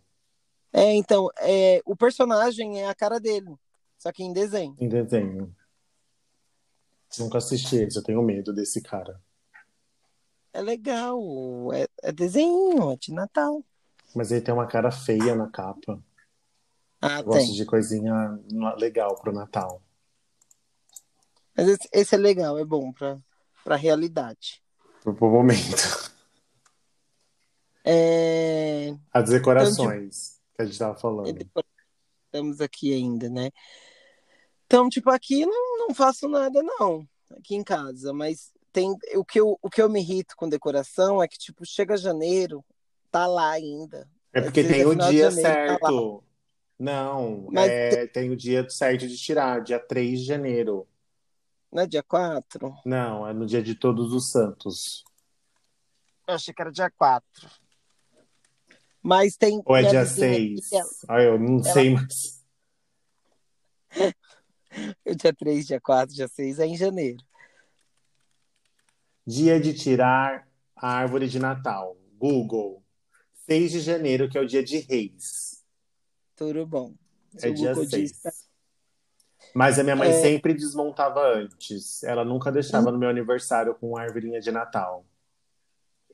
É, 0.73 0.95
então, 0.95 1.29
é, 1.41 1.83
o 1.85 1.95
personagem 1.95 2.81
é 2.81 2.89
a 2.89 2.95
cara 2.95 3.21
dele, 3.21 3.55
só 3.99 4.13
que 4.13 4.23
em 4.23 4.33
desenho. 4.33 4.77
em 4.79 4.89
desenho. 4.89 5.55
Nunca 7.19 7.39
assisti 7.39 7.77
esse, 7.77 7.97
eu 7.99 8.03
tenho 8.03 8.23
medo 8.23 8.53
desse 8.53 8.81
cara. 8.83 9.21
É 10.53 10.61
legal, 10.61 11.19
é, 11.73 11.87
é 12.03 12.13
desenho, 12.13 12.91
é 12.93 12.97
de 12.97 13.13
Natal. 13.13 13.63
Mas 14.15 14.31
ele 14.33 14.41
tem 14.41 14.55
uma 14.55 14.67
cara 14.67 14.91
feia 14.91 15.35
na 15.35 15.49
capa. 15.49 16.03
Ah, 17.01 17.19
Eu 17.21 17.25
gosto 17.25 17.47
tem. 17.47 17.55
de 17.55 17.65
coisinha 17.67 18.39
legal 18.79 19.15
pro 19.21 19.33
Natal. 19.33 19.83
Mas 21.55 21.69
esse, 21.69 21.89
esse 21.93 22.15
é 22.15 22.19
legal, 22.19 22.59
é 22.59 22.65
bom 22.65 22.93
pra, 22.93 23.19
pra 23.65 23.77
realidade. 23.77 24.63
Pro, 25.03 25.15
pro 25.15 25.31
momento. 25.31 26.11
É, 27.85 28.97
As 29.13 29.29
decorações 29.31 30.41
que 30.55 30.63
a 30.63 30.65
gente 30.65 30.79
tava 30.79 30.99
falando. 30.99 31.39
estamos 32.27 32.61
aqui 32.61 32.93
ainda, 32.93 33.29
né? 33.29 33.51
Então, 34.67 34.89
tipo, 34.89 35.11
aqui 35.11 35.47
não, 35.47 35.79
não 35.79 35.95
faço 35.95 36.29
nada, 36.29 36.61
não, 36.63 37.07
aqui 37.37 37.55
em 37.55 37.63
casa, 37.63 38.13
mas 38.13 38.53
tem 38.73 38.95
o 39.15 39.25
que, 39.25 39.41
eu, 39.41 39.59
o 39.63 39.71
que 39.71 39.81
eu 39.81 39.89
me 39.89 40.01
irrito 40.01 40.37
com 40.37 40.49
decoração 40.49 41.23
é 41.23 41.29
que, 41.29 41.39
tipo, 41.39 41.65
chega 41.65 41.97
janeiro, 41.97 42.65
tá 43.11 43.27
lá 43.27 43.51
ainda. 43.51 44.09
É 44.33 44.41
porque 44.41 44.63
tem 44.65 44.85
o 44.85 44.95
dia 44.95 45.31
janeiro, 45.31 45.43
tá 45.43 45.55
certo. 45.55 46.19
Tá 46.19 46.27
não, 46.79 47.49
Mas 47.51 47.71
é, 47.71 48.07
tem 48.07 48.31
o 48.31 48.37
dia 48.37 48.69
certo 48.69 49.09
de 49.09 49.17
tirar, 49.17 49.63
dia 49.63 49.79
3 49.79 50.21
de 50.21 50.27
janeiro. 50.27 50.87
Não 51.73 51.83
é 51.83 51.87
dia 51.87 52.03
4? 52.03 52.75
Não, 52.85 53.27
é 53.27 53.33
no 53.33 53.47
dia 53.47 53.63
de 53.63 53.75
Todos 53.75 54.13
os 54.13 54.31
Santos. 54.31 55.03
Eu 56.29 56.35
achei 56.35 56.53
que 56.53 56.61
era 56.61 56.71
dia 56.71 56.91
4. 56.91 57.25
Mas 59.03 59.37
tem. 59.37 59.63
Ou 59.65 59.77
é 59.77 59.85
dia 59.85 60.05
6? 60.05 60.73
Ela... 60.73 60.91
Ah, 61.09 61.23
eu 61.23 61.39
não 61.39 61.61
ela... 61.61 61.73
sei 61.73 61.91
mais. 61.91 62.36
O 65.05 65.15
dia 65.15 65.33
3, 65.33 65.67
dia 65.67 65.81
4, 65.81 66.15
dia 66.15 66.29
6 66.29 66.59
é 66.59 66.67
em 66.67 66.77
janeiro. 66.77 67.19
Dia 69.27 69.61
de 69.61 69.75
tirar 69.75 70.47
a 70.75 70.89
árvore 70.89 71.29
de 71.29 71.39
Natal. 71.39 71.97
Google. 72.19 72.83
6 73.47 73.73
de 73.73 73.81
janeiro, 73.81 74.29
que 74.29 74.39
é 74.39 74.41
o 74.41 74.47
dia 74.47 74.63
de 74.63 74.79
Reis. 74.79 75.65
Tudo 76.35 76.67
bom. 76.67 76.95
É 77.43 77.51
dia 77.51 77.75
6. 77.75 78.13
Mas 79.55 79.79
a 79.79 79.83
minha 79.83 79.97
mãe 79.97 80.11
é... 80.11 80.21
sempre 80.21 80.55
desmontava 80.55 81.21
antes. 81.35 82.03
Ela 82.03 82.25
nunca 82.25 82.53
deixava 82.53 82.89
hum. 82.89 82.93
no 82.93 82.99
meu 82.99 83.09
aniversário 83.09 83.75
com 83.75 83.97
árvorinha 83.97 84.41
de 84.41 84.51
Natal. 84.51 85.05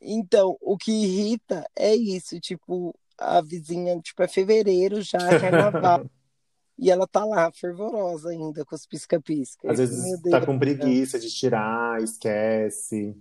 Então, 0.00 0.56
o 0.60 0.76
que 0.76 0.90
irrita 0.90 1.64
é 1.76 1.94
isso, 1.94 2.40
tipo, 2.40 2.94
a 3.16 3.40
vizinha, 3.40 4.00
tipo, 4.00 4.22
é 4.22 4.28
fevereiro 4.28 5.00
já, 5.00 5.18
carnaval. 5.40 6.10
E 6.78 6.90
ela 6.90 7.06
tá 7.06 7.24
lá, 7.24 7.50
fervorosa 7.52 8.30
ainda, 8.30 8.64
com 8.64 8.74
os 8.74 8.86
pisca-pisca. 8.86 9.70
Às 9.70 9.78
vezes 9.78 10.20
tá 10.30 10.44
com 10.44 10.58
preguiça 10.58 11.18
de 11.18 11.30
tirar, 11.30 12.02
esquece. 12.02 13.16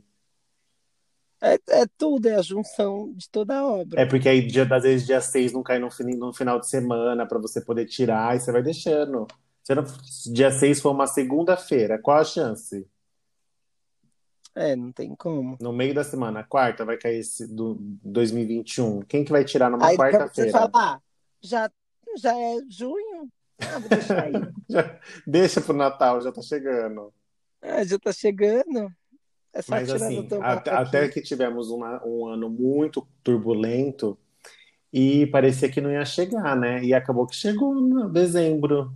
É, 1.41 1.56
é, 1.70 1.86
tudo, 1.97 2.28
é 2.28 2.36
a 2.36 2.41
junção 2.41 3.12
de 3.14 3.28
toda 3.30 3.58
a 3.58 3.66
obra. 3.66 3.99
É 3.99 4.06
porque 4.06 4.30
aí, 4.30 4.45
dia, 4.45 4.68
às 4.72 4.84
vezes, 4.84 5.08
dia 5.08 5.20
6 5.20 5.54
não 5.54 5.64
cai 5.64 5.80
no, 5.80 5.89
no 6.18 6.34
final 6.34 6.60
de 6.60 6.70
semana 6.70 7.26
para 7.26 7.39
você 7.39 7.60
poder 7.60 7.86
tirar 7.86 8.36
e 8.36 8.39
você 8.39 8.52
vai 8.52 8.62
deixando. 8.62 9.26
Se 9.64 9.74
não, 9.74 9.84
dia 10.32 10.52
6 10.52 10.82
for 10.82 10.91
uma 10.91 11.08
segunda-feira, 11.08 11.99
qual 11.99 12.18
a 12.18 12.24
chance? 12.24 12.88
É, 14.54 14.76
não 14.76 14.91
tem 14.91 15.16
como. 15.16 15.58
No 15.60 15.74
meio 15.74 15.95
da 15.95 16.04
semana, 16.04 16.43
quarta, 16.43 16.86
vai 16.86 16.97
cair 16.97 17.20
esse 17.20 17.47
do 17.47 17.76
2021. 18.04 19.02
Quem 19.02 19.24
que 19.24 19.32
vai 19.32 19.43
tirar 19.43 19.72
numa 19.72 19.95
quarta-feira? 19.95 20.52
Você 20.52 20.52
falar, 20.52 21.02
já, 21.41 21.72
já 22.18 22.38
é 22.38 22.58
junho? 22.70 23.32
Ah, 23.70 23.80
vou 23.80 23.89
deixar 23.89 24.24
aí. 24.24 24.34
deixa 25.26 25.62
pro 25.62 25.74
Natal, 25.74 26.22
já 26.22 26.32
tá 26.32 26.41
chegando. 26.41 27.14
Ah, 27.62 27.84
já 27.84 27.99
tá 27.99 28.12
chegando. 28.12 28.91
É 29.53 29.59
Mas 29.68 29.89
assim, 29.89 30.28
até, 30.41 30.72
até, 30.72 31.09
que 31.09 31.22
tivemos 31.22 31.70
uma, 31.70 32.01
um 32.05 32.26
ano 32.26 32.49
muito 32.49 33.05
turbulento 33.22 34.18
e 34.93 35.28
parecia 35.28 35.70
que 35.70 35.82
não 35.82 35.91
ia 35.91 36.05
chegar, 36.05 36.55
né? 36.55 36.82
E 36.84 36.93
acabou 36.93 37.28
que 37.28 37.36
chegou 37.36 37.76
no 37.76 38.09
dezembro. 38.09 38.95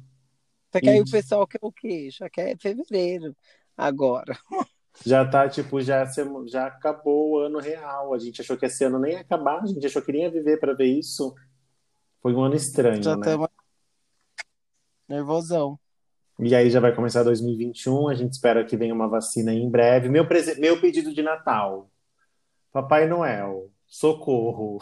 Só 0.72 0.80
que 0.80 0.88
e... 0.88 0.90
aí 0.90 1.02
o 1.02 1.10
pessoal 1.10 1.46
quer 1.46 1.60
o 1.62 1.72
quê? 1.72 2.10
Já 2.10 2.30
quer 2.30 2.58
fevereiro 2.58 3.36
agora. 3.78 4.38
Já 5.06 5.26
tá, 5.26 5.50
tipo, 5.50 5.82
já, 5.82 6.06
já 6.46 6.68
acabou 6.68 7.32
o 7.32 7.40
ano 7.40 7.60
real. 7.60 8.14
A 8.14 8.18
gente 8.18 8.40
achou 8.40 8.56
que 8.56 8.66
esse 8.66 8.82
ano 8.86 8.98
nem 8.98 9.12
ia 9.12 9.20
acabar, 9.20 9.62
a 9.62 9.66
gente 9.66 9.86
achou 9.86 10.02
que 10.02 10.10
nem 10.10 10.22
ia 10.22 10.32
viver 10.32 10.58
para 10.58 10.74
ver 10.74 10.86
isso. 10.86 11.36
Foi 12.22 12.34
um 12.34 12.42
ano 12.42 12.56
estranho, 12.56 13.04
já 13.04 13.18
né? 13.18 13.26
Tamo... 13.26 13.50
Nervosão. 15.08 15.80
E 16.40 16.54
aí 16.54 16.70
já 16.70 16.80
vai 16.80 16.94
começar 16.94 17.24
2021, 17.24 18.10
a 18.10 18.14
gente 18.14 18.34
espera 18.34 18.66
que 18.66 18.76
venha 18.76 18.94
uma 18.94 19.08
vacina 19.08 19.54
em 19.54 19.70
breve. 19.70 20.10
Meu, 20.10 20.28
prese... 20.28 20.60
Meu 20.60 20.80
pedido 20.80 21.14
de 21.14 21.22
Natal. 21.22 21.90
Papai 22.72 23.08
Noel, 23.08 23.72
socorro. 23.88 24.80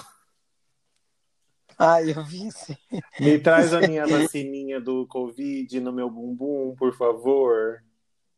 Ai, 1.78 2.11
eu 2.11 2.24
vi 2.24 2.51
sim. 2.51 2.76
Me 3.19 3.38
traz 3.38 3.74
a 3.74 3.82
minha 3.82 4.05
vacininha 4.07 4.80
do 4.80 5.05
Covid 5.07 5.80
no 5.80 5.91
meu 5.91 6.09
bumbum, 6.09 6.76
por 6.76 6.95
favor. 6.95 7.84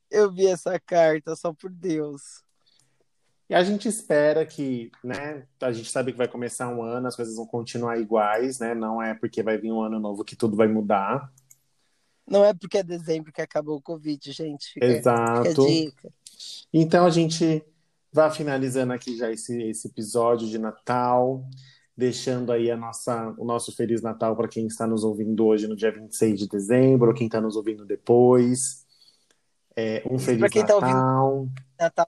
Eu 0.10 0.32
vi 0.32 0.48
essa 0.48 0.80
carta, 0.80 1.36
só 1.36 1.54
por 1.54 1.70
Deus. 1.70 2.44
E 3.50 3.54
a 3.54 3.64
gente 3.64 3.88
espera 3.88 4.46
que, 4.46 4.92
né? 5.04 5.46
A 5.62 5.72
gente 5.72 5.90
sabe 5.92 6.12
que 6.12 6.18
vai 6.18 6.28
começar 6.28 6.68
um 6.68 6.82
ano, 6.82 7.08
as 7.08 7.16
coisas 7.16 7.36
vão 7.36 7.46
continuar 7.46 7.98
iguais, 8.00 8.60
né? 8.60 8.74
Não 8.74 9.02
é 9.02 9.14
porque 9.14 9.44
vai 9.44 9.58
vir 9.58 9.72
um 9.72 9.82
ano 9.82 10.00
novo 10.00 10.24
que 10.24 10.36
tudo 10.36 10.58
vai 10.58 10.68
mudar. 10.68 11.32
Não 12.28 12.44
é 12.44 12.54
porque 12.54 12.80
é 12.80 12.84
dezembro 12.84 13.32
que 13.32 13.42
acabou 13.42 13.78
o 13.78 13.82
Covid, 13.82 14.32
gente. 14.32 14.74
Fica, 14.74 14.86
Exato. 14.86 15.66
Fica 15.66 16.10
então 16.74 17.06
a 17.06 17.10
gente 17.10 17.64
vai 18.12 18.30
finalizando 18.32 18.94
aqui 18.94 19.18
já 19.18 19.32
esse, 19.32 19.62
esse 19.64 19.88
episódio 19.88 20.48
de 20.48 20.58
Natal, 20.58 21.46
deixando 21.96 22.52
aí 22.52 22.72
a 22.72 22.78
nossa, 22.78 23.34
o 23.38 23.46
nosso 23.46 23.76
Feliz 23.76 24.02
Natal 24.02 24.36
para 24.36 24.48
quem 24.48 24.68
está 24.68 24.88
nos 24.88 25.04
ouvindo 25.04 25.46
hoje 25.46 25.68
no 25.68 25.76
dia 25.76 25.92
26 25.92 26.40
de 26.40 26.48
dezembro, 26.48 27.10
ou 27.10 27.14
quem 27.14 27.28
está 27.28 27.42
nos 27.42 27.56
ouvindo 27.56 27.86
depois. 27.86 28.86
É, 29.76 30.04
um 30.10 30.18
Feliz 30.18 30.42
Natal. 30.42 30.66
Tá 30.66 30.76
ouvindo, 30.76 31.54
Natal. 31.80 32.08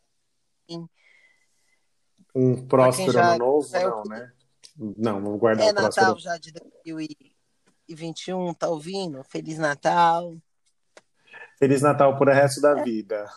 Um 2.36 2.68
próspero 2.68 3.18
ano 3.18 3.38
novo, 3.40 3.68
não, 3.74 4.04
né? 4.04 4.32
Não, 4.78 5.22
vamos 5.22 5.40
guardar 5.40 5.66
é 5.66 5.72
o 5.72 5.74
próximo. 5.74 6.06
Natal 6.06 6.20
já 6.20 6.38
de 6.38 6.52
2020 6.52 7.37
e 7.88 7.96
21, 7.96 8.54
tá 8.54 8.68
ouvindo? 8.70 9.24
Feliz 9.24 9.58
Natal. 9.58 10.36
Feliz 11.58 11.82
Natal 11.82 12.18
por 12.18 12.28
o 12.28 12.32
resto 12.32 12.62
da 12.62 12.80
é. 12.80 12.84
vida. 12.84 13.30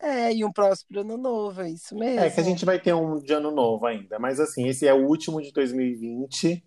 É, 0.00 0.32
e 0.32 0.44
um 0.44 0.52
próspero 0.52 1.00
ano 1.00 1.16
novo, 1.16 1.60
é 1.60 1.70
isso 1.70 1.96
mesmo. 1.96 2.20
É 2.20 2.30
que 2.30 2.40
a 2.40 2.44
gente 2.44 2.64
vai 2.64 2.78
ter 2.80 2.94
um 2.94 3.18
de 3.18 3.32
ano 3.32 3.50
novo 3.50 3.84
ainda, 3.86 4.18
mas 4.18 4.38
assim, 4.38 4.68
esse 4.68 4.86
é 4.86 4.94
o 4.94 5.06
último 5.06 5.42
de 5.42 5.52
2020. 5.52 6.64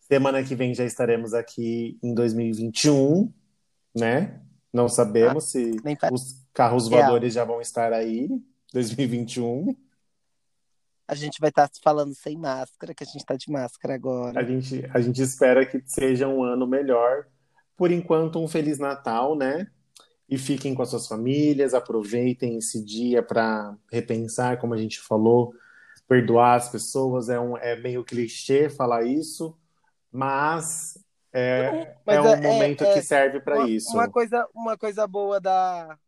Semana 0.00 0.42
que 0.42 0.54
vem 0.54 0.74
já 0.74 0.84
estaremos 0.84 1.32
aqui 1.32 1.98
em 2.02 2.12
2021, 2.12 3.32
né? 3.94 4.40
Não 4.72 4.88
sabemos 4.88 5.44
ah, 5.44 5.48
se 5.48 5.76
os 6.10 6.44
carros 6.52 6.88
voadores 6.88 7.34
já 7.34 7.44
vão 7.44 7.60
estar 7.60 7.92
aí, 7.92 8.28
2021 8.72 9.76
a 11.12 11.14
gente 11.14 11.38
vai 11.40 11.50
estar 11.50 11.68
tá 11.68 11.74
falando 11.82 12.14
sem 12.14 12.38
máscara, 12.38 12.94
que 12.94 13.04
a 13.04 13.06
gente 13.06 13.18
está 13.18 13.36
de 13.36 13.50
máscara 13.50 13.94
agora. 13.94 14.40
A 14.40 14.42
gente, 14.42 14.82
a 14.94 14.98
gente 14.98 15.20
espera 15.20 15.66
que 15.66 15.82
seja 15.84 16.26
um 16.26 16.42
ano 16.42 16.66
melhor. 16.66 17.26
Por 17.76 17.90
enquanto, 17.92 18.42
um 18.42 18.48
Feliz 18.48 18.78
Natal, 18.78 19.36
né? 19.36 19.66
E 20.26 20.38
fiquem 20.38 20.74
com 20.74 20.80
as 20.80 20.88
suas 20.88 21.06
famílias, 21.06 21.74
aproveitem 21.74 22.56
esse 22.56 22.82
dia 22.82 23.22
para 23.22 23.76
repensar, 23.90 24.58
como 24.58 24.72
a 24.72 24.78
gente 24.78 25.00
falou, 25.00 25.52
perdoar 26.08 26.54
as 26.54 26.70
pessoas. 26.70 27.28
É, 27.28 27.38
um, 27.38 27.58
é 27.58 27.76
meio 27.76 28.02
clichê 28.02 28.70
falar 28.70 29.02
isso, 29.02 29.54
mas 30.10 30.98
é, 31.30 31.94
mas 32.06 32.16
é 32.16 32.20
um 32.22 32.26
é, 32.28 32.40
momento 32.40 32.84
é, 32.84 32.94
que 32.94 33.02
serve 33.02 33.38
para 33.40 33.68
isso. 33.68 33.92
Uma 33.92 34.10
coisa, 34.10 34.48
uma 34.54 34.78
coisa 34.78 35.06
boa 35.06 35.38
da, 35.38 35.98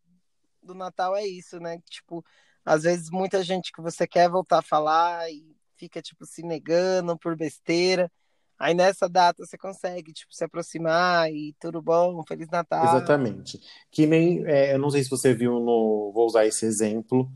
do 0.63 0.73
Natal 0.73 1.15
é 1.15 1.27
isso, 1.27 1.59
né? 1.59 1.79
Tipo, 1.87 2.25
às 2.65 2.83
vezes 2.83 3.09
muita 3.11 3.43
gente 3.43 3.71
que 3.71 3.81
você 3.81 4.07
quer 4.07 4.29
voltar 4.29 4.59
a 4.59 4.63
falar 4.63 5.29
e 5.29 5.55
fica 5.77 6.01
tipo 6.01 6.25
se 6.25 6.41
negando 6.41 7.17
por 7.17 7.35
besteira. 7.35 8.11
Aí 8.57 8.73
nessa 8.73 9.07
data 9.07 9.45
você 9.45 9.57
consegue 9.57 10.13
tipo 10.13 10.33
se 10.33 10.43
aproximar 10.43 11.29
e 11.31 11.53
tudo 11.59 11.81
bom, 11.81 12.23
feliz 12.27 12.47
Natal. 12.49 12.85
Exatamente. 12.85 13.59
Que 13.91 14.07
nem 14.07 14.45
é, 14.47 14.73
eu 14.73 14.79
não 14.79 14.89
sei 14.89 15.03
se 15.03 15.09
você 15.09 15.33
viu 15.33 15.59
no 15.59 16.11
vou 16.13 16.25
usar 16.25 16.45
esse 16.45 16.65
exemplo. 16.65 17.29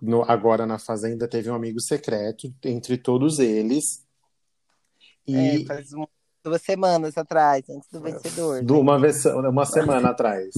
No, 0.00 0.22
agora 0.22 0.66
na 0.66 0.78
fazenda 0.78 1.26
teve 1.26 1.50
um 1.50 1.54
amigo 1.54 1.80
secreto 1.80 2.52
entre 2.64 2.98
todos 2.98 3.38
eles. 3.38 4.04
E... 5.26 5.62
É, 5.62 5.64
faz 5.64 5.90
duas 6.44 6.62
semanas 6.62 7.16
atrás, 7.16 7.68
antes 7.68 7.88
do 7.90 8.00
vencedor. 8.00 8.62
Né? 8.62 8.72
Uma, 8.72 8.96
uma 9.50 9.66
semana 9.66 10.10
atrás. 10.10 10.54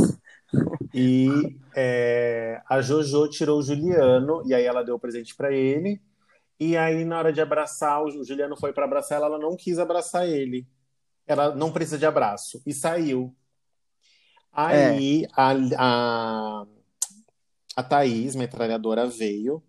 E 0.92 1.57
é, 1.74 2.61
a 2.68 2.80
Jojo 2.80 3.28
tirou 3.28 3.59
o 3.59 3.62
Juliano, 3.62 4.42
e 4.46 4.55
aí 4.55 4.64
ela 4.64 4.82
deu 4.82 4.96
o 4.96 4.98
presente 4.98 5.34
para 5.34 5.53
ele. 5.53 6.01
E 6.59 6.76
aí, 6.76 7.05
na 7.05 7.18
hora 7.18 7.32
de 7.32 7.40
abraçar, 7.40 8.03
o 8.03 8.24
Juliano 8.24 8.57
foi 8.57 8.72
para 8.72 8.84
abraçar 8.84 9.16
ela, 9.16 9.26
ela 9.26 9.38
não 9.38 9.57
quis 9.57 9.78
abraçar 9.78 10.28
ele. 10.28 10.66
Ela 11.26 11.55
não 11.55 11.72
precisa 11.72 11.96
de 11.96 12.05
abraço. 12.05 12.61
E 12.66 12.74
saiu. 12.74 13.34
Aí 14.53 15.24
é. 15.24 15.28
a, 15.34 15.53
a, 15.78 16.66
a 17.76 17.82
Thaís, 17.82 18.34
metralhadora, 18.34 19.07
veio. 19.07 19.62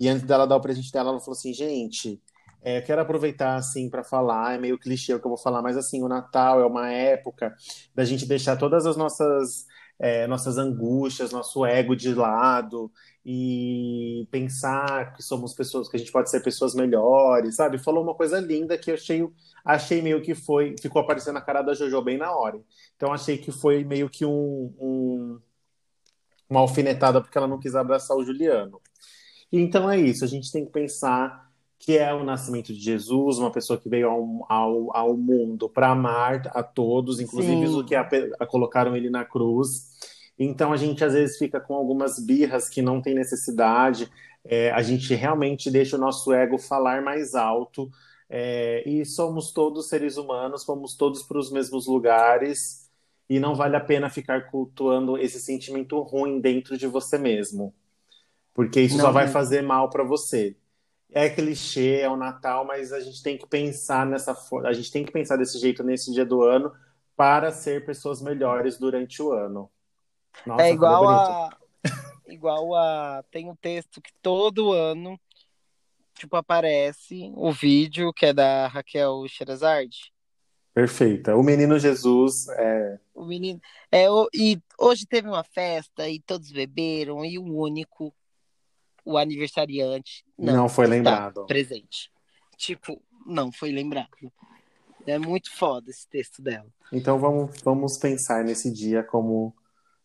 E 0.00 0.08
antes 0.08 0.26
dela 0.26 0.46
dar 0.46 0.56
o 0.56 0.60
presente 0.60 0.90
dela, 0.92 1.10
ela 1.10 1.20
falou 1.20 1.36
assim: 1.38 1.52
gente, 1.54 2.20
é, 2.62 2.80
quero 2.80 3.00
aproveitar 3.00 3.56
assim 3.56 3.88
para 3.88 4.02
falar, 4.02 4.54
é 4.54 4.58
meio 4.58 4.78
clichê 4.78 5.14
o 5.14 5.20
que 5.20 5.26
eu 5.26 5.30
vou 5.30 5.38
falar, 5.38 5.62
mas 5.62 5.76
assim, 5.76 6.02
o 6.02 6.08
Natal 6.08 6.60
é 6.60 6.66
uma 6.66 6.90
época 6.90 7.54
da 7.94 8.04
gente 8.04 8.26
deixar 8.26 8.56
todas 8.56 8.86
as 8.86 8.96
nossas 8.96 9.66
é, 9.98 10.26
nossas 10.26 10.58
angústias, 10.58 11.30
nosso 11.30 11.64
ego 11.64 11.94
de 11.94 12.14
lado 12.14 12.90
e 13.24 14.26
pensar 14.30 15.14
que 15.14 15.22
somos 15.22 15.54
pessoas, 15.54 15.88
que 15.88 15.96
a 15.96 15.98
gente 15.98 16.12
pode 16.12 16.30
ser 16.30 16.42
pessoas 16.42 16.74
melhores, 16.74 17.56
sabe? 17.56 17.78
Falou 17.78 18.02
uma 18.02 18.14
coisa 18.14 18.38
linda 18.40 18.76
que 18.76 18.90
eu 18.90 18.94
achei, 18.94 19.26
achei 19.64 20.02
meio 20.02 20.20
que 20.20 20.34
foi, 20.34 20.74
ficou 20.80 21.00
aparecendo 21.00 21.34
na 21.34 21.40
cara 21.40 21.62
da 21.62 21.74
Jojo 21.74 22.02
bem 22.02 22.18
na 22.18 22.34
hora. 22.34 22.60
Então 22.96 23.12
achei 23.12 23.38
que 23.38 23.50
foi 23.50 23.84
meio 23.84 24.10
que 24.10 24.24
um, 24.24 24.74
um 24.78 25.40
uma 26.48 26.60
alfinetada 26.60 27.20
porque 27.20 27.36
ela 27.36 27.48
não 27.48 27.58
quis 27.58 27.74
abraçar 27.74 28.16
o 28.16 28.24
Juliano. 28.24 28.80
Então 29.50 29.90
é 29.90 29.98
isso, 29.98 30.24
a 30.24 30.28
gente 30.28 30.50
tem 30.52 30.64
que 30.64 30.72
pensar 30.72 31.43
que 31.84 31.98
é 31.98 32.14
o 32.14 32.24
nascimento 32.24 32.72
de 32.72 32.80
Jesus, 32.80 33.36
uma 33.36 33.50
pessoa 33.50 33.78
que 33.78 33.90
veio 33.90 34.08
ao, 34.08 34.46
ao, 34.48 34.96
ao 34.96 35.16
mundo 35.18 35.68
para 35.68 35.90
amar 35.90 36.50
a 36.54 36.62
todos, 36.62 37.20
inclusive 37.20 37.66
os 37.66 37.84
que 37.84 37.94
a, 37.94 38.08
a 38.40 38.46
colocaram 38.46 38.96
ele 38.96 39.10
na 39.10 39.22
cruz. 39.22 39.92
Então 40.38 40.72
a 40.72 40.78
gente 40.78 41.04
às 41.04 41.12
vezes 41.12 41.36
fica 41.36 41.60
com 41.60 41.74
algumas 41.74 42.18
birras 42.18 42.70
que 42.70 42.80
não 42.80 43.02
tem 43.02 43.14
necessidade. 43.14 44.10
É, 44.42 44.70
a 44.70 44.80
gente 44.80 45.14
realmente 45.14 45.70
deixa 45.70 45.96
o 45.96 46.00
nosso 46.00 46.32
ego 46.32 46.56
falar 46.56 47.02
mais 47.02 47.34
alto. 47.34 47.90
É, 48.30 48.82
e 48.88 49.04
somos 49.04 49.52
todos 49.52 49.86
seres 49.86 50.16
humanos, 50.16 50.64
fomos 50.64 50.96
todos 50.96 51.22
para 51.22 51.38
os 51.38 51.52
mesmos 51.52 51.86
lugares 51.86 52.90
e 53.28 53.38
não 53.38 53.54
vale 53.54 53.76
a 53.76 53.80
pena 53.80 54.08
ficar 54.08 54.50
cultuando 54.50 55.18
esse 55.18 55.38
sentimento 55.38 56.00
ruim 56.00 56.40
dentro 56.40 56.78
de 56.78 56.86
você 56.86 57.18
mesmo, 57.18 57.74
porque 58.54 58.80
isso 58.80 58.96
não, 58.96 59.04
só 59.04 59.12
vai 59.12 59.28
fazer 59.28 59.62
mal 59.62 59.90
para 59.90 60.02
você. 60.02 60.56
É 61.12 61.28
clichê, 61.28 62.00
é 62.00 62.08
o 62.08 62.16
Natal, 62.16 62.64
mas 62.64 62.92
a 62.92 63.00
gente 63.00 63.22
tem 63.22 63.38
que 63.38 63.46
pensar 63.46 64.04
nessa 64.04 64.36
a 64.64 64.72
gente 64.72 64.90
tem 64.90 65.04
que 65.04 65.12
pensar 65.12 65.36
desse 65.36 65.58
jeito 65.58 65.84
nesse 65.84 66.12
dia 66.12 66.24
do 66.24 66.42
ano 66.42 66.72
para 67.16 67.52
ser 67.52 67.86
pessoas 67.86 68.20
melhores 68.20 68.78
durante 68.78 69.22
o 69.22 69.32
ano. 69.32 69.70
Nossa, 70.44 70.64
é 70.64 70.72
igual 70.72 71.08
a 71.08 71.56
igual 72.26 72.74
a 72.74 73.24
tem 73.30 73.48
um 73.48 73.54
texto 73.54 74.00
que 74.00 74.12
todo 74.20 74.72
ano 74.72 75.18
tipo 76.14 76.36
aparece 76.36 77.32
o 77.36 77.52
vídeo 77.52 78.12
que 78.12 78.26
é 78.26 78.32
da 78.32 78.66
Raquel 78.66 79.24
Sherazade 79.28 80.14
Perfeita. 80.74 81.36
O 81.36 81.42
menino 81.42 81.78
Jesus 81.78 82.48
é. 82.48 82.98
O 83.14 83.24
menino. 83.24 83.60
É, 83.92 84.10
o... 84.10 84.28
e 84.34 84.60
hoje 84.76 85.06
teve 85.06 85.28
uma 85.28 85.44
festa 85.44 86.08
e 86.08 86.18
todos 86.18 86.50
beberam, 86.50 87.24
e 87.24 87.38
o 87.38 87.44
único, 87.44 88.12
o 89.04 89.18
aniversariante, 89.18 90.24
não, 90.38 90.54
não 90.54 90.68
foi 90.68 90.86
lembrado. 90.86 91.46
Presente. 91.46 92.10
Tipo, 92.56 93.00
não 93.26 93.52
foi 93.52 93.70
lembrado. 93.70 94.32
É 95.06 95.18
muito 95.18 95.54
foda 95.54 95.90
esse 95.90 96.08
texto 96.08 96.40
dela. 96.40 96.66
Então 96.92 97.18
vamos, 97.18 97.60
vamos 97.62 97.98
pensar 97.98 98.42
nesse 98.42 98.72
dia 98.72 99.02
como 99.02 99.54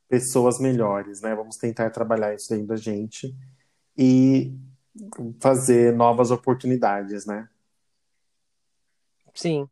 pessoas 0.09 0.59
melhores, 0.59 1.21
né? 1.21 1.33
Vamos 1.35 1.55
tentar 1.55 1.89
trabalhar 1.91 2.33
isso 2.33 2.53
aí 2.53 2.65
da 2.65 2.75
gente 2.75 3.33
e 3.97 4.53
fazer 5.39 5.95
novas 5.95 6.31
oportunidades, 6.31 7.25
né? 7.25 7.47
Sim. 9.33 9.69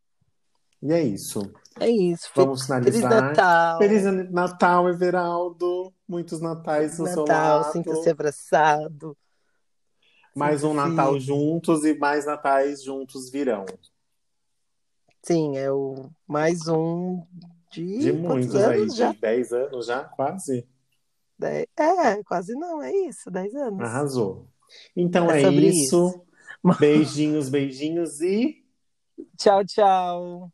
E 0.82 0.94
é 0.94 1.02
isso. 1.02 1.52
É 1.80 1.90
isso. 1.90 2.30
Vamos 2.36 2.64
finalizar. 2.64 2.94
Feliz 2.94 3.22
Natal. 3.22 3.78
Feliz 3.80 4.04
Natal, 4.32 4.90
Everaldo. 4.90 5.77
Muitos 6.08 6.40
natais 6.40 6.98
no 6.98 7.06
Natal, 7.06 7.26
seu 7.26 7.36
lado. 7.36 7.72
Sinta-se 7.74 8.10
abraçado. 8.10 9.18
Mais 10.36 10.64
um 10.64 10.74
Natal 10.74 11.20
juntos 11.20 11.84
e 11.84 11.98
mais 11.98 12.26
natais 12.26 12.84
juntos 12.84 13.30
virão. 13.30 13.66
Sim, 15.24 15.58
é 15.58 15.72
o 15.72 16.10
mais 16.26 16.68
um 16.68 17.22
de. 17.72 17.98
De 17.98 18.14
muitos 18.14 18.56
aí, 18.56 18.88
já? 18.90 19.12
de 19.12 19.20
10 19.20 19.52
anos 19.52 19.86
já, 19.88 20.04
quase. 20.06 20.66
É, 21.42 22.24
quase 22.24 22.54
não, 22.54 22.82
é 22.82 22.92
isso, 22.92 23.30
10 23.30 23.56
anos. 23.56 23.82
Arrasou. 23.82 24.48
Então 24.96 25.30
é, 25.30 25.44
é 25.44 25.50
isso. 25.50 26.08
isso. 26.08 26.80
Beijinhos, 26.80 27.50
beijinhos 27.50 28.22
e. 28.22 28.64
Tchau, 29.38 29.66
tchau. 29.66 30.52